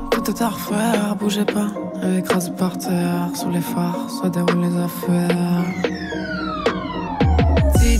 tout 0.09 0.31
est 0.31 0.33
tard, 0.33 0.57
frère, 0.57 1.15
bougez 1.15 1.45
pas. 1.45 1.67
Écrase 2.17 2.51
par 2.57 2.75
terre, 2.75 3.29
sur 3.35 3.51
les 3.51 3.61
phares, 3.61 4.09
soit 4.09 4.29
déroule 4.29 4.61
les 4.61 4.77
affaires. 4.81 6.20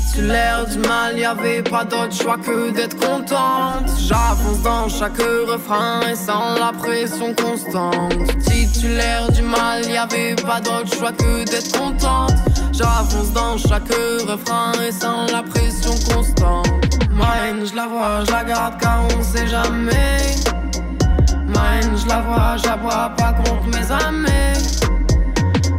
Titulaire 0.08 0.66
du 0.66 0.78
mal, 0.80 1.18
y 1.18 1.24
avait 1.24 1.62
pas 1.62 1.86
d'autre 1.86 2.14
choix 2.14 2.38
que 2.38 2.72
d'être 2.72 3.00
contente. 3.00 3.90
J'avance 4.00 4.62
dans 4.64 4.90
chaque 4.90 5.18
refrain 5.18 6.02
et 6.12 6.16
sans 6.16 6.56
la 6.60 6.72
pression 6.74 7.34
constante. 7.36 8.14
Titulaire 8.44 9.32
du 9.32 9.42
mal, 9.42 9.86
y 9.90 9.98
avait 9.98 10.36
pas 10.36 10.60
d'autre 10.60 10.94
choix 10.98 11.12
que 11.12 11.46
d'être 11.46 11.78
contente. 11.78 12.34
J'avance 12.74 13.32
dans 13.34 13.58
chaque 13.58 13.88
refrain 14.28 14.72
et 14.88 14.92
sans 14.92 15.28
la 15.32 15.44
pression 15.44 15.94
constante. 16.14 16.68
Mine, 17.12 17.66
je 17.66 17.76
la 17.76 17.88
vois, 17.88 18.26
je 18.26 18.32
la 18.32 18.44
garde 18.44 18.82
car 18.82 19.04
on 19.18 19.24
sait 19.24 19.48
jamais 19.48 20.18
Mine, 21.46 21.98
je 21.98 22.08
la 22.08 22.22
vois, 22.22 22.58
je 22.58 22.68
la 22.68 22.76
vois 22.78 23.12
pas 23.18 23.34
contre 23.34 23.68
mes 23.68 23.92
amis. 23.92 24.58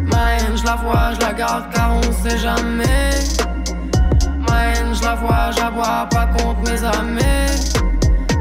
Mine, 0.00 0.56
je 0.56 0.64
la 0.64 0.76
vois, 0.76 1.12
je 1.14 1.20
la 1.20 1.32
garde 1.32 1.64
car 1.74 1.96
on 1.96 2.12
sait 2.22 2.38
jamais. 2.38 3.41
La 5.12 5.18
vois, 5.18 5.50
j'aboie 5.54 6.08
pas 6.10 6.26
contre 6.26 6.60
mes 6.60 6.82
amis. 6.84 7.20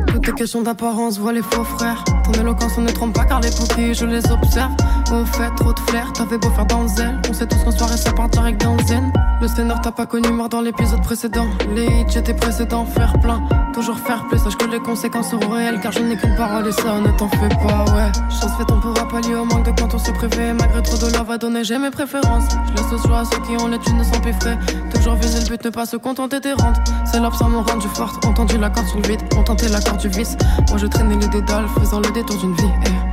Tout 0.07 0.29
est 0.29 0.33
question 0.37 0.61
d'apparence, 0.61 1.19
vois 1.19 1.33
les 1.33 1.41
faux 1.41 1.65
frères. 1.65 2.01
Ton 2.23 2.31
éloquence, 2.39 2.71
on 2.77 2.81
ne 2.81 2.91
trompe 2.91 3.13
pas 3.13 3.25
car 3.25 3.41
les 3.41 3.49
qui 3.49 3.93
je 3.93 4.05
les 4.05 4.31
observe. 4.31 4.71
Au 5.11 5.25
fait, 5.25 5.53
trop 5.57 5.73
de 5.73 5.79
flair, 5.81 6.13
t'avais 6.13 6.37
beau 6.37 6.49
faire 6.51 6.65
dans 6.67 6.83
le. 6.83 6.87
On 7.29 7.33
sait 7.33 7.45
tous 7.45 7.61
qu'en 7.65 7.71
soirée, 7.71 7.97
ça 7.97 8.13
part 8.13 8.29
direct 8.29 8.63
dans 8.63 8.77
le 8.77 8.83
zen. 8.83 9.11
Le 9.41 9.49
sténor 9.49 9.81
t'as 9.81 9.91
pas 9.91 10.05
connu 10.05 10.29
mort 10.29 10.47
dans 10.47 10.61
l'épisode 10.61 11.01
précédent. 11.01 11.49
Les 11.75 11.87
hits, 11.87 12.05
j'étais 12.07 12.33
précédent, 12.33 12.85
faire 12.85 13.19
plein. 13.19 13.41
Toujours 13.73 13.97
faire 13.97 14.27
plus, 14.27 14.37
sache 14.37 14.57
que 14.57 14.65
les 14.65 14.79
conséquences 14.79 15.31
seront 15.31 15.49
réelles. 15.49 15.79
Car 15.81 15.91
je 15.91 15.99
n'ai 15.99 16.17
qu'une 16.17 16.35
parole 16.35 16.67
et 16.67 16.71
ça, 16.71 16.99
ne 16.99 17.09
t'en 17.17 17.29
fais 17.29 17.49
pas, 17.49 17.85
ouais. 17.93 18.11
Chance 18.29 18.51
fait, 18.57 18.71
on 18.71 18.79
pourra 18.79 19.07
pallier 19.07 19.35
au 19.35 19.45
manque 19.45 19.65
de 19.65 19.71
quand 19.71 19.93
on 19.93 19.97
se 19.97 20.11
privé. 20.11 20.53
Malgré 20.53 20.81
trop 20.83 20.97
de 20.97 21.11
love 21.17 21.31
à 21.31 21.37
donner, 21.37 21.63
j'ai 21.63 21.77
mes 21.77 21.89
préférences. 21.89 22.45
Je 22.67 22.81
laisse 22.81 22.91
au 22.93 23.07
choix 23.07 23.19
à 23.19 23.25
ceux 23.25 23.39
qui 23.41 23.61
ont 23.63 23.67
les 23.67 23.79
thunes 23.79 24.03
sans 24.03 24.21
frais. 24.39 24.57
Toujours 24.93 25.15
viser 25.15 25.39
le 25.39 25.45
but, 25.45 25.63
ne 25.65 25.69
pas 25.69 25.85
se 25.85 25.97
contenter 25.97 26.39
des 26.39 26.53
rentes. 26.53 26.77
C'est 27.05 27.19
l'absent 27.19 27.49
m'ont 27.49 27.63
rendu 27.63 27.87
forte. 27.87 28.23
Entendu 28.25 28.57
la 28.57 28.69
corde 28.69 28.87
sur 28.87 28.99
le 28.99 29.07
vide, 29.07 29.21
on 29.37 29.43
tentait 29.43 29.69
l'accord 29.69 29.97
du 29.97 30.09
vice. 30.09 30.37
Moi 30.69 30.77
je 30.77 30.87
traînais 30.87 31.15
les 31.15 31.27
dédales, 31.27 31.67
faisant 31.79 31.99
le 31.99 32.11
détour 32.11 32.37
d'une 32.37 32.53
vie. 32.55 32.69
Eh, 32.85 33.10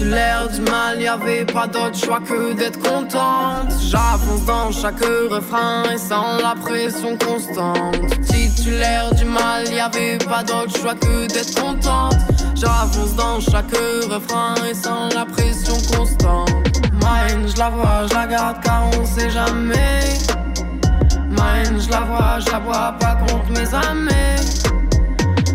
eh. 0.00 0.08
Titulaire 0.08 0.48
du 0.48 0.60
mal, 0.60 1.00
y 1.00 1.08
avait 1.08 1.44
pas 1.44 1.66
d'autre 1.66 1.98
choix 1.98 2.20
que 2.20 2.52
d'être 2.54 2.80
contente. 2.80 3.72
J'avance 3.80 4.44
dans 4.46 4.70
chaque 4.70 5.00
refrain 5.00 5.82
et 5.92 5.98
sans 5.98 6.38
la 6.38 6.54
pression 6.54 7.16
constante. 7.18 7.98
Titulaire 8.22 9.12
du 9.14 9.24
mal, 9.24 9.66
y 9.72 9.80
avait 9.80 10.18
pas 10.18 10.44
d'autre 10.44 10.76
choix 10.78 10.94
que 10.94 11.26
d'être 11.26 11.60
contente. 11.60 12.16
J'avance 12.54 13.14
dans 13.16 13.40
chaque 13.40 13.72
refrain 14.08 14.54
et 14.70 14.74
sans 14.74 15.08
la 15.14 15.24
pression 15.24 15.76
constante. 15.96 16.50
Mine, 16.92 17.48
je 17.48 17.58
la 17.58 17.70
vois, 17.70 18.06
je 18.08 18.14
la 18.14 18.26
garde 18.26 18.56
car 18.62 18.84
on 18.98 19.04
sait 19.04 19.30
jamais. 19.30 20.00
Mine, 21.28 21.80
je 21.80 21.90
la 21.90 22.00
vois, 22.00 22.38
je 22.38 22.50
la 22.50 22.58
vois 22.60 22.94
pas 23.00 23.16
contre 23.16 23.50
mes 23.50 23.74
amis. 23.74 24.10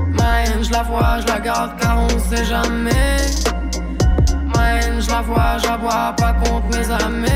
Mine, 0.07 0.63
je 0.63 0.71
la 0.71 0.83
vois, 0.83 1.19
je 1.21 1.27
la 1.27 1.39
garde 1.39 1.79
car 1.79 1.97
on 1.99 2.19
sait 2.29 2.45
jamais. 2.45 3.42
Mine, 4.63 5.01
je 5.01 5.09
la 5.09 5.21
vois, 5.21 6.15
mes 6.71 6.91
amis. 6.91 7.29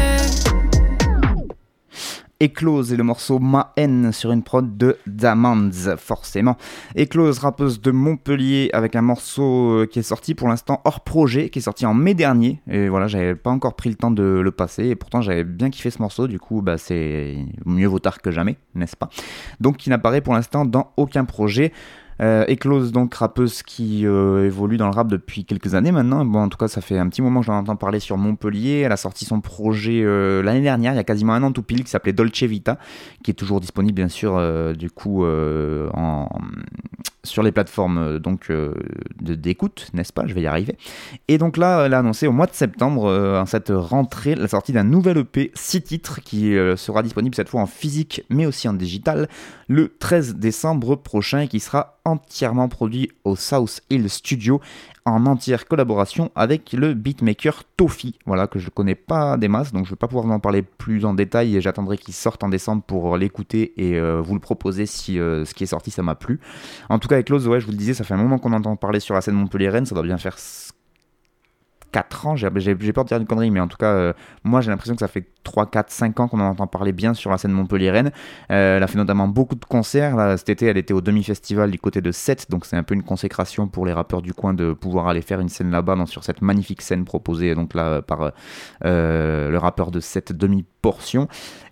Eclose 2.42 2.94
et 2.94 2.96
le 2.96 3.04
morceau 3.04 3.40
Ma 3.40 3.74
haine 3.78 4.12
sur 4.12 4.32
une 4.32 4.44
prod 4.44 4.78
de 4.78 4.98
Damands, 5.08 5.72
forcément. 5.98 6.56
Eclose, 6.98 7.40
rappeuse 7.40 7.82
de 7.82 7.92
Montpellier, 7.92 8.70
avec 8.74 8.96
un 8.96 9.02
morceau 9.02 9.72
euh, 9.72 9.86
qui 9.88 10.00
est 10.00 10.04
sorti 10.04 10.36
pour 10.36 10.48
l'instant 10.48 10.82
hors 10.86 11.02
projet, 11.02 11.50
qui 11.50 11.60
est 11.60 11.64
sorti 11.64 11.86
en 11.86 11.96
mai 11.96 12.14
dernier. 12.14 12.62
Et 12.70 12.90
voilà, 12.90 13.08
j'avais 13.08 13.36
pas 13.36 13.50
encore 13.50 13.76
pris 13.76 13.90
le 13.90 13.96
temps 13.96 14.12
de 14.12 14.24
le 14.24 14.52
passer, 14.52 14.86
et 14.86 14.96
pourtant 14.96 15.22
j'avais 15.22 15.44
bien 15.44 15.70
kiffé 15.70 15.90
ce 15.90 16.02
morceau, 16.02 16.28
du 16.28 16.40
coup, 16.40 16.62
bah, 16.62 16.78
c'est 16.78 17.38
mieux 17.66 17.88
vaut 17.88 18.00
tard 18.00 18.22
que 18.22 18.32
jamais, 18.32 18.58
n'est-ce 18.76 18.96
pas? 18.96 19.10
Donc, 19.60 19.78
qui 19.78 19.90
n'apparaît 19.90 20.22
pour 20.22 20.36
l'instant 20.36 20.64
dans 20.64 20.92
aucun 20.96 21.26
projet. 21.26 21.74
Euh, 22.20 22.46
Eclose, 22.50 22.92
donc 22.92 23.14
rappeuse 23.14 23.62
qui 23.62 24.06
euh, 24.06 24.46
évolue 24.46 24.78
dans 24.78 24.88
le 24.88 24.94
rap 24.94 25.08
depuis 25.08 25.46
quelques 25.46 25.76
années 25.76 25.92
maintenant. 25.92 26.26
Bon, 26.26 26.40
en 26.40 26.50
tout 26.50 26.58
cas, 26.58 26.68
ça 26.68 26.82
fait 26.82 26.98
un 26.98 27.08
petit 27.10 27.22
moment 27.22 27.42
que 27.42 27.46
j'en 27.46 27.58
entends 27.58 27.76
parler 27.76 28.00
sur 28.00 28.18
Montpellier. 28.18 28.82
Elle 28.86 28.92
a 28.92 28.98
sorti 28.98 29.26
son 29.26 29.40
projet 29.40 30.02
euh, 30.04 30.42
l'année 30.42 30.62
dernière, 30.62 30.94
il 30.94 30.96
y 30.96 31.00
a 31.00 31.04
quasiment 31.04 31.34
un 31.34 31.44
an 31.44 31.52
tout 31.52 31.62
pile, 31.62 31.84
qui 31.84 31.92
s'appelait 31.92 32.14
Dolce 32.14 32.44
Vita, 32.44 32.80
qui 33.24 33.32
est 33.32 33.36
toujours 33.36 33.60
disponible, 33.60 33.96
bien 33.96 34.08
sûr, 34.08 34.36
euh, 34.36 34.74
du 34.74 34.90
coup, 34.90 35.26
sur 37.24 37.44
les 37.44 37.52
plateformes 37.52 38.20
donc 38.20 38.52
d'écoute, 39.20 39.90
n'est-ce 39.94 40.14
pas? 40.14 40.26
Je 40.26 40.34
vais 40.34 40.42
y 40.42 40.48
arriver. 40.48 40.78
Et 41.28 41.38
donc 41.38 41.58
là, 41.58 41.86
elle 41.86 41.94
a 41.94 42.00
annoncé 42.00 42.26
au 42.26 42.32
mois 42.32 42.48
de 42.48 42.54
septembre, 42.54 43.12
en 43.12 43.46
cette 43.46 43.72
rentrée, 43.74 44.36
la 44.36 44.48
sortie 44.48 44.72
d'un 44.72 44.84
nouvel 44.84 45.18
EP 45.18 45.52
6 45.54 45.82
titres 45.82 46.22
qui 46.22 46.56
sera 46.78 47.04
disponible 47.04 47.36
cette 47.36 47.50
fois 47.50 47.62
en 47.62 47.66
physique, 47.66 48.24
mais 48.30 48.46
aussi 48.46 48.68
en 48.68 48.74
digital, 48.74 49.28
le 49.68 49.94
13 50.00 50.36
décembre 50.36 50.96
prochain, 50.96 51.42
et 51.42 51.48
qui 51.48 51.60
sera 51.60 51.97
entièrement 52.08 52.70
produit 52.70 53.12
au 53.26 53.36
South 53.36 53.82
Hill 53.90 54.10
Studio 54.10 54.62
en 55.06 55.26
entière 55.26 55.68
collaboration 55.68 56.32
avec 56.36 56.74
le 56.74 56.94
beatmaker 56.94 57.64
Tofi, 57.78 58.16
voilà 58.26 58.48
que 58.48 58.60
je 58.60 58.70
connais 58.70 58.96
pas 58.96 59.38
des 59.38 59.48
masses, 59.48 59.72
donc 59.72 59.86
je 59.86 59.92
vais 59.92 59.96
pas 59.96 60.08
pouvoir 60.08 60.26
en 60.26 60.40
parler 60.40 60.62
plus 60.62 61.06
en 61.06 61.14
détail 61.14 61.56
et 61.56 61.62
j'attendrai 61.62 61.98
qu'il 61.98 62.14
sorte 62.14 62.44
en 62.44 62.50
décembre 62.50 62.84
pour 62.84 63.16
l'écouter 63.18 63.74
et 63.78 63.98
euh, 63.98 64.22
vous 64.22 64.34
le 64.34 64.40
proposer 64.40 64.86
si 64.86 65.20
euh, 65.20 65.46
ce 65.46 65.54
qui 65.54 65.64
est 65.64 65.68
sorti 65.68 65.92
ça 65.92 66.04
m'a 66.04 66.16
plu. 66.16 66.40
En 66.90 67.00
tout 67.00 67.08
cas 67.08 67.16
avec 67.16 67.30
Loz, 67.30 67.48
ouais, 67.48 67.60
je 67.60 67.66
vous 67.66 67.72
le 67.72 67.78
disais, 67.78 67.94
ça 67.94 68.04
fait 68.04 68.14
un 68.14 68.18
moment 68.18 68.38
qu'on 68.40 68.54
entend 68.54 68.76
parler 68.76 69.00
sur 69.00 69.16
la 69.16 69.22
scène 69.22 69.36
Montpellier 69.36 69.70
Rennes, 69.70 69.86
ça 69.86 69.96
doit 69.96 70.04
bien 70.04 70.18
faire 70.18 70.38
4 71.92 72.28
ans, 72.28 72.36
j'ai 72.36 72.50
peur 72.50 73.04
de 73.04 73.08
dire 73.08 73.18
une 73.18 73.26
connerie, 73.26 73.52
mais 73.52 73.60
en 73.60 73.68
tout 73.68 73.78
cas, 73.78 73.94
euh, 73.94 74.14
moi 74.44 74.62
j'ai 74.62 74.70
l'impression 74.70 74.94
que 74.94 75.00
ça 75.00 75.08
fait 75.08 75.26
3, 75.44 75.70
4, 75.70 75.90
5 75.90 76.20
ans 76.20 76.28
qu'on 76.28 76.40
en 76.40 76.50
entend 76.50 76.68
parler 76.68 76.92
bien 76.92 77.14
sur 77.14 77.32
la 77.32 77.38
scène 77.38 77.52
Montpellier-Rennes. 77.52 78.12
Euh, 78.52 78.78
elle 78.78 78.84
a 78.84 78.88
fait 78.88 78.98
notamment 78.98 79.28
beaucoup 79.28 79.56
de 79.56 79.66
concerts. 79.66 80.16
Là, 80.16 80.38
cet 80.38 80.50
été, 80.50 80.66
elle 80.66 80.78
était 80.78 80.94
au 80.94 81.02
demi-festival 81.02 81.72
du 81.72 81.80
côté 81.80 82.02
de 82.02 82.12
Sète, 82.12 82.50
donc 82.50 82.66
c'est 82.66 82.76
un 82.76 82.84
peu 82.84 82.94
une 82.94 83.04
consécration 83.04 83.68
pour 83.68 83.86
les 83.86 83.94
rappeurs 83.94 84.22
du 84.22 84.34
coin 84.34 84.54
de 84.54 84.74
pouvoir 84.74 85.08
aller 85.08 85.22
faire 85.22 85.40
une 85.40 85.50
scène 85.50 85.72
là-bas, 85.72 85.96
sur 86.06 86.24
cette 86.24 86.42
magnifique 86.42 86.82
scène 86.82 87.06
proposée 87.06 87.56
donc 87.56 87.74
là 87.74 88.02
par 88.02 88.32
euh, 88.86 89.50
le 89.50 89.58
rappeur 89.58 89.92
de 89.92 90.00
cette 90.00 90.32
demi-portion. 90.88 91.28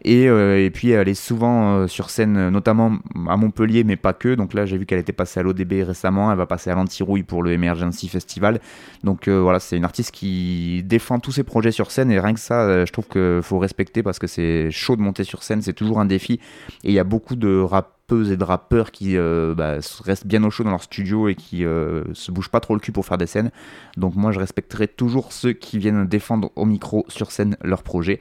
Et, 0.07 0.69
puis 0.71 0.91
elle 0.91 1.09
est 1.09 1.15
souvent 1.15 1.87
sur 1.87 2.09
scène, 2.11 2.49
notamment 2.49 2.97
à 3.27 3.37
Montpellier, 3.37 3.83
mais 3.83 3.95
pas 3.95 4.13
que. 4.13 4.35
Donc 4.35 4.53
là, 4.53 4.65
j'ai 4.65 4.77
vu 4.77 4.85
qu'elle 4.85 4.99
était 4.99 5.13
passée 5.13 5.39
à 5.39 5.43
l'ODB 5.43 5.83
récemment. 5.83 6.31
Elle 6.31 6.37
va 6.37 6.45
passer 6.45 6.69
à 6.69 6.75
l'Antirouille 6.75 7.23
pour 7.23 7.41
le 7.41 7.51
Emergency 7.51 8.07
Festival. 8.07 8.59
Donc 9.03 9.27
voilà, 9.27 9.59
c'est 9.59 9.77
une 9.77 9.85
artiste 9.85 10.11
qui 10.11 10.83
défend 10.85 11.19
tous 11.19 11.31
ses 11.31 11.43
projets 11.43 11.71
sur 11.71 11.89
scène 11.89 12.11
et 12.11 12.19
rien 12.19 12.33
que 12.33 12.39
ça, 12.39 12.85
je 12.85 12.91
trouve 12.91 13.07
qu'il 13.07 13.41
faut 13.41 13.57
respecter 13.57 14.03
parce 14.03 14.19
que 14.19 14.27
c'est 14.27 14.69
chaud 14.69 14.95
de 14.95 15.01
monter 15.01 15.23
sur 15.23 15.41
scène, 15.41 15.63
c'est 15.63 15.73
toujours 15.73 15.99
un 15.99 16.05
défi. 16.05 16.39
Et 16.83 16.89
il 16.89 16.93
y 16.93 16.99
a 16.99 17.03
beaucoup 17.03 17.35
de 17.35 17.59
rap 18.07 18.31
et 18.31 18.37
de 18.37 18.43
rappeurs 18.43 18.91
qui 18.91 19.17
euh, 19.17 19.55
bah, 19.55 19.75
restent 20.03 20.27
bien 20.27 20.43
au 20.43 20.49
chaud 20.49 20.63
dans 20.63 20.71
leur 20.71 20.83
studio 20.83 21.27
et 21.27 21.35
qui 21.35 21.65
euh, 21.65 22.03
se 22.13 22.31
bougent 22.31 22.49
pas 22.49 22.59
trop 22.59 22.73
le 22.73 22.79
cul 22.79 22.91
pour 22.91 23.05
faire 23.05 23.17
des 23.17 23.25
scènes. 23.25 23.51
Donc 23.97 24.15
moi 24.15 24.31
je 24.31 24.39
respecterai 24.39 24.87
toujours 24.87 25.31
ceux 25.31 25.53
qui 25.53 25.77
viennent 25.77 26.05
défendre 26.05 26.51
au 26.55 26.65
micro 26.65 27.05
sur 27.07 27.31
scène 27.31 27.57
leur 27.63 27.83
projet. 27.83 28.19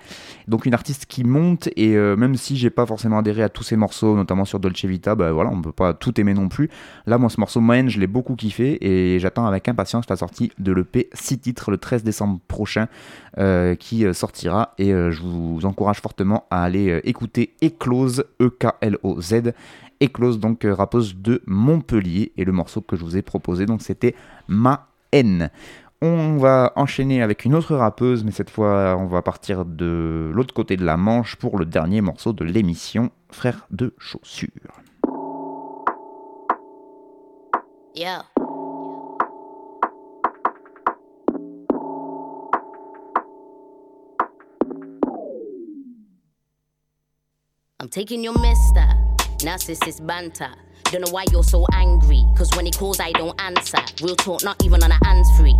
Donc 0.49 0.67
une 0.67 0.75
artiste 0.75 1.07
qui 1.07 1.25
monte 1.25 1.69
et 1.77 1.97
euh, 1.97 2.17
même 2.17 2.37
si 2.37 2.57
j'ai 2.57 2.71
pas 2.71 2.87
forcément 2.87 3.19
adhéré 3.19 3.43
à 3.43 3.49
tous 3.49 3.63
ses 3.63 3.77
morceaux, 3.77 4.17
notamment 4.17 4.45
sur 4.45 4.59
Dolce 4.59 4.85
Vita, 4.85 5.15
bah 5.15 5.33
voilà, 5.33 5.51
on 5.51 5.61
peut 5.61 5.73
pas 5.73 5.93
tout 5.93 6.19
aimer 6.21 6.35
non 6.35 6.49
plus. 6.49 6.71
Là 7.07 7.19
moi 7.19 7.29
ce 7.29 7.39
morceau 7.39 7.61
moyenne 7.61 7.89
je 7.89 8.01
l'ai 8.01 8.07
beaucoup 8.07 8.37
kiffé 8.37 8.79
et 8.81 9.19
j'attends 9.19 9.47
avec 9.47 9.69
impatience 9.69 10.09
la 10.09 10.17
sortie 10.17 10.53
de 10.59 10.73
l'EP 10.73 11.11
6 11.13 11.39
titres 11.39 11.71
le 11.71 11.79
13 11.79 12.05
décembre 12.05 12.41
prochain 12.49 12.89
qui 13.81 14.05
sortira 14.15 14.75
et 14.79 14.91
je 14.91 15.21
vous 15.21 15.61
encourage 15.65 16.01
fortement 16.01 16.47
à 16.53 16.63
aller 16.63 17.01
écouter 17.03 17.55
Eclose, 17.63 18.25
E-K-L-O-Z 18.41 19.53
Eclose, 20.03 20.39
donc 20.39 20.65
euh, 20.65 20.75
rappeuse 20.75 21.17
de 21.17 21.43
Montpellier. 21.47 22.33
Et 22.37 22.45
le 22.45 22.53
morceau 22.53 22.81
que 22.81 22.97
je 22.97 23.05
vous 23.05 23.17
ai 23.17 23.23
proposé, 23.23 23.67
donc 23.67 23.83
c'était 23.83 24.15
Ma 24.49 24.89
haine. 25.13 25.51
On 26.03 26.37
va 26.37 26.73
enchaîner 26.77 27.23
avec 27.23 27.45
une 27.45 27.55
autre 27.55 27.75
rappeuse, 27.77 28.25
mais 28.25 28.31
cette 28.31 28.51
fois 28.51 28.97
on 28.99 29.07
va 29.07 29.23
partir 29.23 29.65
de 29.65 30.31
l'autre 30.35 30.53
côté 30.53 30.77
de 30.77 30.85
la 30.85 30.97
Manche 30.97 31.37
pour 31.37 31.59
le 31.59 31.65
dernier 31.65 32.01
morceau 32.01 32.33
de 32.33 32.45
l'émission, 32.45 33.11
Frère 33.31 33.67
de 33.71 33.95
chaussures. 33.99 34.51
I'm 47.85 47.91
taking 47.91 48.25
your. 48.25 48.35
Narcissist 49.39 50.07
banter. 50.07 50.51
Don't 50.85 51.01
know 51.07 51.11
why 51.13 51.25
you're 51.33 51.43
so 51.43 51.67
angry. 51.73 52.25
Cause 52.37 52.51
when 52.55 52.67
he 52.67 52.73
calls, 52.73 53.01
I 53.01 53.13
don't 53.13 53.39
answer. 53.41 53.79
Real 54.03 54.17
talk, 54.17 54.45
not 54.45 54.63
even 54.65 54.83
on 54.83 54.91
a 54.91 55.05
hands 55.05 55.29
free. 55.37 55.57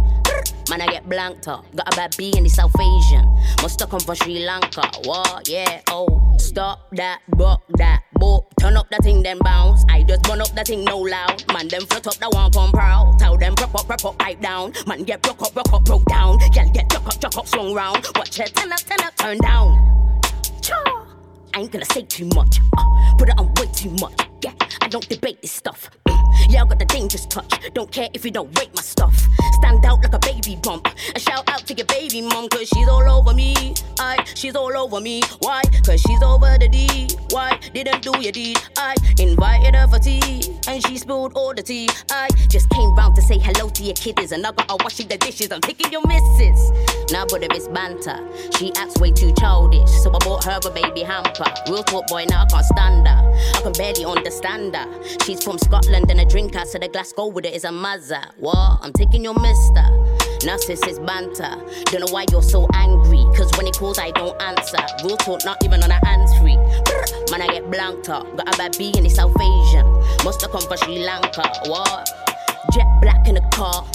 Man, 0.71 0.81
I 0.81 0.87
get 0.87 1.09
blanked 1.09 1.49
up. 1.49 1.65
Got 1.75 1.93
a 1.93 1.97
bad 1.97 2.17
B 2.17 2.33
in 2.37 2.45
the 2.45 2.49
South 2.49 2.75
Asian. 2.81 3.25
Must 3.61 3.79
have 3.81 3.91
come 3.91 4.01
from 4.01 4.15
Sri 4.15 4.45
Lanka. 4.47 4.89
What? 5.05 5.49
Yeah, 5.49 5.81
oh. 5.91 6.37
Stop 6.39 6.89
that, 6.93 7.21
rock 7.37 7.63
that, 7.79 8.03
boop. 8.19 8.45
Turn 8.61 8.77
up 8.77 8.89
that 8.91 9.03
thing, 9.03 9.23
then 9.23 9.39
bounce. 9.41 9.85
I 9.89 10.03
just 10.05 10.23
burn 10.23 10.41
up 10.41 10.49
that 10.55 10.67
thing, 10.67 10.85
no 10.85 10.99
loud. 10.99 11.45
Man, 11.53 11.69
them 11.69 11.83
float 11.83 12.07
up 12.07 12.15
the 12.15 12.31
one 12.31 12.51
pump 12.51 12.75
proud. 12.75 13.19
Tell 13.19 13.37
them 13.37 13.55
prop 13.55 13.75
up, 13.75 13.87
prop 13.87 14.05
up, 14.05 14.19
pipe 14.19 14.41
down. 14.41 14.73
Man, 14.87 15.03
get 15.03 15.21
broke 15.23 15.43
up, 15.43 15.53
broke 15.53 15.73
up, 15.73 15.85
broke 15.85 16.05
down. 16.07 16.39
Girl, 16.39 16.71
get 16.73 16.89
chuck 16.91 17.07
up, 17.07 17.21
chuck 17.21 17.37
up, 17.37 17.47
swung 17.47 17.75
round. 17.75 18.07
Watch 18.15 18.39
it, 18.41 18.55
turn 18.55 18.73
up, 18.73 18.81
turn 18.81 19.01
up, 19.01 19.17
turn 19.17 19.39
down. 19.39 20.21
Cha. 20.63 20.94
I 21.55 21.61
ain't 21.61 21.71
gonna 21.71 21.85
say 21.85 22.03
too 22.03 22.29
much. 22.35 22.59
Uh, 22.77 23.15
put 23.17 23.29
it 23.29 23.39
on 23.39 23.47
way 23.55 23.67
too 23.73 23.91
much. 24.01 24.27
Yeah, 24.43 24.53
I 24.81 24.89
don't 24.89 25.09
debate 25.09 25.41
this 25.41 25.53
stuff. 25.53 25.89
yeah, 26.49 26.63
I 26.63 26.67
got 26.67 26.81
the 26.81 26.85
dangerous 26.85 27.27
touch. 27.27 27.49
Don't 27.75 27.93
care 27.93 28.09
if 28.13 28.25
you 28.25 28.33
don't 28.33 28.59
rate 28.59 28.75
my 28.75 28.83
stuff. 28.83 29.15
Stand 29.55 29.85
out 29.85 30.03
like 30.03 30.13
a 30.15 30.19
baby 30.19 30.57
bump. 30.63 30.89
A 31.15 31.21
shout 31.21 31.49
out 31.49 31.67
to 31.67 31.75
your 31.75 31.87
baby 31.87 32.23
mom, 32.23 32.49
cause 32.49 32.69
she's 32.69 32.89
all 32.89 33.09
over 33.11 33.35
me. 33.35 33.75
I, 33.99 34.23
she's 34.35 34.57
all 34.57 34.77
over 34.77 35.01
me. 35.01 35.23
Why? 35.41 35.63
Cause 35.85 36.01
she's 36.01 36.23
over 36.23 36.57
the 36.59 36.69
D. 36.69 37.09
Why? 37.31 37.59
Didn't 37.73 38.03
do 38.03 38.13
your 38.21 38.33
deed. 38.33 38.59
I 38.77 38.95
invited 39.19 39.75
her 39.75 39.89
for 39.89 39.99
tea, 39.99 40.43
and 40.69 40.85
she 40.87 40.99
spilled 40.99 41.33
all 41.35 41.55
the 41.55 41.63
tea. 41.63 41.89
I 42.11 42.29
just 42.49 42.69
came 42.71 42.95
round 42.95 43.17
to 43.17 43.23
say 43.23 43.39
hello 43.39 43.69
to 43.71 43.83
your 43.83 43.95
kiddies, 43.95 44.33
and 44.33 44.47
I 44.47 44.53
got 44.53 44.71
her 44.71 44.77
washing 44.81 45.09
the 45.09 45.17
dishes. 45.19 45.51
I'm 45.53 45.61
taking 45.61 45.91
your 45.93 46.07
missus. 46.07 46.71
Now, 47.13 47.25
but 47.29 47.43
if 47.43 47.51
it's 47.53 47.69
banter, 47.69 48.19
she 48.59 48.73
acts 48.77 48.99
way 49.01 49.13
too 49.13 49.33
childish. 49.39 49.91
So 50.03 50.11
I 50.15 50.19
bought 50.19 50.45
her 50.45 50.59
a 50.65 50.71
baby 50.71 51.03
hamper. 51.03 51.53
Real 51.69 51.83
talk, 51.83 52.07
boy, 52.09 52.25
now 52.29 52.43
I 52.43 52.47
can't 52.47 52.65
stand 52.65 53.07
her. 53.07 53.33
I 53.57 53.61
can 53.63 53.73
barely 53.73 54.05
understand 54.05 54.75
her. 54.77 55.19
She's 55.25 55.43
from 55.43 55.59
Scotland 55.59 56.11
and 56.11 56.21
a 56.21 56.25
drinker, 56.25 56.65
so 56.65 56.79
the 56.79 56.89
glass 56.89 57.13
go 57.13 57.27
with 57.27 57.45
it 57.47 57.55
is 57.55 57.65
a 57.65 57.69
mazza. 57.69 58.33
What? 58.39 58.79
I'm 58.83 58.93
taking 58.93 59.23
your 59.25 59.35
mister. 59.45 59.85
Narcissist 60.49 61.05
banter. 61.07 61.55
Don't 61.91 62.01
know 62.01 62.13
why 62.13 62.25
you're 62.33 62.43
so 62.43 62.67
angry. 62.75 63.25
Cause 63.37 63.51
when 63.57 63.67
he 63.67 63.73
calls, 63.73 63.99
I 63.99 64.11
don't 64.11 64.41
answer. 64.43 64.81
Real 65.05 65.17
talk, 65.17 65.45
not 65.45 65.63
even 65.65 65.83
on 65.83 65.91
a 65.91 66.01
hands 66.07 66.33
free. 66.39 66.57
Man, 67.31 67.43
I 67.43 67.49
get 67.49 67.71
blanked 67.71 68.09
up. 68.09 68.25
Got 68.37 68.55
a 68.55 68.59
bad 68.59 68.77
B 68.79 68.93
in 68.97 69.05
the 69.05 69.11
South 69.11 69.37
Asian. 69.41 69.87
Must 70.25 70.41
have 70.41 70.51
come 70.51 70.63
from 70.63 70.79
Sri 70.79 70.99
Lanka. 71.05 71.45
What? 71.67 72.09
Jet 72.73 72.89
black 73.01 73.29
in 73.29 73.35
the 73.37 73.45
car. 73.53 73.87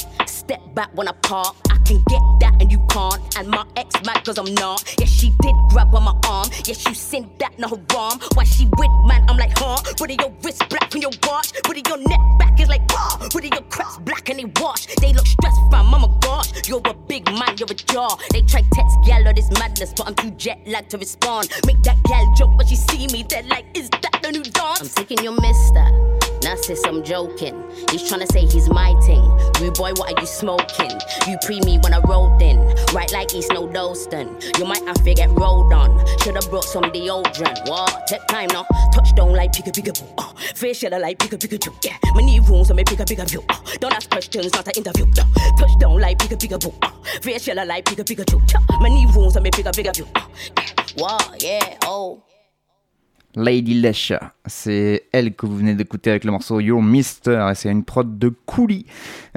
Step 0.49 0.73
back 0.73 0.89
when 0.97 1.07
I 1.07 1.11
park. 1.21 1.55
I 1.69 1.77
can 1.85 2.01
get 2.09 2.21
that 2.39 2.57
and 2.59 2.71
you 2.71 2.79
can't. 2.89 3.21
And 3.37 3.49
my 3.49 3.63
ex 3.75 3.93
mad 4.03 4.25
cause 4.25 4.39
I'm 4.39 4.51
not. 4.55 4.83
Yes, 4.97 5.07
she 5.07 5.29
did 5.43 5.53
grab 5.69 5.93
on 5.93 6.01
my 6.05 6.15
arm. 6.27 6.49
Yes, 6.65 6.83
you 6.87 6.95
seen 6.95 7.29
that, 7.37 7.59
no 7.59 7.67
haram. 7.67 8.19
Why 8.33 8.45
she 8.45 8.65
with 8.65 8.89
man? 9.05 9.29
I'm 9.29 9.37
like, 9.37 9.51
huh? 9.53 9.77
Put 9.95 10.09
your 10.09 10.33
wrist 10.43 10.67
black 10.69 10.89
on 10.95 11.01
your 11.01 11.11
watch. 11.27 11.53
Put 11.63 11.87
your 11.87 11.97
neck 11.99 12.19
back 12.39 12.59
is 12.59 12.67
like, 12.67 12.81
ah. 12.93 13.29
Put 13.31 13.43
your 13.43 13.61
crepes 13.69 13.99
black 13.99 14.27
and 14.29 14.39
they 14.39 14.51
wash. 14.59 14.87
They 14.95 15.13
look 15.13 15.27
stressed 15.27 15.61
fam, 15.69 15.93
I'm 15.93 16.03
a 16.03 16.17
gosh. 16.19 16.67
You're 16.67 16.81
a 16.83 16.95
big 16.95 17.25
man, 17.27 17.55
you're 17.59 17.69
a 17.69 17.75
jaw. 17.75 18.17
They 18.31 18.41
try 18.41 18.63
text 18.73 18.97
gal 19.05 19.27
or 19.27 19.33
this 19.35 19.51
madness, 19.51 19.93
but 19.95 20.07
I'm 20.07 20.15
too 20.15 20.31
jet 20.31 20.57
lagged 20.65 20.89
to 20.89 20.97
respond. 20.97 21.49
Make 21.67 21.83
that 21.83 22.01
gal 22.05 22.25
jump, 22.35 22.57
but 22.57 22.67
she 22.67 22.75
see 22.75 23.05
me. 23.13 23.23
They're 23.29 23.43
like, 23.43 23.65
is 23.77 23.87
that 23.91 24.19
the 24.23 24.31
new 24.31 24.41
dance? 24.41 24.81
I'm 24.81 24.89
taking 24.89 25.23
your 25.23 25.39
mister. 25.39 26.18
Narciss, 26.41 26.87
I'm 26.87 27.03
joking. 27.03 27.55
He's 27.91 28.07
trying 28.07 28.21
to 28.21 28.27
say 28.31 28.45
he's 28.45 28.69
my 28.69 28.93
thing. 29.01 29.21
Rude 29.59 29.75
boy, 29.75 29.91
what 29.93 30.13
are 30.13 30.21
you 30.21 30.27
smoking? 30.27 30.91
You 31.27 31.37
pre 31.43 31.59
me 31.61 31.77
when 31.79 31.93
I 31.93 31.99
rolled 31.99 32.41
in. 32.41 32.59
Right 32.93 33.11
like 33.11 33.33
East 33.35 33.51
No 33.53 33.67
Dalston. 33.67 34.37
You 34.57 34.65
might 34.65 34.83
have 34.85 35.03
to 35.03 35.13
get 35.13 35.29
rolled 35.31 35.73
on. 35.73 36.05
Should've 36.19 36.49
brought 36.49 36.63
some 36.63 36.83
deodorant. 36.85 37.69
What? 37.69 38.07
Take 38.07 38.25
time 38.27 38.49
now. 38.53 38.65
Touchdown 38.93 39.33
like 39.33 39.51
pika 39.51 39.71
pika 39.71 39.93
boo. 39.99 40.07
Uh. 40.17 40.33
Facial 40.55 40.99
like 40.99 41.17
pika 41.19 41.37
pika 41.37 41.61
choo. 41.61 41.73
Yeah. 41.83 41.97
My 42.15 42.21
knee 42.21 42.39
room 42.39 42.63
so 42.63 42.73
me 42.73 42.83
pika 42.83 43.05
pika 43.05 43.29
view. 43.29 43.43
Uh. 43.49 43.57
Don't 43.79 43.93
ask 43.93 44.09
questions, 44.09 44.53
not 44.53 44.67
an 44.67 44.73
interview. 44.77 45.05
Uh. 45.05 45.57
Touchdown 45.57 45.99
like 45.99 46.17
pika 46.17 46.37
pika 46.37 46.59
boo. 46.59 46.73
Uh. 46.81 46.91
Facial 47.21 47.65
like 47.65 47.85
pika 47.85 48.03
pika 48.03 48.25
choo. 48.29 48.41
My 48.79 48.89
knee 48.89 49.07
room 49.15 49.29
so 49.29 49.39
me 49.39 49.51
pika 49.51 49.71
pika 49.71 49.95
view. 49.95 50.07
Uh. 50.15 50.21
Yeah. 50.57 50.65
Wow, 50.97 51.19
yeah, 51.39 51.77
oh. 51.85 52.23
Lady 53.39 53.79
Lesha, 53.79 54.33
c'est 54.45 55.03
elle 55.13 55.33
que 55.33 55.45
vous 55.45 55.55
venez 55.55 55.73
d'écouter 55.73 56.09
avec 56.09 56.25
le 56.25 56.31
morceau 56.31 56.59
Your 56.59 56.83
Mister, 56.83 57.47
et 57.49 57.55
c'est 57.55 57.69
une 57.69 57.85
prod 57.85 58.19
de 58.19 58.33
Cooley. 58.45 58.83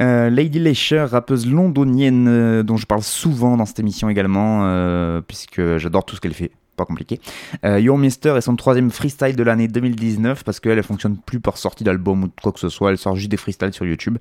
Euh, 0.01 0.29
Lady 0.29 0.59
Lesha, 0.59 1.07
rappeuse 1.07 1.47
londonienne 1.47 2.27
euh, 2.27 2.63
dont 2.65 2.77
je 2.77 2.87
parle 2.87 3.03
souvent 3.03 3.57
dans 3.57 3.65
cette 3.65 3.79
émission 3.79 4.09
également, 4.09 4.63
euh, 4.65 5.21
puisque 5.21 5.77
j'adore 5.77 6.05
tout 6.05 6.17
ce 6.17 6.21
qu'elle 6.21 6.35
fait 6.35 6.51
pas 6.77 6.85
compliqué. 6.85 7.21
Euh, 7.65 7.81
Your 7.81 7.99
Mister 7.99 8.35
est 8.37 8.41
son 8.41 8.57
troisième 8.57 8.91
freestyle 8.91 9.37
de 9.37 9.43
l'année 9.43 9.69
2019 9.69 10.45
parce 10.45 10.61
qu'elle 10.61 10.79
elle 10.79 10.85
fonctionne 10.85 11.17
plus 11.17 11.41
par 11.41 11.59
sortie 11.59 11.85
d'album 11.85 12.25
ou 12.25 12.29
quoi 12.43 12.53
que 12.53 12.61
ce 12.61 12.69
soit. 12.69 12.91
Elle 12.91 12.99
sort 12.99 13.17
juste 13.17 13.31
des 13.31 13.37
freestyles 13.37 13.73
sur 13.73 13.85
YouTube 13.85 14.19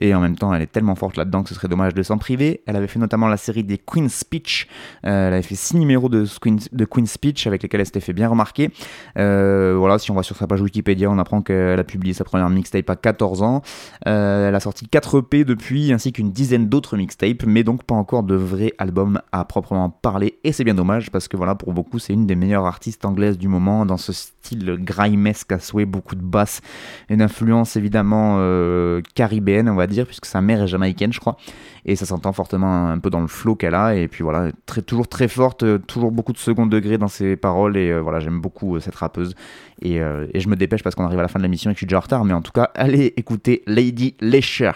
et 0.00 0.14
en 0.14 0.20
même 0.20 0.36
temps 0.36 0.52
elle 0.52 0.62
est 0.62 0.72
tellement 0.72 0.94
forte 0.94 1.16
là-dedans 1.16 1.42
que 1.42 1.48
ce 1.48 1.54
serait 1.54 1.68
dommage 1.68 1.94
de 1.94 2.02
s'en 2.02 2.18
priver. 2.18 2.62
Elle 2.66 2.76
avait 2.76 2.86
fait 2.86 2.98
notamment 2.98 3.28
la 3.28 3.36
série 3.36 3.64
des 3.64 3.78
Queen's 3.78 4.14
Speech. 4.14 4.68
Euh, 5.06 5.28
elle 5.28 5.34
avait 5.34 5.42
fait 5.42 5.54
six 5.54 5.76
numéros 5.76 6.08
de, 6.08 6.26
Queen, 6.40 6.58
de 6.72 6.84
Queen's 6.84 7.12
Speech 7.12 7.46
avec 7.46 7.62
lesquels 7.62 7.80
elle 7.80 7.86
s'était 7.86 8.00
fait 8.00 8.12
bien 8.12 8.28
remarquer. 8.28 8.70
Euh, 9.18 9.74
voilà, 9.78 9.98
si 9.98 10.10
on 10.10 10.14
va 10.14 10.22
sur 10.22 10.36
sa 10.36 10.46
page 10.46 10.60
Wikipédia, 10.60 11.10
on 11.10 11.18
apprend 11.18 11.42
qu'elle 11.42 11.78
a 11.78 11.84
publié 11.84 12.14
sa 12.14 12.24
première 12.24 12.48
mixtape 12.50 12.88
à 12.90 12.96
14 12.96 13.42
ans. 13.42 13.62
Euh, 14.06 14.48
elle 14.48 14.54
a 14.54 14.60
sorti 14.60 14.88
4 14.88 15.18
EP 15.18 15.44
depuis 15.44 15.92
ainsi 15.92 16.12
qu'une 16.12 16.32
dizaine 16.32 16.68
d'autres 16.68 16.96
mixtapes, 16.96 17.44
mais 17.46 17.64
donc 17.64 17.84
pas 17.84 17.94
encore 17.94 18.22
de 18.22 18.34
vrais 18.34 18.72
albums 18.78 19.20
à 19.32 19.44
proprement 19.44 19.90
parler. 19.90 20.38
Et 20.44 20.52
c'est 20.52 20.64
bien 20.64 20.74
dommage 20.74 21.10
parce 21.10 21.28
que 21.28 21.36
voilà, 21.36 21.54
pour 21.54 21.72
beaucoup 21.72 21.98
c'est 22.02 22.12
une 22.12 22.26
des 22.26 22.34
meilleures 22.34 22.66
artistes 22.66 23.04
anglaises 23.04 23.38
du 23.38 23.48
moment. 23.48 23.86
Dans 23.86 23.96
ce 23.96 24.12
style 24.12 24.76
grimesque 24.80 25.52
à 25.52 25.60
souhait, 25.60 25.84
beaucoup 25.84 26.16
de 26.16 26.22
basses, 26.22 26.60
une 27.08 27.22
influence 27.22 27.76
évidemment 27.76 28.36
euh, 28.38 29.00
caribéenne, 29.14 29.68
on 29.68 29.74
va 29.74 29.86
dire, 29.86 30.06
puisque 30.06 30.26
sa 30.26 30.40
mère 30.40 30.62
est 30.62 30.66
jamaïcaine, 30.66 31.12
je 31.12 31.20
crois, 31.20 31.36
et 31.86 31.96
ça 31.96 32.06
s'entend 32.06 32.32
fortement 32.32 32.88
un 32.88 32.98
peu 32.98 33.08
dans 33.08 33.20
le 33.20 33.28
flow 33.28 33.54
qu'elle 33.54 33.74
a, 33.74 33.94
et 33.94 34.08
puis 34.08 34.24
voilà, 34.24 34.50
toujours 34.86 35.08
très 35.08 35.28
forte, 35.28 35.62
euh, 35.62 35.78
toujours 35.78 36.10
beaucoup 36.10 36.32
de 36.32 36.38
second 36.38 36.66
degré 36.66 36.98
dans 36.98 37.08
ses 37.08 37.36
paroles, 37.36 37.76
et 37.76 37.90
euh, 37.90 38.00
voilà, 38.00 38.18
j'aime 38.18 38.40
beaucoup 38.40 38.78
cette 38.80 38.96
rappeuse, 38.96 39.34
et, 39.80 39.96
et, 39.96 40.38
je 40.38 40.48
me 40.48 40.54
dépêche 40.54 40.84
parce 40.84 40.94
qu'on 40.94 41.04
arrive 41.04 41.18
à 41.18 41.22
la 41.22 41.28
fin 41.28 41.40
de 41.40 41.44
l'émission 41.44 41.70
et 41.70 41.74
que 41.74 41.78
je 41.78 41.80
suis 41.80 41.86
déjà 41.86 41.98
retard, 41.98 42.24
mais 42.24 42.34
en 42.34 42.42
tout 42.42 42.52
cas, 42.52 42.70
allez 42.74 43.14
écouter 43.16 43.62
Lady 43.66 44.14
Lesher. 44.20 44.70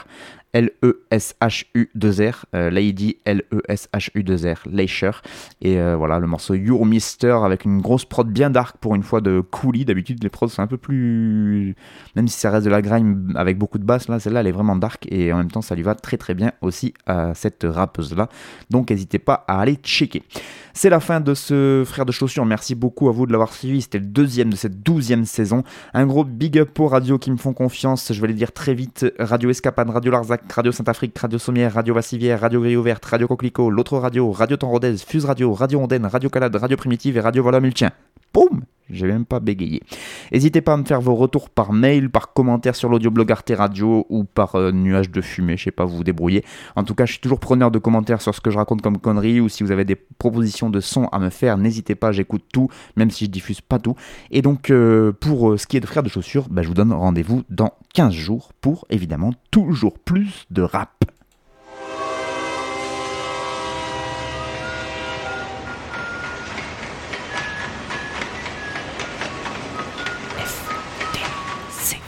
L-E-S-H-U-2-R, 0.56 2.46
euh, 2.54 2.70
Lady 2.70 3.18
L-E-S-H-U-2-R, 3.26 4.62
Leisure. 4.70 5.20
Et 5.60 5.78
euh, 5.78 5.96
voilà, 5.96 6.18
le 6.18 6.26
morceau 6.26 6.54
Your 6.54 6.86
Mister 6.86 7.36
avec 7.44 7.66
une 7.66 7.82
grosse 7.82 8.06
prod 8.06 8.26
bien 8.26 8.48
dark 8.48 8.78
pour 8.78 8.94
une 8.94 9.02
fois 9.02 9.20
de 9.20 9.42
Coolie. 9.42 9.84
D'habitude, 9.84 10.22
les 10.22 10.30
prods 10.30 10.48
sont 10.48 10.62
un 10.62 10.66
peu 10.66 10.78
plus. 10.78 11.76
Même 12.14 12.26
si 12.26 12.40
ça 12.40 12.50
reste 12.50 12.64
de 12.64 12.70
la 12.70 12.80
grime 12.80 13.34
avec 13.36 13.58
beaucoup 13.58 13.76
de 13.76 13.84
basse, 13.84 14.08
là, 14.08 14.18
celle-là, 14.18 14.40
elle 14.40 14.46
est 14.46 14.52
vraiment 14.52 14.76
dark 14.76 15.06
et 15.10 15.30
en 15.30 15.36
même 15.36 15.50
temps, 15.50 15.60
ça 15.60 15.74
lui 15.74 15.82
va 15.82 15.94
très 15.94 16.16
très 16.16 16.32
bien 16.32 16.52
aussi 16.62 16.94
à 17.04 17.34
cette 17.34 17.66
rappeuse-là. 17.68 18.30
Donc, 18.70 18.90
n'hésitez 18.90 19.18
pas 19.18 19.44
à 19.48 19.60
aller 19.60 19.74
checker. 19.74 20.22
C'est 20.72 20.90
la 20.90 21.00
fin 21.00 21.20
de 21.20 21.34
ce 21.34 21.84
frère 21.86 22.04
de 22.04 22.12
chaussures. 22.12 22.44
Merci 22.44 22.74
beaucoup 22.74 23.08
à 23.08 23.12
vous 23.12 23.26
de 23.26 23.32
l'avoir 23.32 23.52
suivi. 23.52 23.82
C'était 23.82 23.98
le 23.98 24.06
deuxième 24.06 24.50
de 24.50 24.56
cette 24.56 24.82
douzième 24.82 25.24
saison. 25.24 25.64
Un 25.94 26.06
gros 26.06 26.24
big 26.24 26.58
up 26.58 26.78
aux 26.78 26.86
radios 26.86 27.18
qui 27.18 27.30
me 27.30 27.38
font 27.38 27.54
confiance. 27.54 28.12
Je 28.12 28.20
vais 28.20 28.28
les 28.28 28.34
dire 28.34 28.52
très 28.52 28.74
vite. 28.74 29.06
Radio 29.18 29.48
Escapade, 29.48 29.88
Radio 29.88 30.12
Larzac, 30.12 30.45
Radio 30.54 30.72
Saint-Afrique, 30.72 31.18
Radio 31.18 31.38
Sommière, 31.38 31.74
Radio 31.74 31.94
Vassivière, 31.94 32.40
Radio 32.40 32.60
Grille 32.60 32.76
Ouverte, 32.76 33.04
Radio 33.04 33.26
Coquelicot, 33.26 33.70
l'autre 33.70 33.98
radio, 33.98 34.30
Radio 34.30 34.56
Temps 34.56 34.70
Rodez, 34.70 34.96
Fuse 34.98 35.24
Radio, 35.24 35.52
Radio 35.52 35.80
Ondaine, 35.80 36.06
Radio 36.06 36.30
Calade, 36.30 36.56
Radio 36.56 36.76
Primitive 36.76 37.16
et 37.16 37.20
Radio 37.20 37.42
Voilà 37.42 37.60
Multien. 37.60 37.92
Boum 38.36 38.66
j'ai 38.88 39.08
même 39.08 39.24
pas 39.24 39.40
bégayé. 39.40 39.82
N'hésitez 40.30 40.60
pas 40.60 40.74
à 40.74 40.76
me 40.76 40.84
faire 40.84 41.00
vos 41.00 41.16
retours 41.16 41.50
par 41.50 41.72
mail, 41.72 42.08
par 42.08 42.32
commentaire 42.32 42.76
sur 42.76 42.88
l'audioblog 42.88 43.32
Arte 43.32 43.50
Radio 43.56 44.06
ou 44.10 44.22
par 44.22 44.54
euh, 44.54 44.70
nuage 44.70 45.10
de 45.10 45.20
fumée, 45.20 45.56
je 45.56 45.64
sais 45.64 45.70
pas, 45.72 45.84
vous 45.84 45.96
vous 45.96 46.04
débrouillez. 46.04 46.44
En 46.76 46.84
tout 46.84 46.94
cas, 46.94 47.04
je 47.04 47.12
suis 47.12 47.20
toujours 47.20 47.40
preneur 47.40 47.72
de 47.72 47.80
commentaires 47.80 48.22
sur 48.22 48.32
ce 48.32 48.40
que 48.40 48.48
je 48.48 48.58
raconte 48.58 48.82
comme 48.82 48.98
conneries 48.98 49.40
ou 49.40 49.48
si 49.48 49.64
vous 49.64 49.72
avez 49.72 49.84
des 49.84 49.96
propositions 49.96 50.70
de 50.70 50.78
son 50.78 51.06
à 51.06 51.18
me 51.18 51.30
faire, 51.30 51.58
n'hésitez 51.58 51.96
pas, 51.96 52.12
j'écoute 52.12 52.44
tout, 52.52 52.68
même 52.94 53.10
si 53.10 53.24
je 53.24 53.30
diffuse 53.30 53.60
pas 53.60 53.80
tout. 53.80 53.96
Et 54.30 54.40
donc, 54.40 54.70
euh, 54.70 55.10
pour 55.12 55.50
euh, 55.50 55.56
ce 55.56 55.66
qui 55.66 55.76
est 55.76 55.80
de 55.80 55.86
frères 55.86 56.04
de 56.04 56.08
chaussures, 56.08 56.46
bah, 56.48 56.62
je 56.62 56.68
vous 56.68 56.74
donne 56.74 56.92
rendez-vous 56.92 57.42
dans 57.50 57.72
15 57.94 58.12
jours 58.12 58.52
pour 58.60 58.86
évidemment 58.88 59.32
toujours 59.50 59.98
plus 59.98 60.46
de 60.50 60.62
rap. 60.62 61.04